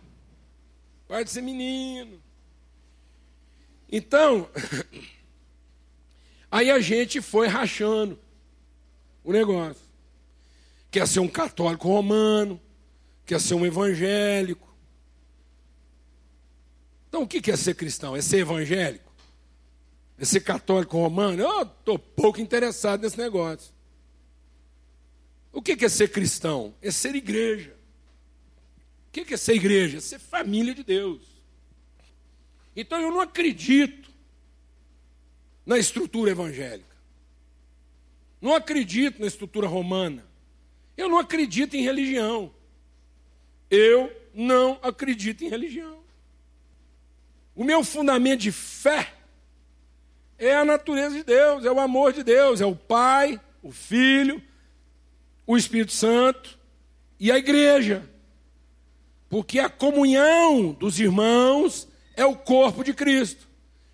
Pode 1.08 1.30
ser 1.30 1.42
menino. 1.42 2.20
Então, 3.92 4.50
aí 6.50 6.72
a 6.72 6.80
gente 6.80 7.22
foi 7.22 7.48
rachando 7.48 8.18
o 9.24 9.32
negócio. 9.32 9.84
Quer 10.90 11.08
ser 11.08 11.20
um 11.20 11.28
católico 11.28 11.88
romano, 11.88 12.60
quer 13.24 13.40
ser 13.40 13.54
um 13.54 13.66
evangélico, 13.66 14.71
então, 17.12 17.24
o 17.24 17.28
que 17.28 17.52
é 17.52 17.58
ser 17.58 17.76
cristão? 17.76 18.16
É 18.16 18.22
ser 18.22 18.38
evangélico? 18.38 19.12
É 20.18 20.24
ser 20.24 20.40
católico 20.40 20.98
romano? 20.98 21.44
Eu 21.44 21.64
estou 21.64 22.00
pouco 22.00 22.40
interessado 22.40 23.02
nesse 23.02 23.18
negócio. 23.18 23.74
O 25.52 25.62
que 25.62 25.84
é 25.84 25.90
ser 25.90 26.10
cristão? 26.10 26.74
É 26.82 26.90
ser 26.90 27.14
igreja. 27.14 27.76
O 29.10 29.12
que 29.12 29.34
é 29.34 29.36
ser 29.36 29.56
igreja? 29.56 29.98
É 29.98 30.00
ser 30.00 30.20
família 30.20 30.74
de 30.74 30.86
Deus. 30.86 31.22
Então 32.74 32.98
eu 33.02 33.12
não 33.12 33.20
acredito 33.20 34.10
na 35.66 35.78
estrutura 35.78 36.32
evangélica. 36.32 36.96
Não 38.40 38.56
acredito 38.56 39.20
na 39.20 39.28
estrutura 39.28 39.68
romana. 39.68 40.26
Eu 40.96 41.10
não 41.10 41.18
acredito 41.18 41.76
em 41.76 41.84
religião. 41.84 42.54
Eu 43.70 44.10
não 44.34 44.80
acredito 44.82 45.44
em 45.44 45.50
religião. 45.50 46.01
O 47.56 47.64
meu 47.64 47.84
fundamento 47.84 48.42
de 48.42 48.52
fé 48.52 49.14
é 50.38 50.56
a 50.56 50.66
natureza 50.66 51.16
de 51.16 51.24
Deus, 51.24 51.66
é 51.66 51.72
o 51.72 51.80
amor 51.80 52.14
de 52.14 52.24
Deus, 52.24 52.62
é 52.62 52.66
o 52.66 52.76
Pai, 52.76 53.40
o 53.62 53.72
Filho, 53.72 54.42
o 55.46 55.58
Espírito 55.58 55.92
Santo 55.92 56.58
e 57.20 57.32
a 57.32 57.38
igreja. 57.38 58.10
Porque 59.30 59.60
a 59.60 59.70
comunhão 59.70 60.72
dos 60.72 61.00
irmãos 61.00 61.88
é 62.16 62.26
o 62.26 62.36
corpo 62.36 62.84
de 62.84 62.94
Cristo. 62.94 63.48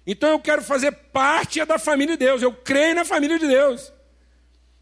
Então 0.05 0.29
eu 0.29 0.39
quero 0.39 0.61
fazer 0.61 0.91
parte 0.91 1.63
da 1.65 1.77
família 1.77 2.15
de 2.15 2.25
Deus, 2.25 2.41
eu 2.41 2.53
creio 2.53 2.95
na 2.95 3.03
família 3.03 3.37
de 3.37 3.47
Deus. 3.47 3.91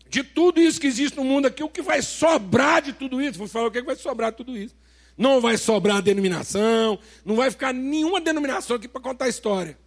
De 0.07 0.23
tudo 0.23 0.61
isso 0.61 0.79
que 0.79 0.87
existe 0.87 1.17
no 1.17 1.23
mundo 1.23 1.47
aqui, 1.47 1.63
o 1.63 1.69
que 1.69 1.81
vai 1.81 2.01
sobrar 2.01 2.81
de 2.81 2.93
tudo 2.93 3.21
isso? 3.21 3.39
Vou 3.39 3.47
falar 3.47 3.67
o 3.67 3.71
que 3.71 3.81
vai 3.81 3.95
sobrar 3.95 4.31
de 4.31 4.37
tudo 4.37 4.55
isso. 4.55 4.75
Não 5.17 5.39
vai 5.39 5.57
sobrar 5.57 6.01
denominação, 6.01 6.99
não 7.23 7.35
vai 7.35 7.49
ficar 7.49 7.73
nenhuma 7.73 8.19
denominação 8.19 8.75
aqui 8.75 8.87
para 8.87 9.01
contar 9.01 9.25
a 9.25 9.29
história. 9.29 9.77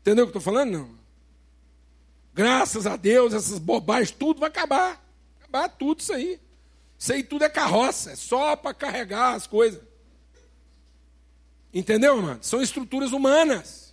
Entendeu 0.00 0.24
o 0.24 0.28
que 0.28 0.36
eu 0.36 0.38
estou 0.38 0.52
falando? 0.52 0.70
Não. 0.70 1.02
Graças 2.34 2.86
a 2.86 2.96
Deus, 2.96 3.34
essas 3.34 3.58
bobagens, 3.58 4.10
tudo 4.10 4.40
vai 4.40 4.48
acabar. 4.48 5.02
Acabar 5.40 5.68
tudo 5.68 6.00
isso 6.00 6.12
aí. 6.12 6.40
Isso 6.98 7.12
aí 7.12 7.24
tudo 7.24 7.44
é 7.44 7.48
carroça, 7.48 8.12
é 8.12 8.16
só 8.16 8.54
para 8.54 8.72
carregar 8.72 9.34
as 9.34 9.46
coisas. 9.46 9.80
Entendeu, 11.74 12.20
mano? 12.20 12.38
São 12.42 12.62
estruturas 12.62 13.12
humanas. 13.12 13.92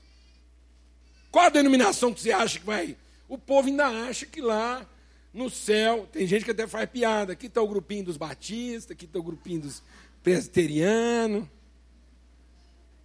Qual 1.31 1.45
a 1.45 1.49
denominação 1.49 2.13
que 2.13 2.21
você 2.21 2.31
acha 2.31 2.59
que 2.59 2.65
vai? 2.65 2.95
O 3.27 3.37
povo 3.37 3.67
ainda 3.67 3.87
acha 3.87 4.25
que 4.25 4.41
lá 4.41 4.85
no 5.33 5.49
céu, 5.49 6.07
tem 6.11 6.25
gente 6.25 6.43
que 6.43 6.51
até 6.51 6.67
faz 6.67 6.89
piada. 6.89 7.33
Aqui 7.33 7.47
está 7.47 7.61
o 7.61 7.67
grupinho 7.67 8.05
dos 8.05 8.17
batistas, 8.17 8.91
aqui 8.91 9.05
está 9.05 9.19
o 9.19 9.23
grupinho 9.23 9.61
dos 9.61 9.83
presbiterianos. 10.23 11.47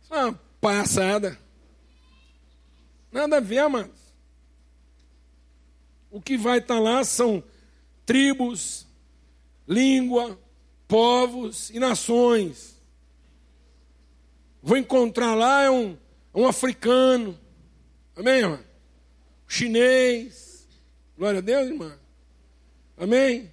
Isso 0.03 0.15
é 0.15 0.25
uma 0.25 0.41
palhaçada. 0.61 1.39
Nada 3.13 3.37
a 3.37 3.41
ver, 3.41 3.59
amados. 3.59 4.01
O 6.11 6.21
que 6.21 6.37
vai 6.37 6.59
estar 6.59 6.75
tá 6.75 6.81
lá 6.81 7.05
são 7.05 7.43
tribos, 8.07 8.87
língua, 9.67 10.39
povos 10.89 11.71
e 11.71 11.79
nações. 11.79 12.81
Vou 14.63 14.77
encontrar 14.77 15.35
lá 15.35 15.63
é 15.63 15.71
um, 15.71 15.99
um 16.35 16.47
africano. 16.47 17.39
Amém, 18.17 18.39
irmã? 18.39 18.65
Chinês. 19.47 20.67
Glória 21.17 21.39
a 21.39 21.43
Deus, 21.43 21.69
irmã. 21.69 21.99
Amém? 22.97 23.51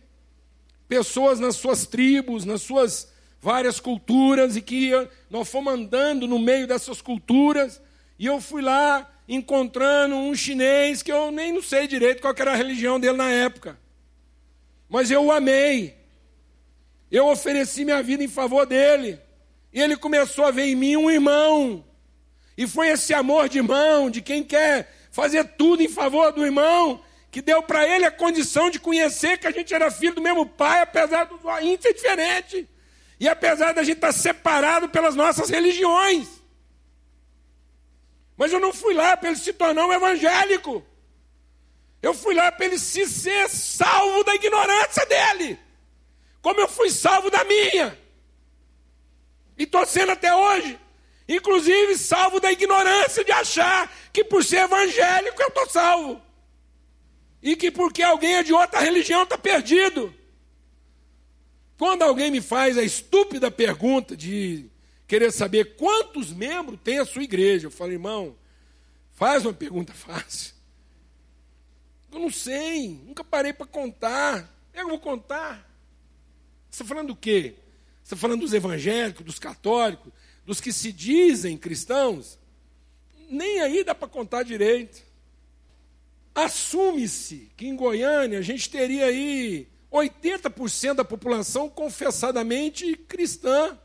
Pessoas 0.87 1.39
nas 1.39 1.55
suas 1.55 1.85
tribos, 1.85 2.45
nas 2.45 2.61
suas 2.61 3.11
várias 3.41 3.79
culturas, 3.79 4.55
e 4.55 4.61
que 4.61 4.91
nós 5.29 5.49
fomos 5.49 5.73
andando 5.73 6.27
no 6.27 6.37
meio 6.37 6.67
dessas 6.67 7.01
culturas, 7.01 7.81
e 8.19 8.25
eu 8.25 8.39
fui 8.39 8.61
lá 8.61 9.09
encontrando 9.27 10.15
um 10.15 10.35
chinês 10.35 11.01
que 11.01 11.11
eu 11.11 11.31
nem 11.31 11.53
não 11.53 11.61
sei 11.61 11.87
direito 11.87 12.21
qual 12.21 12.35
era 12.37 12.51
a 12.51 12.55
religião 12.55 12.99
dele 12.99 13.17
na 13.17 13.29
época. 13.29 13.79
Mas 14.89 15.09
eu 15.09 15.25
o 15.25 15.31
amei. 15.31 15.95
Eu 17.09 17.27
ofereci 17.27 17.85
minha 17.85 18.03
vida 18.03 18.23
em 18.23 18.27
favor 18.27 18.65
dele. 18.65 19.19
E 19.71 19.81
ele 19.81 19.95
começou 19.95 20.45
a 20.45 20.51
ver 20.51 20.65
em 20.65 20.75
mim 20.75 20.97
um 20.97 21.09
irmão. 21.09 21.83
E 22.57 22.67
foi 22.67 22.89
esse 22.89 23.13
amor 23.13 23.47
de 23.47 23.59
irmão, 23.59 24.09
de 24.09 24.21
quem 24.21 24.43
quer 24.43 24.93
fazer 25.11 25.45
tudo 25.57 25.81
em 25.81 25.89
favor 25.89 26.31
do 26.31 26.45
irmão, 26.45 27.01
que 27.31 27.41
deu 27.41 27.63
para 27.63 27.87
ele 27.87 28.05
a 28.05 28.11
condição 28.11 28.69
de 28.69 28.77
conhecer 28.77 29.37
que 29.37 29.47
a 29.47 29.51
gente 29.51 29.73
era 29.73 29.89
filho 29.89 30.15
do 30.15 30.21
mesmo 30.21 30.45
pai, 30.45 30.81
apesar 30.81 31.23
do 31.23 31.37
zoinho 31.37 31.81
ser 31.81 31.93
diferente. 31.93 32.67
E 33.17 33.29
apesar 33.29 33.71
da 33.73 33.83
gente 33.83 33.95
estar 33.95 34.11
separado 34.11 34.89
pelas 34.89 35.15
nossas 35.15 35.49
religiões. 35.49 36.27
Mas 38.35 38.51
eu 38.51 38.59
não 38.59 38.73
fui 38.73 38.93
lá 38.93 39.15
para 39.15 39.29
ele 39.29 39.37
se 39.37 39.53
tornar 39.53 39.85
um 39.85 39.93
evangélico. 39.93 40.85
Eu 42.01 42.13
fui 42.13 42.35
lá 42.35 42.51
para 42.51 42.65
ele 42.65 42.77
se 42.77 43.07
ser 43.07 43.47
salvo 43.47 44.25
da 44.25 44.35
ignorância 44.35 45.05
dele. 45.05 45.57
Como 46.41 46.59
eu 46.59 46.67
fui 46.67 46.89
salvo 46.89 47.29
da 47.29 47.45
minha. 47.45 47.97
E 49.57 49.63
estou 49.63 49.85
sendo 49.85 50.11
até 50.11 50.35
hoje. 50.35 50.77
Inclusive 51.29 51.97
salvo 51.97 52.41
da 52.41 52.51
ignorância 52.51 53.23
de 53.23 53.31
achar 53.31 53.89
que 54.11 54.23
por 54.23 54.43
ser 54.43 54.63
evangélico 54.63 55.41
eu 55.41 55.47
estou 55.47 55.69
salvo. 55.69 56.30
E 57.41 57.55
que 57.55 57.71
porque 57.71 58.03
alguém 58.03 58.35
é 58.35 58.43
de 58.43 58.53
outra 58.53 58.79
religião 58.79 59.23
está 59.23 59.37
perdido. 59.37 60.13
Quando 61.77 62.03
alguém 62.03 62.29
me 62.29 62.41
faz 62.41 62.77
a 62.77 62.83
estúpida 62.83 63.49
pergunta 63.49 64.15
de 64.15 64.69
querer 65.07 65.31
saber 65.31 65.75
quantos 65.75 66.31
membros 66.31 66.79
tem 66.83 66.99
a 66.99 67.05
sua 67.05 67.23
igreja, 67.23 67.67
eu 67.67 67.71
falo, 67.71 67.91
irmão, 67.91 68.35
faz 69.13 69.43
uma 69.45 69.53
pergunta 69.53 69.91
fácil. 69.93 70.53
Eu 72.11 72.19
não 72.19 72.29
sei, 72.29 72.89
nunca 72.89 73.23
parei 73.23 73.51
para 73.51 73.65
contar. 73.65 74.53
Eu 74.73 74.89
vou 74.89 74.99
contar. 74.99 75.67
Você 76.69 76.83
está 76.83 76.85
falando 76.85 77.07
do 77.07 77.15
quê? 77.15 77.55
Você 78.03 78.13
está 78.13 78.15
falando 78.15 78.41
dos 78.41 78.53
evangélicos, 78.53 79.25
dos 79.25 79.39
católicos, 79.39 80.11
dos 80.45 80.61
que 80.61 80.71
se 80.71 80.91
dizem 80.91 81.57
cristãos? 81.57 82.37
Nem 83.29 83.61
aí 83.61 83.83
dá 83.83 83.95
para 83.95 84.07
contar 84.07 84.43
direito. 84.43 85.01
Assume-se 86.33 87.51
que 87.57 87.67
em 87.67 87.75
Goiânia 87.75 88.39
a 88.39 88.41
gente 88.41 88.69
teria 88.69 89.05
aí 89.05 89.67
80% 89.91 90.95
da 90.95 91.03
população 91.03 91.69
confessadamente 91.69 92.95
cristã. 92.95 93.77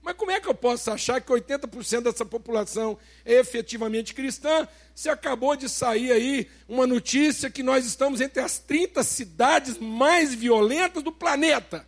Mas 0.00 0.16
como 0.16 0.32
é 0.32 0.40
que 0.40 0.48
eu 0.48 0.54
posso 0.54 0.90
achar 0.90 1.20
que 1.20 1.30
80% 1.30 2.02
dessa 2.02 2.24
população 2.24 2.98
é 3.24 3.34
efetivamente 3.34 4.14
cristã 4.14 4.66
se 4.94 5.08
acabou 5.08 5.54
de 5.54 5.68
sair 5.68 6.10
aí 6.10 6.50
uma 6.68 6.86
notícia 6.86 7.50
que 7.50 7.62
nós 7.62 7.86
estamos 7.86 8.20
entre 8.20 8.40
as 8.40 8.58
30 8.58 9.02
cidades 9.04 9.78
mais 9.78 10.34
violentas 10.34 11.04
do 11.04 11.12
planeta? 11.12 11.86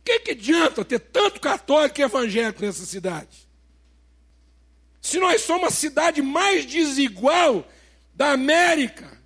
O 0.00 0.04
que, 0.04 0.20
que 0.20 0.30
adianta 0.32 0.84
ter 0.84 0.98
tanto 0.98 1.40
católico 1.40 2.00
e 2.00 2.04
evangélico 2.04 2.62
nessa 2.62 2.84
cidade? 2.84 3.46
Se 5.00 5.20
nós 5.20 5.42
somos 5.42 5.68
a 5.68 5.70
cidade 5.70 6.20
mais 6.20 6.66
desigual 6.66 7.64
da 8.18 8.32
América, 8.32 9.18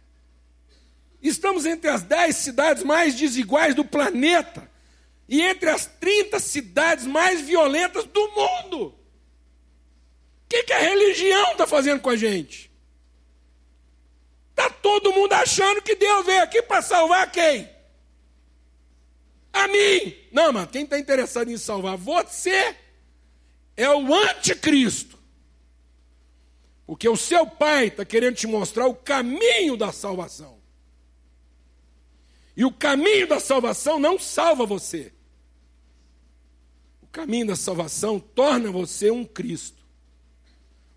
Estamos 1.23 1.65
entre 1.65 1.89
as 1.89 2.03
10 2.03 2.35
cidades 2.35 2.83
mais 2.83 3.15
desiguais 3.15 3.77
do 3.77 3.85
planeta 3.85 4.69
e 5.29 5.41
entre 5.41 5.71
as 5.71 5.87
30 5.87 6.41
cidades 6.41 7.07
mais 7.07 7.41
violentas 7.41 8.05
do 8.07 8.29
mundo. 8.33 8.87
O 8.87 8.95
que, 10.49 10.65
que 10.65 10.73
a 10.73 10.81
religião 10.81 11.53
está 11.53 11.65
fazendo 11.67 12.01
com 12.01 12.11
a 12.11 12.17
gente? 12.17 12.71
Está 14.51 14.69
todo 14.69 15.13
mundo 15.13 15.33
achando 15.35 15.81
que 15.81 15.95
Deus 15.95 16.27
veio 16.27 16.43
aqui 16.43 16.61
para 16.61 16.83
salvar 16.83 17.31
quem? 17.31 17.71
A 19.53 19.69
mim. 19.69 20.17
Não, 20.33 20.53
mas 20.53 20.71
quem 20.71 20.83
está 20.83 20.99
interessado 20.99 21.51
em 21.51 21.57
salvar 21.57 21.97
você 21.97 22.77
é 23.77 23.89
o 23.89 24.13
anticristo. 24.13 25.22
Porque 26.87 27.09
o 27.09 27.17
seu 27.17 27.47
pai 27.47 27.87
está 27.87 28.05
querendo 28.05 28.37
te 28.37 28.47
mostrar 28.47 28.87
o 28.87 28.95
caminho 28.95 29.77
da 29.77 29.93
salvação. 29.93 30.61
E 32.57 32.65
o 32.65 32.73
caminho 32.73 33.27
da 33.27 33.41
salvação 33.41 33.99
não 33.99 34.19
salva 34.19 34.67
você. 34.67 35.13
O 37.01 37.07
caminho 37.07 37.47
da 37.47 37.57
salvação 37.57 38.19
torna 38.19 38.71
você 38.71 39.11
um 39.11 39.25
Cristo, 39.25 39.83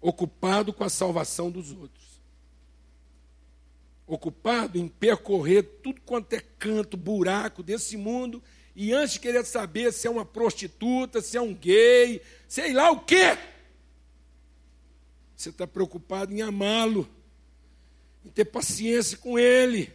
ocupado 0.01 0.73
com 0.73 0.83
a 0.83 0.89
salvação 0.89 1.49
dos 1.49 1.71
outros. 1.71 2.05
Ocupado 4.07 4.77
em 4.77 4.87
percorrer 4.87 5.63
tudo 5.81 6.01
quanto 6.01 6.33
é 6.33 6.39
canto, 6.59 6.97
buraco 6.97 7.63
desse 7.63 7.97
mundo, 7.97 8.43
e 8.75 8.91
antes 8.91 9.13
de 9.13 9.21
querer 9.21 9.45
saber 9.45 9.93
se 9.93 10.07
é 10.07 10.09
uma 10.09 10.25
prostituta, 10.25 11.21
se 11.21 11.37
é 11.37 11.41
um 11.41 11.53
gay, 11.53 12.21
sei 12.47 12.73
lá 12.73 12.91
o 12.91 12.99
quê, 12.99 13.37
você 15.35 15.49
está 15.49 15.67
preocupado 15.67 16.33
em 16.33 16.41
amá-lo, 16.41 17.09
em 18.23 18.29
ter 18.29 18.45
paciência 18.45 19.17
com 19.17 19.37
ele 19.37 19.93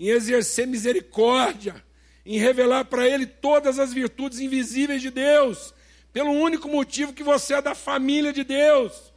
em 0.00 0.08
exercer 0.08 0.66
misericórdia, 0.66 1.84
em 2.24 2.38
revelar 2.38 2.86
para 2.86 3.06
ele 3.06 3.26
todas 3.26 3.78
as 3.78 3.92
virtudes 3.92 4.40
invisíveis 4.40 5.02
de 5.02 5.10
Deus, 5.10 5.74
pelo 6.10 6.30
único 6.30 6.70
motivo 6.70 7.12
que 7.12 7.22
você 7.22 7.54
é 7.54 7.62
da 7.62 7.74
família 7.74 8.32
de 8.32 8.42
Deus. 8.42 9.12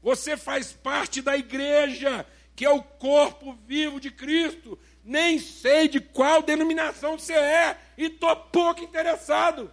Você 0.00 0.36
faz 0.36 0.72
parte 0.72 1.20
da 1.20 1.36
igreja, 1.36 2.24
que 2.54 2.64
é 2.64 2.70
o 2.70 2.80
corpo 2.80 3.58
vivo 3.66 3.98
de 3.98 4.12
Cristo. 4.12 4.78
Nem 5.04 5.40
sei 5.40 5.88
de 5.88 6.00
qual 6.00 6.40
denominação 6.40 7.18
você 7.18 7.32
é 7.32 7.76
e 7.96 8.04
estou 8.04 8.36
pouco 8.36 8.84
interessado. 8.84 9.72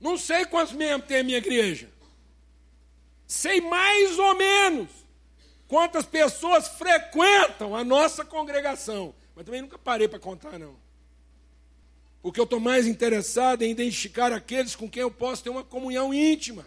Não 0.00 0.16
sei 0.16 0.44
quantos 0.44 0.72
membros 0.72 1.08
tem 1.08 1.18
a 1.18 1.24
minha 1.24 1.38
igreja. 1.38 1.90
Sei 3.30 3.60
mais 3.60 4.18
ou 4.18 4.34
menos 4.34 4.88
quantas 5.68 6.04
pessoas 6.04 6.66
frequentam 6.66 7.76
a 7.76 7.84
nossa 7.84 8.24
congregação. 8.24 9.14
Mas 9.36 9.44
também 9.44 9.62
nunca 9.62 9.78
parei 9.78 10.08
para 10.08 10.18
contar, 10.18 10.58
não. 10.58 10.74
Porque 12.20 12.40
eu 12.40 12.44
estou 12.44 12.58
mais 12.58 12.88
interessado 12.88 13.62
em 13.62 13.70
identificar 13.70 14.32
aqueles 14.32 14.74
com 14.74 14.90
quem 14.90 15.02
eu 15.02 15.12
posso 15.12 15.44
ter 15.44 15.48
uma 15.48 15.62
comunhão 15.62 16.12
íntima, 16.12 16.66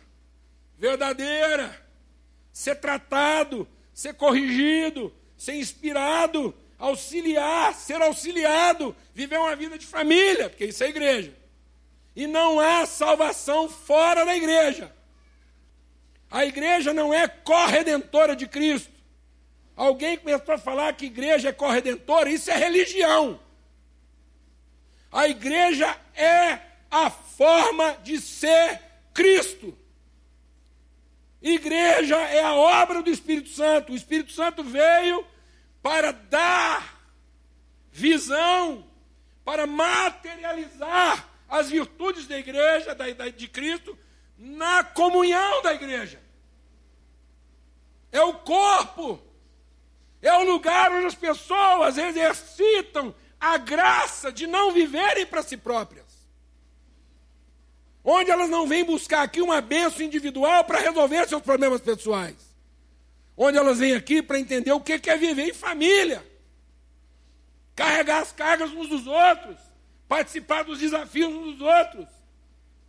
verdadeira, 0.79 1.85
ser 2.53 2.75
tratado, 2.75 3.67
ser 3.93 4.13
corrigido, 4.13 5.13
ser 5.37 5.55
inspirado, 5.55 6.55
auxiliar, 6.79 7.75
ser 7.75 8.01
auxiliado, 8.01 8.95
viver 9.13 9.37
uma 9.37 9.53
vida 9.53 9.77
de 9.77 9.85
família, 9.85 10.49
porque 10.49 10.67
isso 10.67 10.81
é 10.81 10.87
igreja. 10.87 11.35
E 12.15 12.25
não 12.25 12.57
há 12.57 12.85
salvação 12.85 13.67
fora 13.67 14.23
da 14.23 14.33
igreja. 14.33 14.95
A 16.33 16.43
igreja 16.43 16.91
não 16.95 17.13
é 17.13 17.27
corredentora 17.27 18.35
de 18.35 18.47
Cristo. 18.47 18.91
Alguém 19.75 20.17
começou 20.17 20.55
a 20.55 20.57
falar 20.57 20.91
que 20.93 21.05
igreja 21.05 21.49
é 21.49 21.53
corredentora, 21.53 22.27
isso 22.27 22.49
é 22.49 22.57
religião. 22.57 23.39
A 25.11 25.27
igreja 25.27 25.95
é 26.15 26.59
a 26.89 27.11
forma 27.11 27.97
de 28.03 28.19
ser 28.19 28.81
Cristo. 29.13 29.77
Igreja 31.39 32.17
é 32.17 32.43
a 32.43 32.55
obra 32.55 33.03
do 33.03 33.11
Espírito 33.11 33.49
Santo. 33.49 33.93
O 33.93 33.95
Espírito 33.95 34.31
Santo 34.31 34.63
veio 34.63 35.23
para 35.83 36.11
dar 36.11 36.99
visão, 37.91 38.87
para 39.45 39.67
materializar 39.67 41.29
as 41.47 41.69
virtudes 41.69 42.25
da 42.25 42.39
igreja, 42.39 42.97
de 43.37 43.47
Cristo, 43.47 43.95
na 44.35 44.83
comunhão 44.83 45.61
da 45.61 45.75
igreja. 45.75 46.22
É 48.13 48.21
o 48.21 48.35
corpo 48.35 49.19
é 50.23 50.31
o 50.37 50.43
lugar 50.43 50.89
onde 50.93 51.05
as 51.05 51.15
pessoas 51.15 51.97
exercitam 51.97 53.13
a 53.37 53.57
graça 53.57 54.31
de 54.31 54.47
não 54.47 54.71
viverem 54.71 55.25
para 55.25 55.43
si 55.43 55.57
próprias. 55.57 56.05
Onde 58.01 58.31
elas 58.31 58.49
não 58.49 58.65
vêm 58.65 58.85
buscar 58.85 59.23
aqui 59.23 59.41
uma 59.41 59.59
benção 59.59 60.01
individual 60.01 60.63
para 60.63 60.79
resolver 60.79 61.27
seus 61.27 61.41
problemas 61.41 61.81
pessoais. 61.81 62.37
Onde 63.35 63.57
elas 63.57 63.79
vêm 63.79 63.95
aqui 63.95 64.21
para 64.21 64.39
entender 64.39 64.71
o 64.71 64.79
que 64.79 64.93
é 65.09 65.17
viver 65.17 65.49
em 65.49 65.53
família. 65.53 66.25
Carregar 67.75 68.21
as 68.21 68.31
cargas 68.31 68.71
uns 68.71 68.87
dos 68.87 69.05
outros. 69.05 69.57
Participar 70.07 70.63
dos 70.63 70.79
desafios 70.79 71.33
uns 71.33 71.57
dos 71.57 71.67
outros. 71.67 72.07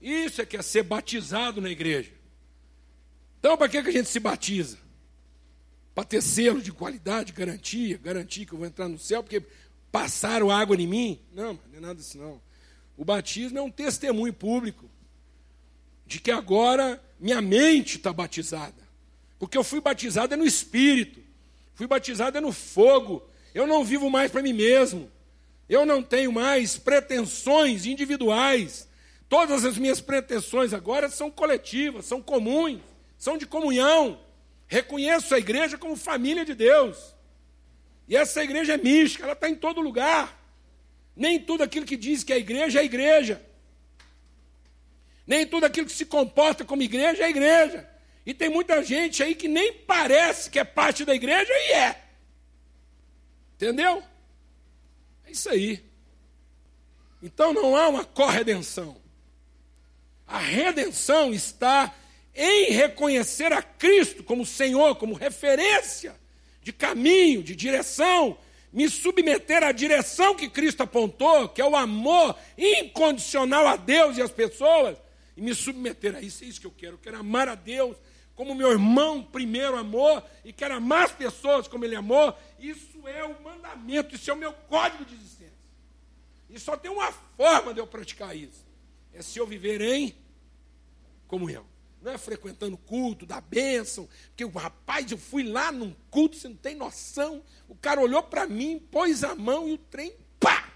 Isso 0.01 0.41
é 0.41 0.47
que 0.47 0.57
é 0.57 0.63
ser 0.63 0.85
batizado 0.85 1.61
na 1.61 1.71
igreja. 1.71 2.13
Então, 3.41 3.57
para 3.57 3.69
que, 3.69 3.83
que 3.83 3.89
a 3.89 3.93
gente 3.93 4.09
se 4.09 4.21
batiza? 4.21 4.84
Para 5.95 6.05
ter 6.05 6.23
selo 6.23 6.61
de 6.61 6.73
qualidade, 6.73 7.33
garantia, 7.33 7.99
garantir 8.03 8.47
que 8.47 8.53
eu 8.53 8.59
vou 8.59 8.67
entrar 8.67 8.89
no 8.89 8.99
céu, 8.99 9.23
porque 9.23 9.43
passaram 9.93 10.51
água 10.51 10.75
em 10.77 10.87
mim? 10.87 11.21
Não, 11.33 11.53
não 11.53 11.79
é 11.79 11.81
nada 11.81 11.95
disso 11.95 12.19
não. 12.19 12.41
O 12.97 13.05
batismo 13.05 13.59
é 13.59 13.63
um 13.63 13.71
testemunho 13.71 14.33
público 14.33 14.91
de 16.07 16.21
que 16.21 16.31
agora 16.31 17.03
minha 17.19 17.41
mente 17.41 17.97
está 17.97 18.13
batizada. 18.13 18.75
Porque 19.39 19.57
eu 19.57 19.65
fui 19.65 19.81
batizado 19.81 20.37
no 20.37 20.45
Espírito, 20.45 21.21
fui 21.75 21.87
batizado 21.87 22.41
no 22.41 22.53
fogo. 22.53 23.23
Eu 23.55 23.67
não 23.67 23.85
vivo 23.85 24.11
mais 24.11 24.31
para 24.31 24.43
mim 24.43 24.53
mesmo. 24.53 25.11
Eu 25.69 25.87
não 25.87 26.03
tenho 26.03 26.33
mais 26.33 26.77
pretensões 26.77 27.87
individuais. 27.87 28.89
Todas 29.29 29.65
as 29.65 29.79
minhas 29.79 30.01
pretensões 30.01 30.73
agora 30.73 31.09
são 31.09 31.31
coletivas, 31.31 32.05
são 32.05 32.21
comuns, 32.21 32.81
são 33.17 33.39
de 33.39 33.47
comunhão. 33.47 34.19
Reconheço 34.67 35.35
a 35.35 35.39
igreja 35.39 35.79
como 35.79 35.97
família 35.97 36.45
de 36.45 36.55
Deus. 36.55 37.15
E 38.09 38.17
essa 38.17 38.43
igreja 38.43 38.75
é 38.75 38.77
mística, 38.77 39.25
ela 39.25 39.33
está 39.33 39.49
em 39.49 39.55
todo 39.55 39.81
lugar. 39.81 40.41
Nem 41.17 41.39
tudo 41.39 41.63
aquilo 41.63 41.87
que 41.87 41.97
diz 41.97 42.25
que 42.25 42.33
é 42.33 42.39
igreja 42.39 42.81
é 42.81 42.85
igreja. 42.85 43.45
Nem 45.27 45.47
tudo 45.47 45.65
aquilo 45.65 45.87
que 45.87 45.93
se 45.93 46.05
comporta 46.05 46.65
como 46.65 46.83
igreja 46.83 47.25
é 47.25 47.31
igreja. 47.31 47.89
E 48.27 48.33
tem 48.35 48.49
muita 48.49 48.83
gente 48.83 49.23
aí 49.23 49.35
que 49.35 49.49
nem 49.49 49.73
parece 49.73 50.51
que 50.51 50.59
é 50.59 50.65
parte 50.65 51.05
da 51.05 51.15
igreja 51.15 51.53
e 51.53 51.73
é. 51.73 52.05
Entendeu? 53.55 54.03
É 55.25 55.31
isso 55.31 55.49
aí. 55.49 55.85
Então 57.23 57.53
não 57.53 57.77
há 57.77 57.89
uma 57.89 58.05
corredenção. 58.05 59.01
A 60.27 60.39
redenção 60.39 61.33
está 61.33 61.95
em 62.35 62.73
reconhecer 62.73 63.53
a 63.53 63.63
Cristo 63.63 64.25
como 64.25 64.45
Senhor, 64.45 64.97
como 64.97 65.15
referência 65.15 66.15
de 66.63 66.73
caminho, 66.73 67.43
de 67.43 67.55
direção, 67.55 68.37
me 68.73 68.89
submeter 68.89 69.63
à 69.63 69.71
direção 69.71 70.35
que 70.35 70.49
Cristo 70.49 70.83
apontou, 70.83 71.49
que 71.49 71.61
é 71.61 71.65
o 71.65 71.77
amor 71.77 72.37
incondicional 72.59 73.69
a 73.69 73.77
Deus 73.77 74.17
e 74.17 74.23
às 74.23 74.33
pessoas, 74.33 74.97
e 75.37 75.43
me 75.43 75.55
submeter 75.55 76.17
a 76.17 76.21
isso. 76.21 76.43
É 76.43 76.47
isso 76.49 76.61
que 76.61 76.67
eu 76.67 76.75
quero. 76.77 76.95
Eu 76.95 76.99
quero 76.99 77.19
amar 77.19 77.49
a 77.49 77.55
Deus 77.55 77.97
como 78.35 78.55
meu 78.55 78.73
irmão 78.73 79.23
primeiro 79.23 79.77
amor, 79.77 80.25
e 80.45 80.53
quero 80.53 80.75
amar 80.75 81.05
as 81.05 81.13
pessoas 81.13 81.69
como 81.69 81.85
ele 81.85 81.95
amou. 81.95 82.37
Isso 82.59 83.07
é 83.07 83.23
o 83.23 83.41
mandamento, 83.43 84.17
isso 84.17 84.29
é 84.29 84.35
o 84.35 84.37
meu 84.37 84.53
código 84.53 85.05
de 85.05 85.15
existência. 85.15 85.55
E 86.51 86.59
só 86.59 86.77
tem 86.77 86.91
uma 86.91 87.13
forma 87.37 87.73
de 87.73 87.79
eu 87.79 87.87
praticar 87.87 88.37
isso: 88.37 88.67
é 89.13 89.23
se 89.23 89.39
eu 89.39 89.47
viver 89.47 89.81
em 89.81 90.17
comunhão 91.29 91.74
não 92.05 92.13
é 92.13 92.19
frequentando 92.19 92.77
culto, 92.77 93.25
da 93.25 93.41
bênção, 93.41 94.09
porque 94.29 94.45
o 94.45 94.51
rapaz, 94.51 95.11
eu 95.11 95.17
fui 95.17 95.43
lá 95.43 95.73
num 95.73 95.95
culto, 96.11 96.37
você 96.37 96.49
não 96.49 96.57
tem 96.57 96.75
noção. 96.75 97.43
O 97.67 97.75
cara 97.75 98.01
olhou 98.01 98.23
para 98.23 98.47
mim, 98.47 98.79
pôs 98.91 99.25
a 99.25 99.35
mão 99.35 99.67
e 99.69 99.73
o 99.73 99.79
trem, 99.79 100.13
pá! 100.39 100.71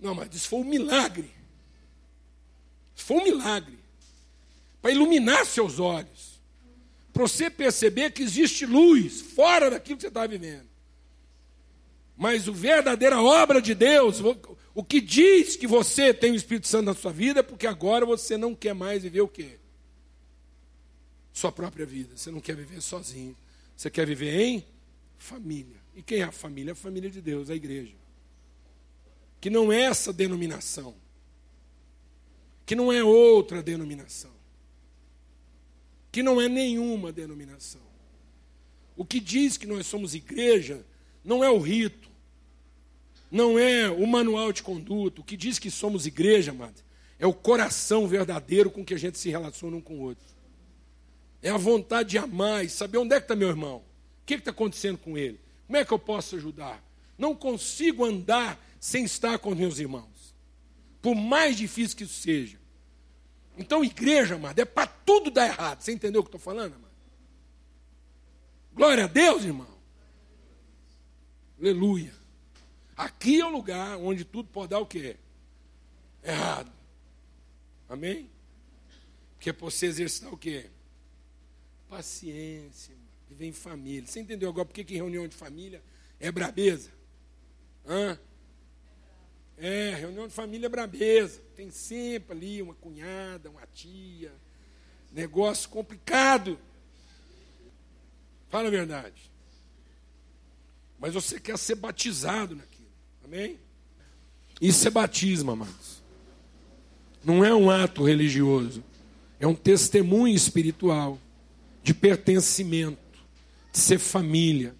Não, 0.00 0.14
mas 0.14 0.34
isso 0.34 0.48
foi 0.48 0.58
um 0.58 0.64
milagre. 0.64 1.32
Isso 2.96 3.06
foi 3.06 3.18
um 3.18 3.24
milagre. 3.24 3.78
Para 4.82 4.90
iluminar 4.90 5.46
seus 5.46 5.78
olhos. 5.78 6.40
Para 7.12 7.22
você 7.22 7.48
perceber 7.48 8.10
que 8.10 8.22
existe 8.22 8.66
luz 8.66 9.20
fora 9.20 9.70
daquilo 9.70 9.96
que 9.96 10.02
você 10.02 10.08
está 10.08 10.26
vivendo. 10.26 10.68
Mas 12.16 12.48
a 12.48 12.52
verdadeira 12.52 13.22
obra 13.22 13.62
de 13.62 13.74
Deus, 13.74 14.20
o 14.74 14.82
que 14.82 15.00
diz 15.00 15.54
que 15.54 15.66
você 15.68 16.12
tem 16.12 16.32
o 16.32 16.34
Espírito 16.34 16.66
Santo 16.66 16.86
na 16.86 16.94
sua 16.94 17.12
vida 17.12 17.40
é 17.40 17.42
porque 17.42 17.66
agora 17.66 18.04
você 18.04 18.36
não 18.36 18.54
quer 18.54 18.74
mais 18.74 19.04
viver 19.04 19.20
o 19.20 19.28
quê? 19.28 19.58
Sua 21.32 21.52
própria 21.52 21.86
vida. 21.86 22.16
Você 22.16 22.30
não 22.30 22.40
quer 22.40 22.56
viver 22.56 22.80
sozinho. 22.80 23.36
Você 23.76 23.88
quer 23.88 24.04
viver 24.04 24.40
em 24.40 24.66
família. 25.16 25.76
E 25.94 26.02
quem 26.02 26.20
é 26.20 26.24
a 26.24 26.32
família? 26.32 26.72
A 26.72 26.76
família 26.76 27.08
de 27.08 27.20
Deus, 27.20 27.50
a 27.50 27.54
igreja. 27.54 27.94
Que 29.40 29.48
não 29.48 29.72
é 29.72 29.82
essa 29.82 30.12
denominação. 30.12 30.94
Que 32.66 32.74
não 32.74 32.92
é 32.92 33.04
outra 33.04 33.62
denominação. 33.62 34.32
Que 36.10 36.20
não 36.20 36.40
é 36.40 36.48
nenhuma 36.48 37.12
denominação. 37.12 37.82
O 38.96 39.04
que 39.04 39.20
diz 39.20 39.56
que 39.56 39.66
nós 39.66 39.86
somos 39.86 40.14
igreja 40.14 40.84
não 41.24 41.44
é 41.44 41.50
o 41.50 41.58
rito, 41.58 42.10
não 43.34 43.58
é 43.58 43.90
o 43.90 44.06
manual 44.06 44.52
de 44.52 44.62
conduta. 44.62 45.20
O 45.20 45.24
que 45.24 45.36
diz 45.36 45.58
que 45.58 45.68
somos 45.68 46.06
igreja, 46.06 46.52
amado, 46.52 46.80
é 47.18 47.26
o 47.26 47.34
coração 47.34 48.06
verdadeiro 48.06 48.70
com 48.70 48.84
que 48.84 48.94
a 48.94 48.96
gente 48.96 49.18
se 49.18 49.28
relaciona 49.28 49.76
um 49.76 49.80
com 49.80 49.94
o 49.94 50.02
outro. 50.02 50.24
É 51.42 51.50
a 51.50 51.56
vontade 51.56 52.10
de 52.10 52.18
amar 52.18 52.64
e 52.64 52.68
saber 52.68 52.98
onde 52.98 53.12
é 53.12 53.18
que 53.18 53.24
está 53.24 53.34
meu 53.34 53.48
irmão. 53.48 53.78
O 53.78 54.24
que 54.24 54.34
está 54.34 54.52
acontecendo 54.52 54.98
com 54.98 55.18
ele? 55.18 55.40
Como 55.66 55.76
é 55.76 55.84
que 55.84 55.90
eu 55.90 55.98
posso 55.98 56.36
ajudar? 56.36 56.80
Não 57.18 57.34
consigo 57.34 58.04
andar 58.04 58.56
sem 58.78 59.04
estar 59.04 59.36
com 59.40 59.52
meus 59.52 59.80
irmãos. 59.80 60.32
Por 61.02 61.16
mais 61.16 61.56
difícil 61.56 61.96
que 61.96 62.04
isso 62.04 62.20
seja. 62.20 62.56
Então, 63.58 63.84
igreja, 63.84 64.36
amado, 64.36 64.60
é 64.60 64.64
para 64.64 64.86
tudo 64.86 65.28
dar 65.28 65.46
errado. 65.46 65.82
Você 65.82 65.90
entendeu 65.90 66.20
o 66.20 66.24
que 66.24 66.28
estou 66.28 66.40
falando, 66.40 66.74
amado? 66.74 66.94
Glória 68.72 69.04
a 69.04 69.08
Deus, 69.08 69.44
irmão. 69.44 69.74
Aleluia. 71.58 72.23
Aqui 72.96 73.40
é 73.40 73.44
o 73.44 73.50
lugar 73.50 73.96
onde 73.98 74.24
tudo 74.24 74.48
pode 74.48 74.70
dar 74.70 74.78
o 74.78 74.86
quê? 74.86 75.16
Errado. 76.22 76.72
Amém? 77.88 78.30
Que 79.38 79.50
é 79.50 79.52
para 79.52 79.64
você 79.64 79.86
exercitar 79.86 80.32
o 80.32 80.36
quê? 80.36 80.70
Paciência, 81.88 82.94
viver 83.28 83.46
em 83.46 83.52
família. 83.52 84.06
Você 84.06 84.20
entendeu 84.20 84.48
agora 84.48 84.64
por 84.64 84.72
que, 84.72 84.84
que 84.84 84.94
reunião 84.94 85.26
de 85.28 85.36
família 85.36 85.82
é 86.18 86.30
brabeza? 86.30 86.90
Hã? 87.86 88.18
É, 89.56 89.94
reunião 89.94 90.26
de 90.26 90.34
família 90.34 90.66
é 90.66 90.68
brabeza. 90.68 91.40
Tem 91.54 91.70
sempre 91.70 92.32
ali 92.32 92.62
uma 92.62 92.74
cunhada, 92.74 93.50
uma 93.50 93.66
tia. 93.66 94.32
Negócio 95.12 95.68
complicado. 95.68 96.58
Fala 98.48 98.68
a 98.68 98.70
verdade. 98.70 99.30
Mas 100.98 101.14
você 101.14 101.38
quer 101.38 101.58
ser 101.58 101.74
batizado 101.74 102.56
naquilo. 102.56 102.73
Amém? 103.24 103.58
Isso 104.60 104.86
é 104.86 104.90
batismo, 104.90 105.52
amados. 105.52 106.02
Não 107.24 107.44
é 107.44 107.54
um 107.54 107.70
ato 107.70 108.04
religioso. 108.04 108.84
É 109.40 109.46
um 109.46 109.54
testemunho 109.54 110.34
espiritual 110.34 111.18
de 111.82 111.92
pertencimento, 111.92 112.98
de 113.72 113.78
ser 113.78 113.98
família. 113.98 114.74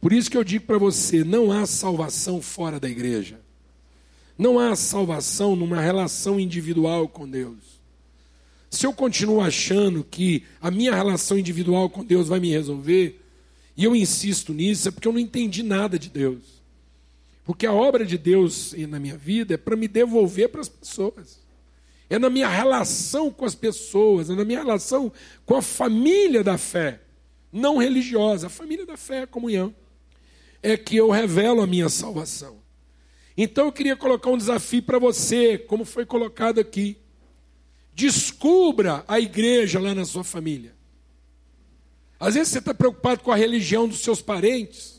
Por 0.00 0.12
isso 0.12 0.30
que 0.30 0.36
eu 0.36 0.44
digo 0.44 0.66
para 0.66 0.78
você: 0.78 1.24
não 1.24 1.50
há 1.50 1.66
salvação 1.66 2.40
fora 2.40 2.78
da 2.78 2.88
igreja. 2.88 3.40
Não 4.36 4.58
há 4.58 4.76
salvação 4.76 5.56
numa 5.56 5.80
relação 5.80 6.38
individual 6.38 7.08
com 7.08 7.28
Deus. 7.28 7.78
Se 8.70 8.86
eu 8.86 8.92
continuo 8.92 9.40
achando 9.40 10.04
que 10.04 10.44
a 10.60 10.70
minha 10.70 10.94
relação 10.94 11.38
individual 11.38 11.90
com 11.90 12.04
Deus 12.04 12.28
vai 12.28 12.38
me 12.38 12.50
resolver, 12.50 13.20
e 13.76 13.84
eu 13.84 13.96
insisto 13.96 14.52
nisso, 14.52 14.88
é 14.88 14.90
porque 14.90 15.08
eu 15.08 15.12
não 15.12 15.18
entendi 15.18 15.62
nada 15.62 15.98
de 15.98 16.08
Deus. 16.08 16.57
Porque 17.48 17.64
a 17.64 17.72
obra 17.72 18.04
de 18.04 18.18
Deus 18.18 18.74
na 18.74 19.00
minha 19.00 19.16
vida 19.16 19.54
é 19.54 19.56
para 19.56 19.74
me 19.74 19.88
devolver 19.88 20.50
para 20.50 20.60
as 20.60 20.68
pessoas. 20.68 21.40
É 22.10 22.18
na 22.18 22.28
minha 22.28 22.46
relação 22.46 23.30
com 23.30 23.46
as 23.46 23.54
pessoas, 23.54 24.28
é 24.28 24.34
na 24.34 24.44
minha 24.44 24.58
relação 24.58 25.10
com 25.46 25.56
a 25.56 25.62
família 25.62 26.44
da 26.44 26.58
fé, 26.58 27.00
não 27.50 27.78
religiosa, 27.78 28.48
a 28.48 28.50
família 28.50 28.84
da 28.84 28.98
fé, 28.98 29.22
a 29.22 29.26
comunhão, 29.26 29.74
é 30.62 30.76
que 30.76 30.94
eu 30.94 31.08
revelo 31.08 31.62
a 31.62 31.66
minha 31.66 31.88
salvação. 31.88 32.58
Então 33.34 33.64
eu 33.64 33.72
queria 33.72 33.96
colocar 33.96 34.28
um 34.28 34.36
desafio 34.36 34.82
para 34.82 34.98
você, 34.98 35.56
como 35.56 35.86
foi 35.86 36.04
colocado 36.04 36.58
aqui. 36.58 36.98
Descubra 37.94 39.06
a 39.08 39.18
igreja 39.18 39.80
lá 39.80 39.94
na 39.94 40.04
sua 40.04 40.22
família. 40.22 40.74
Às 42.20 42.34
vezes 42.34 42.52
você 42.52 42.58
está 42.58 42.74
preocupado 42.74 43.22
com 43.22 43.32
a 43.32 43.36
religião 43.36 43.88
dos 43.88 44.00
seus 44.00 44.20
parentes. 44.20 44.97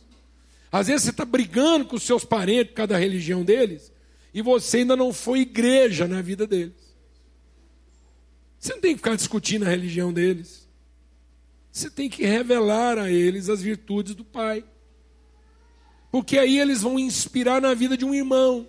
Às 0.71 0.87
vezes 0.87 1.03
você 1.03 1.09
está 1.09 1.25
brigando 1.25 1.85
com 1.85 1.95
os 1.95 2.03
seus 2.03 2.23
parentes 2.23 2.71
por 2.71 2.75
causa 2.75 2.89
da 2.89 2.97
religião 2.97 3.43
deles, 3.43 3.91
e 4.33 4.41
você 4.41 4.77
ainda 4.77 4.95
não 4.95 5.11
foi 5.11 5.39
igreja 5.39 6.07
na 6.07 6.21
vida 6.21 6.45
deles. 6.45 6.95
Você 8.59 8.73
não 8.73 8.81
tem 8.81 8.91
que 8.91 8.97
ficar 8.97 9.15
discutindo 9.15 9.65
a 9.65 9.69
religião 9.69 10.13
deles. 10.13 10.67
Você 11.71 11.89
tem 11.89 12.09
que 12.09 12.25
revelar 12.25 12.97
a 12.97 13.09
eles 13.09 13.49
as 13.49 13.61
virtudes 13.61 14.13
do 14.13 14.25
Pai. 14.25 14.63
Porque 16.11 16.37
aí 16.37 16.59
eles 16.59 16.81
vão 16.81 16.99
inspirar 16.99 17.61
na 17.61 17.73
vida 17.73 17.95
de 17.95 18.03
um 18.03 18.13
irmão. 18.13 18.67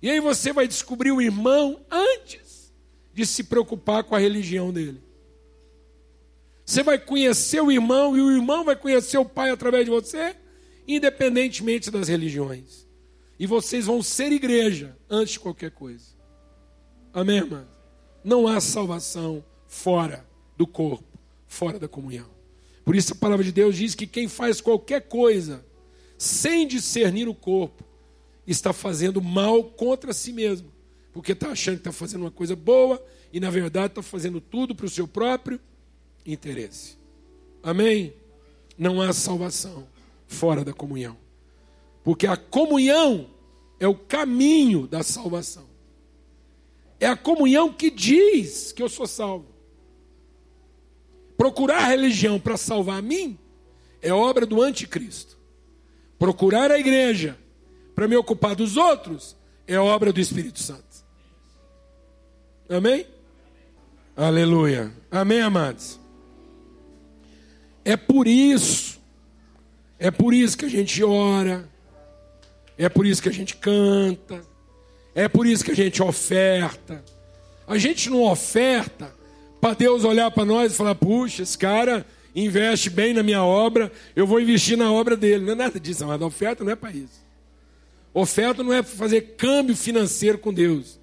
E 0.00 0.10
aí 0.10 0.20
você 0.20 0.52
vai 0.52 0.66
descobrir 0.66 1.12
o 1.12 1.20
irmão 1.20 1.80
antes 1.90 2.72
de 3.12 3.26
se 3.26 3.44
preocupar 3.44 4.04
com 4.04 4.14
a 4.14 4.18
religião 4.18 4.72
dele. 4.72 5.02
Você 6.64 6.82
vai 6.82 6.98
conhecer 6.98 7.62
o 7.62 7.70
irmão 7.70 8.16
e 8.16 8.20
o 8.20 8.32
irmão 8.32 8.64
vai 8.64 8.74
conhecer 8.74 9.18
o 9.18 9.24
pai 9.24 9.50
através 9.50 9.84
de 9.84 9.90
você 9.90 10.34
independentemente 10.86 11.90
das 11.90 12.08
religiões. 12.08 12.86
E 13.38 13.46
vocês 13.46 13.86
vão 13.86 14.02
ser 14.02 14.32
igreja 14.32 14.96
antes 15.08 15.34
de 15.34 15.40
qualquer 15.40 15.70
coisa. 15.70 16.04
Amém, 17.12 17.38
irmão? 17.38 17.66
Não 18.22 18.46
há 18.46 18.60
salvação 18.60 19.44
fora 19.66 20.24
do 20.56 20.66
corpo, 20.66 21.04
fora 21.46 21.78
da 21.78 21.88
comunhão. 21.88 22.28
Por 22.84 22.94
isso 22.94 23.12
a 23.12 23.16
palavra 23.16 23.44
de 23.44 23.52
Deus 23.52 23.76
diz 23.76 23.94
que 23.94 24.06
quem 24.06 24.28
faz 24.28 24.60
qualquer 24.60 25.02
coisa 25.02 25.64
sem 26.18 26.66
discernir 26.66 27.28
o 27.28 27.34
corpo 27.34 27.84
está 28.46 28.72
fazendo 28.72 29.20
mal 29.22 29.64
contra 29.64 30.12
si 30.12 30.32
mesmo, 30.32 30.70
porque 31.12 31.32
está 31.32 31.48
achando 31.48 31.76
que 31.76 31.80
está 31.80 31.92
fazendo 31.92 32.22
uma 32.22 32.30
coisa 32.30 32.54
boa 32.54 33.04
e 33.32 33.40
na 33.40 33.50
verdade 33.50 33.88
está 33.88 34.02
fazendo 34.02 34.40
tudo 34.40 34.74
para 34.74 34.86
o 34.86 34.90
seu 34.90 35.08
próprio 35.08 35.60
interesse. 36.24 36.96
Amém? 37.62 38.12
Não 38.76 39.00
há 39.00 39.12
salvação 39.12 39.86
fora 40.26 40.64
da 40.64 40.72
comunhão, 40.72 41.16
porque 42.02 42.26
a 42.26 42.36
comunhão 42.36 43.30
é 43.78 43.88
o 43.88 43.94
caminho 43.94 44.86
da 44.86 45.02
salvação. 45.02 45.64
É 47.00 47.06
a 47.06 47.16
comunhão 47.16 47.72
que 47.72 47.90
diz 47.90 48.72
que 48.72 48.82
eu 48.82 48.88
sou 48.88 49.06
salvo. 49.06 49.46
Procurar 51.36 51.88
religião 51.88 52.38
para 52.38 52.56
salvar 52.56 52.98
a 52.98 53.02
mim 53.02 53.38
é 54.00 54.12
obra 54.12 54.46
do 54.46 54.62
anticristo. 54.62 55.36
Procurar 56.18 56.70
a 56.70 56.78
igreja 56.78 57.36
para 57.94 58.08
me 58.08 58.16
ocupar 58.16 58.54
dos 58.54 58.76
outros 58.76 59.36
é 59.66 59.78
obra 59.78 60.12
do 60.12 60.20
Espírito 60.20 60.60
Santo. 60.60 61.04
Amém? 62.68 63.06
Aleluia. 64.16 64.92
Amém, 65.10 65.40
amados? 65.40 65.98
É 67.84 67.96
por 67.96 68.26
isso, 68.26 68.93
é 70.04 70.10
por 70.10 70.34
isso 70.34 70.58
que 70.58 70.66
a 70.66 70.68
gente 70.68 71.02
ora, 71.02 71.66
é 72.76 72.90
por 72.90 73.06
isso 73.06 73.22
que 73.22 73.28
a 73.30 73.32
gente 73.32 73.56
canta, 73.56 74.42
é 75.14 75.26
por 75.26 75.46
isso 75.46 75.64
que 75.64 75.70
a 75.70 75.74
gente 75.74 76.02
oferta. 76.02 77.02
A 77.66 77.78
gente 77.78 78.10
não 78.10 78.22
oferta 78.24 79.14
para 79.62 79.72
Deus 79.72 80.04
olhar 80.04 80.30
para 80.30 80.44
nós 80.44 80.74
e 80.74 80.76
falar: 80.76 80.94
puxa, 80.94 81.42
esse 81.42 81.56
cara 81.56 82.04
investe 82.34 82.90
bem 82.90 83.14
na 83.14 83.22
minha 83.22 83.42
obra, 83.42 83.90
eu 84.14 84.26
vou 84.26 84.38
investir 84.38 84.76
na 84.76 84.92
obra 84.92 85.16
dele. 85.16 85.42
Não 85.42 85.52
é 85.52 85.54
nada 85.56 85.80
disso, 85.80 86.06
mas 86.06 86.20
oferta 86.20 86.62
não 86.62 86.72
é 86.72 86.76
para 86.76 86.90
isso. 86.90 87.24
Oferta 88.12 88.62
não 88.62 88.74
é 88.74 88.82
para 88.82 88.92
fazer 88.92 89.22
câmbio 89.38 89.74
financeiro 89.74 90.36
com 90.36 90.52
Deus. 90.52 91.00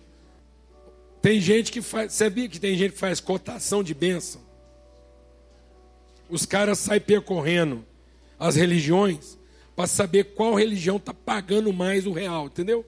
Tem 1.24 1.42
gente 1.42 1.72
que 1.72 1.82
faz, 1.82 2.14
sabia 2.14 2.48
que 2.48 2.60
tem 2.60 2.78
gente 2.78 2.92
que 2.92 3.00
faz 3.00 3.20
cotação 3.20 3.82
de 3.82 3.96
bênção? 3.96 4.42
Os 6.30 6.46
caras 6.46 6.78
saem 6.78 7.02
percorrendo 7.02 7.84
as 8.42 8.56
religiões 8.56 9.38
para 9.76 9.86
saber 9.86 10.34
qual 10.34 10.56
religião 10.56 10.98
está 10.98 11.14
pagando 11.14 11.72
mais 11.72 12.08
o 12.08 12.12
real, 12.12 12.48
entendeu? 12.48 12.84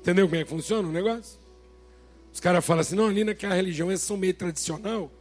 Entendeu 0.00 0.26
como 0.26 0.40
é 0.40 0.42
que 0.42 0.50
funciona 0.50 0.88
o 0.88 0.90
negócio? 0.90 1.38
Os 2.32 2.40
caras 2.40 2.64
falam 2.64 2.80
assim, 2.80 2.96
não, 2.96 3.06
ali 3.06 3.22
naquela 3.22 3.54
religião 3.54 3.88
eles 3.88 4.02
são 4.02 4.16
meio 4.16 4.34
tradicional. 4.34 5.12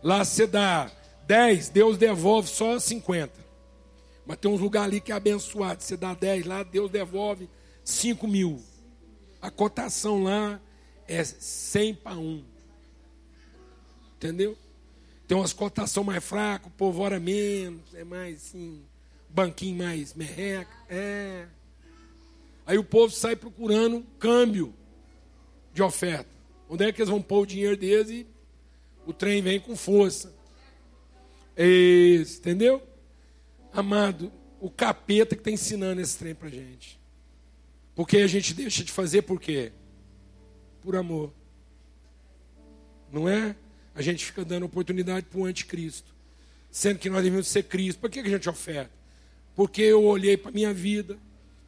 Lá 0.00 0.24
você 0.24 0.46
dá 0.46 0.88
10, 1.26 1.70
Deus 1.70 1.98
devolve 1.98 2.48
só 2.48 2.78
50. 2.78 3.32
Mas 4.24 4.38
tem 4.38 4.48
uns 4.48 4.60
lugares 4.60 4.92
ali 4.92 5.00
que 5.00 5.10
é 5.10 5.16
abençoado. 5.16 5.82
Você 5.82 5.96
dá 5.96 6.14
10 6.14 6.46
lá, 6.46 6.62
Deus 6.62 6.88
devolve 6.88 7.50
5 7.84 8.28
mil. 8.28 8.62
A 9.42 9.50
cotação 9.50 10.22
lá 10.22 10.60
é 11.08 11.24
100 11.24 11.96
para 11.96 12.16
1. 12.16 12.44
Entendeu? 14.16 14.56
Tem 15.26 15.36
umas 15.36 15.52
cotações 15.52 16.06
mais 16.06 16.24
fracas, 16.24 16.68
o 16.68 16.70
povo 16.70 17.02
ora 17.02 17.18
menos, 17.18 17.94
é 17.94 18.04
mais 18.04 18.36
assim, 18.36 18.82
banquinho 19.28 19.78
mais 19.78 20.14
merreca. 20.14 20.70
É. 20.88 21.46
Aí 22.64 22.78
o 22.78 22.84
povo 22.84 23.12
sai 23.12 23.34
procurando 23.34 24.04
câmbio 24.18 24.72
de 25.72 25.82
oferta. 25.82 26.30
Onde 26.68 26.84
é 26.84 26.92
que 26.92 27.00
eles 27.00 27.10
vão 27.10 27.22
pôr 27.22 27.42
o 27.42 27.46
dinheiro 27.46 27.76
deles 27.76 28.10
e 28.10 28.26
o 29.06 29.12
trem 29.12 29.42
vem 29.42 29.60
com 29.60 29.76
força. 29.76 30.34
Isso, 31.56 32.38
entendeu? 32.38 32.82
Amado, 33.72 34.32
o 34.60 34.70
capeta 34.70 35.34
que 35.34 35.40
está 35.40 35.50
ensinando 35.50 36.00
esse 36.00 36.18
trem 36.18 36.34
para 36.34 36.48
gente. 36.48 36.98
Porque 37.94 38.18
a 38.18 38.26
gente 38.26 38.52
deixa 38.52 38.84
de 38.84 38.92
fazer 38.92 39.22
por 39.22 39.40
quê? 39.40 39.72
Por 40.82 40.96
amor. 40.96 41.32
Não 43.12 43.28
é? 43.28 43.56
A 43.96 44.02
gente 44.02 44.26
fica 44.26 44.44
dando 44.44 44.66
oportunidade 44.66 45.24
para 45.26 45.40
o 45.40 45.46
anticristo. 45.46 46.14
Sendo 46.70 46.98
que 46.98 47.08
nós 47.08 47.24
devemos 47.24 47.48
ser 47.48 47.62
Cristo. 47.62 47.98
Por 47.98 48.10
que 48.10 48.20
a 48.20 48.28
gente 48.28 48.48
oferta? 48.48 48.90
Porque 49.54 49.80
eu 49.80 50.04
olhei 50.04 50.36
para 50.36 50.50
a 50.50 50.54
minha 50.54 50.74
vida, 50.74 51.16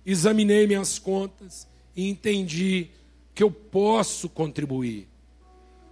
examinei 0.05 0.66
minhas 0.66 0.99
contas 0.99 1.66
e 1.97 2.07
entendi 2.07 2.91
que 3.35 3.43
eu 3.43 3.51
posso 3.51 4.29
contribuir, 4.29 5.09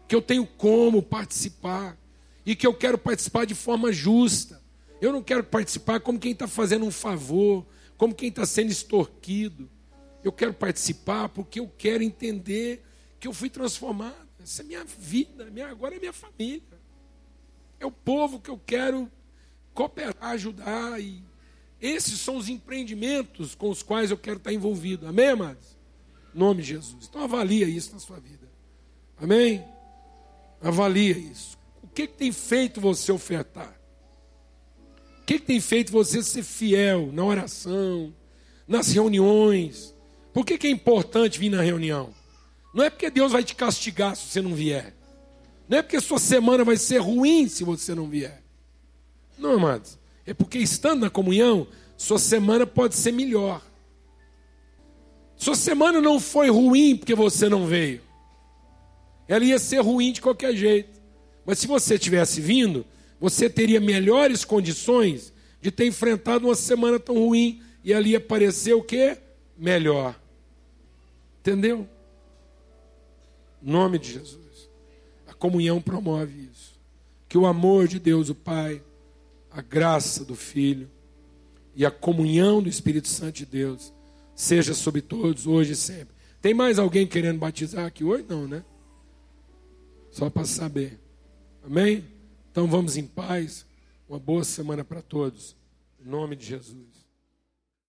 que 0.06 0.14
eu 0.14 0.20
tenho 0.20 0.46
como 0.46 1.02
participar 1.02 1.96
e 2.44 2.54
que 2.54 2.66
eu 2.66 2.74
quero 2.74 2.98
participar 2.98 3.46
de 3.46 3.54
forma 3.54 3.90
justa. 3.90 4.60
Eu 5.00 5.12
não 5.12 5.22
quero 5.22 5.42
participar 5.42 6.00
como 6.00 6.18
quem 6.18 6.32
está 6.32 6.46
fazendo 6.46 6.84
um 6.84 6.90
favor, 6.90 7.64
como 7.96 8.14
quem 8.14 8.28
está 8.28 8.44
sendo 8.44 8.70
extorquido. 8.70 9.70
Eu 10.22 10.32
quero 10.32 10.52
participar 10.52 11.30
porque 11.30 11.60
eu 11.60 11.72
quero 11.78 12.02
entender 12.02 12.84
que 13.18 13.26
eu 13.26 13.32
fui 13.32 13.48
transformado. 13.48 14.25
Essa 14.46 14.62
é 14.62 14.64
minha 14.64 14.84
vida, 14.84 15.46
minha, 15.46 15.66
agora 15.66 15.96
é 15.96 15.98
minha 15.98 16.12
família. 16.12 16.62
É 17.80 17.84
o 17.84 17.90
povo 17.90 18.38
que 18.38 18.48
eu 18.48 18.56
quero 18.64 19.10
cooperar, 19.74 20.14
ajudar 20.20 21.00
e 21.00 21.20
esses 21.80 22.20
são 22.20 22.36
os 22.36 22.48
empreendimentos 22.48 23.56
com 23.56 23.68
os 23.68 23.82
quais 23.82 24.12
eu 24.12 24.16
quero 24.16 24.36
estar 24.36 24.52
envolvido. 24.52 25.08
Amém, 25.08 25.30
amados? 25.30 25.76
Em 26.32 26.38
nome 26.38 26.62
de 26.62 26.68
Jesus. 26.68 27.08
Então 27.08 27.24
avalia 27.24 27.66
isso 27.66 27.92
na 27.92 27.98
sua 27.98 28.20
vida. 28.20 28.48
Amém? 29.20 29.64
Avalia 30.62 31.18
isso. 31.18 31.58
O 31.82 31.88
que, 31.88 32.06
que 32.06 32.16
tem 32.16 32.30
feito 32.30 32.80
você 32.80 33.10
ofertar? 33.10 33.76
O 35.22 35.24
que, 35.26 35.40
que 35.40 35.44
tem 35.46 35.60
feito 35.60 35.90
você 35.90 36.22
ser 36.22 36.44
fiel 36.44 37.10
na 37.12 37.24
oração, 37.24 38.14
nas 38.68 38.92
reuniões? 38.92 39.92
Por 40.32 40.46
que, 40.46 40.56
que 40.56 40.68
é 40.68 40.70
importante 40.70 41.36
vir 41.36 41.50
na 41.50 41.62
reunião? 41.62 42.14
Não 42.76 42.84
é 42.84 42.90
porque 42.90 43.08
Deus 43.08 43.32
vai 43.32 43.42
te 43.42 43.54
castigar 43.54 44.14
se 44.14 44.26
você 44.26 44.42
não 44.42 44.54
vier. 44.54 44.92
Não 45.66 45.78
é 45.78 45.82
porque 45.82 45.98
sua 45.98 46.18
semana 46.18 46.62
vai 46.62 46.76
ser 46.76 46.98
ruim 46.98 47.48
se 47.48 47.64
você 47.64 47.94
não 47.94 48.06
vier. 48.06 48.42
Não, 49.38 49.54
amados. 49.54 49.98
É 50.26 50.34
porque 50.34 50.58
estando 50.58 51.00
na 51.00 51.08
comunhão, 51.08 51.66
sua 51.96 52.18
semana 52.18 52.66
pode 52.66 52.94
ser 52.94 53.12
melhor. 53.12 53.62
Sua 55.38 55.54
semana 55.54 56.02
não 56.02 56.20
foi 56.20 56.50
ruim 56.50 56.98
porque 56.98 57.14
você 57.14 57.48
não 57.48 57.66
veio. 57.66 58.02
Ela 59.26 59.46
ia 59.46 59.58
ser 59.58 59.80
ruim 59.80 60.12
de 60.12 60.20
qualquer 60.20 60.54
jeito. 60.54 61.00
Mas 61.46 61.58
se 61.58 61.66
você 61.66 61.98
tivesse 61.98 62.42
vindo, 62.42 62.84
você 63.18 63.48
teria 63.48 63.80
melhores 63.80 64.44
condições 64.44 65.32
de 65.62 65.70
ter 65.70 65.86
enfrentado 65.86 66.46
uma 66.46 66.54
semana 66.54 67.00
tão 67.00 67.14
ruim 67.14 67.62
e 67.82 67.94
ali 67.94 68.10
ia 68.10 68.20
parecer 68.20 68.74
o 68.74 68.82
quê? 68.82 69.16
Melhor. 69.56 70.14
Entendeu? 71.40 71.88
Nome 73.66 73.98
de 73.98 74.12
Jesus. 74.12 74.70
A 75.26 75.34
comunhão 75.34 75.82
promove 75.82 76.48
isso. 76.52 76.78
Que 77.28 77.36
o 77.36 77.46
amor 77.46 77.88
de 77.88 77.98
Deus, 77.98 78.28
o 78.28 78.34
Pai, 78.34 78.80
a 79.50 79.60
graça 79.60 80.24
do 80.24 80.36
Filho 80.36 80.88
e 81.74 81.84
a 81.84 81.90
comunhão 81.90 82.62
do 82.62 82.68
Espírito 82.68 83.08
Santo 83.08 83.38
de 83.38 83.46
Deus 83.46 83.92
seja 84.36 84.72
sobre 84.72 85.00
todos, 85.02 85.48
hoje 85.48 85.72
e 85.72 85.76
sempre. 85.76 86.14
Tem 86.40 86.54
mais 86.54 86.78
alguém 86.78 87.08
querendo 87.08 87.40
batizar 87.40 87.86
aqui 87.86 88.04
hoje? 88.04 88.24
Não, 88.28 88.46
né? 88.46 88.64
Só 90.12 90.30
para 90.30 90.44
saber. 90.44 91.00
Amém? 91.64 92.04
Então 92.52 92.68
vamos 92.68 92.96
em 92.96 93.04
paz. 93.04 93.66
Uma 94.08 94.20
boa 94.20 94.44
semana 94.44 94.84
para 94.84 95.02
todos. 95.02 95.56
Em 96.00 96.08
nome 96.08 96.36
de 96.36 96.46
Jesus. 96.46 96.95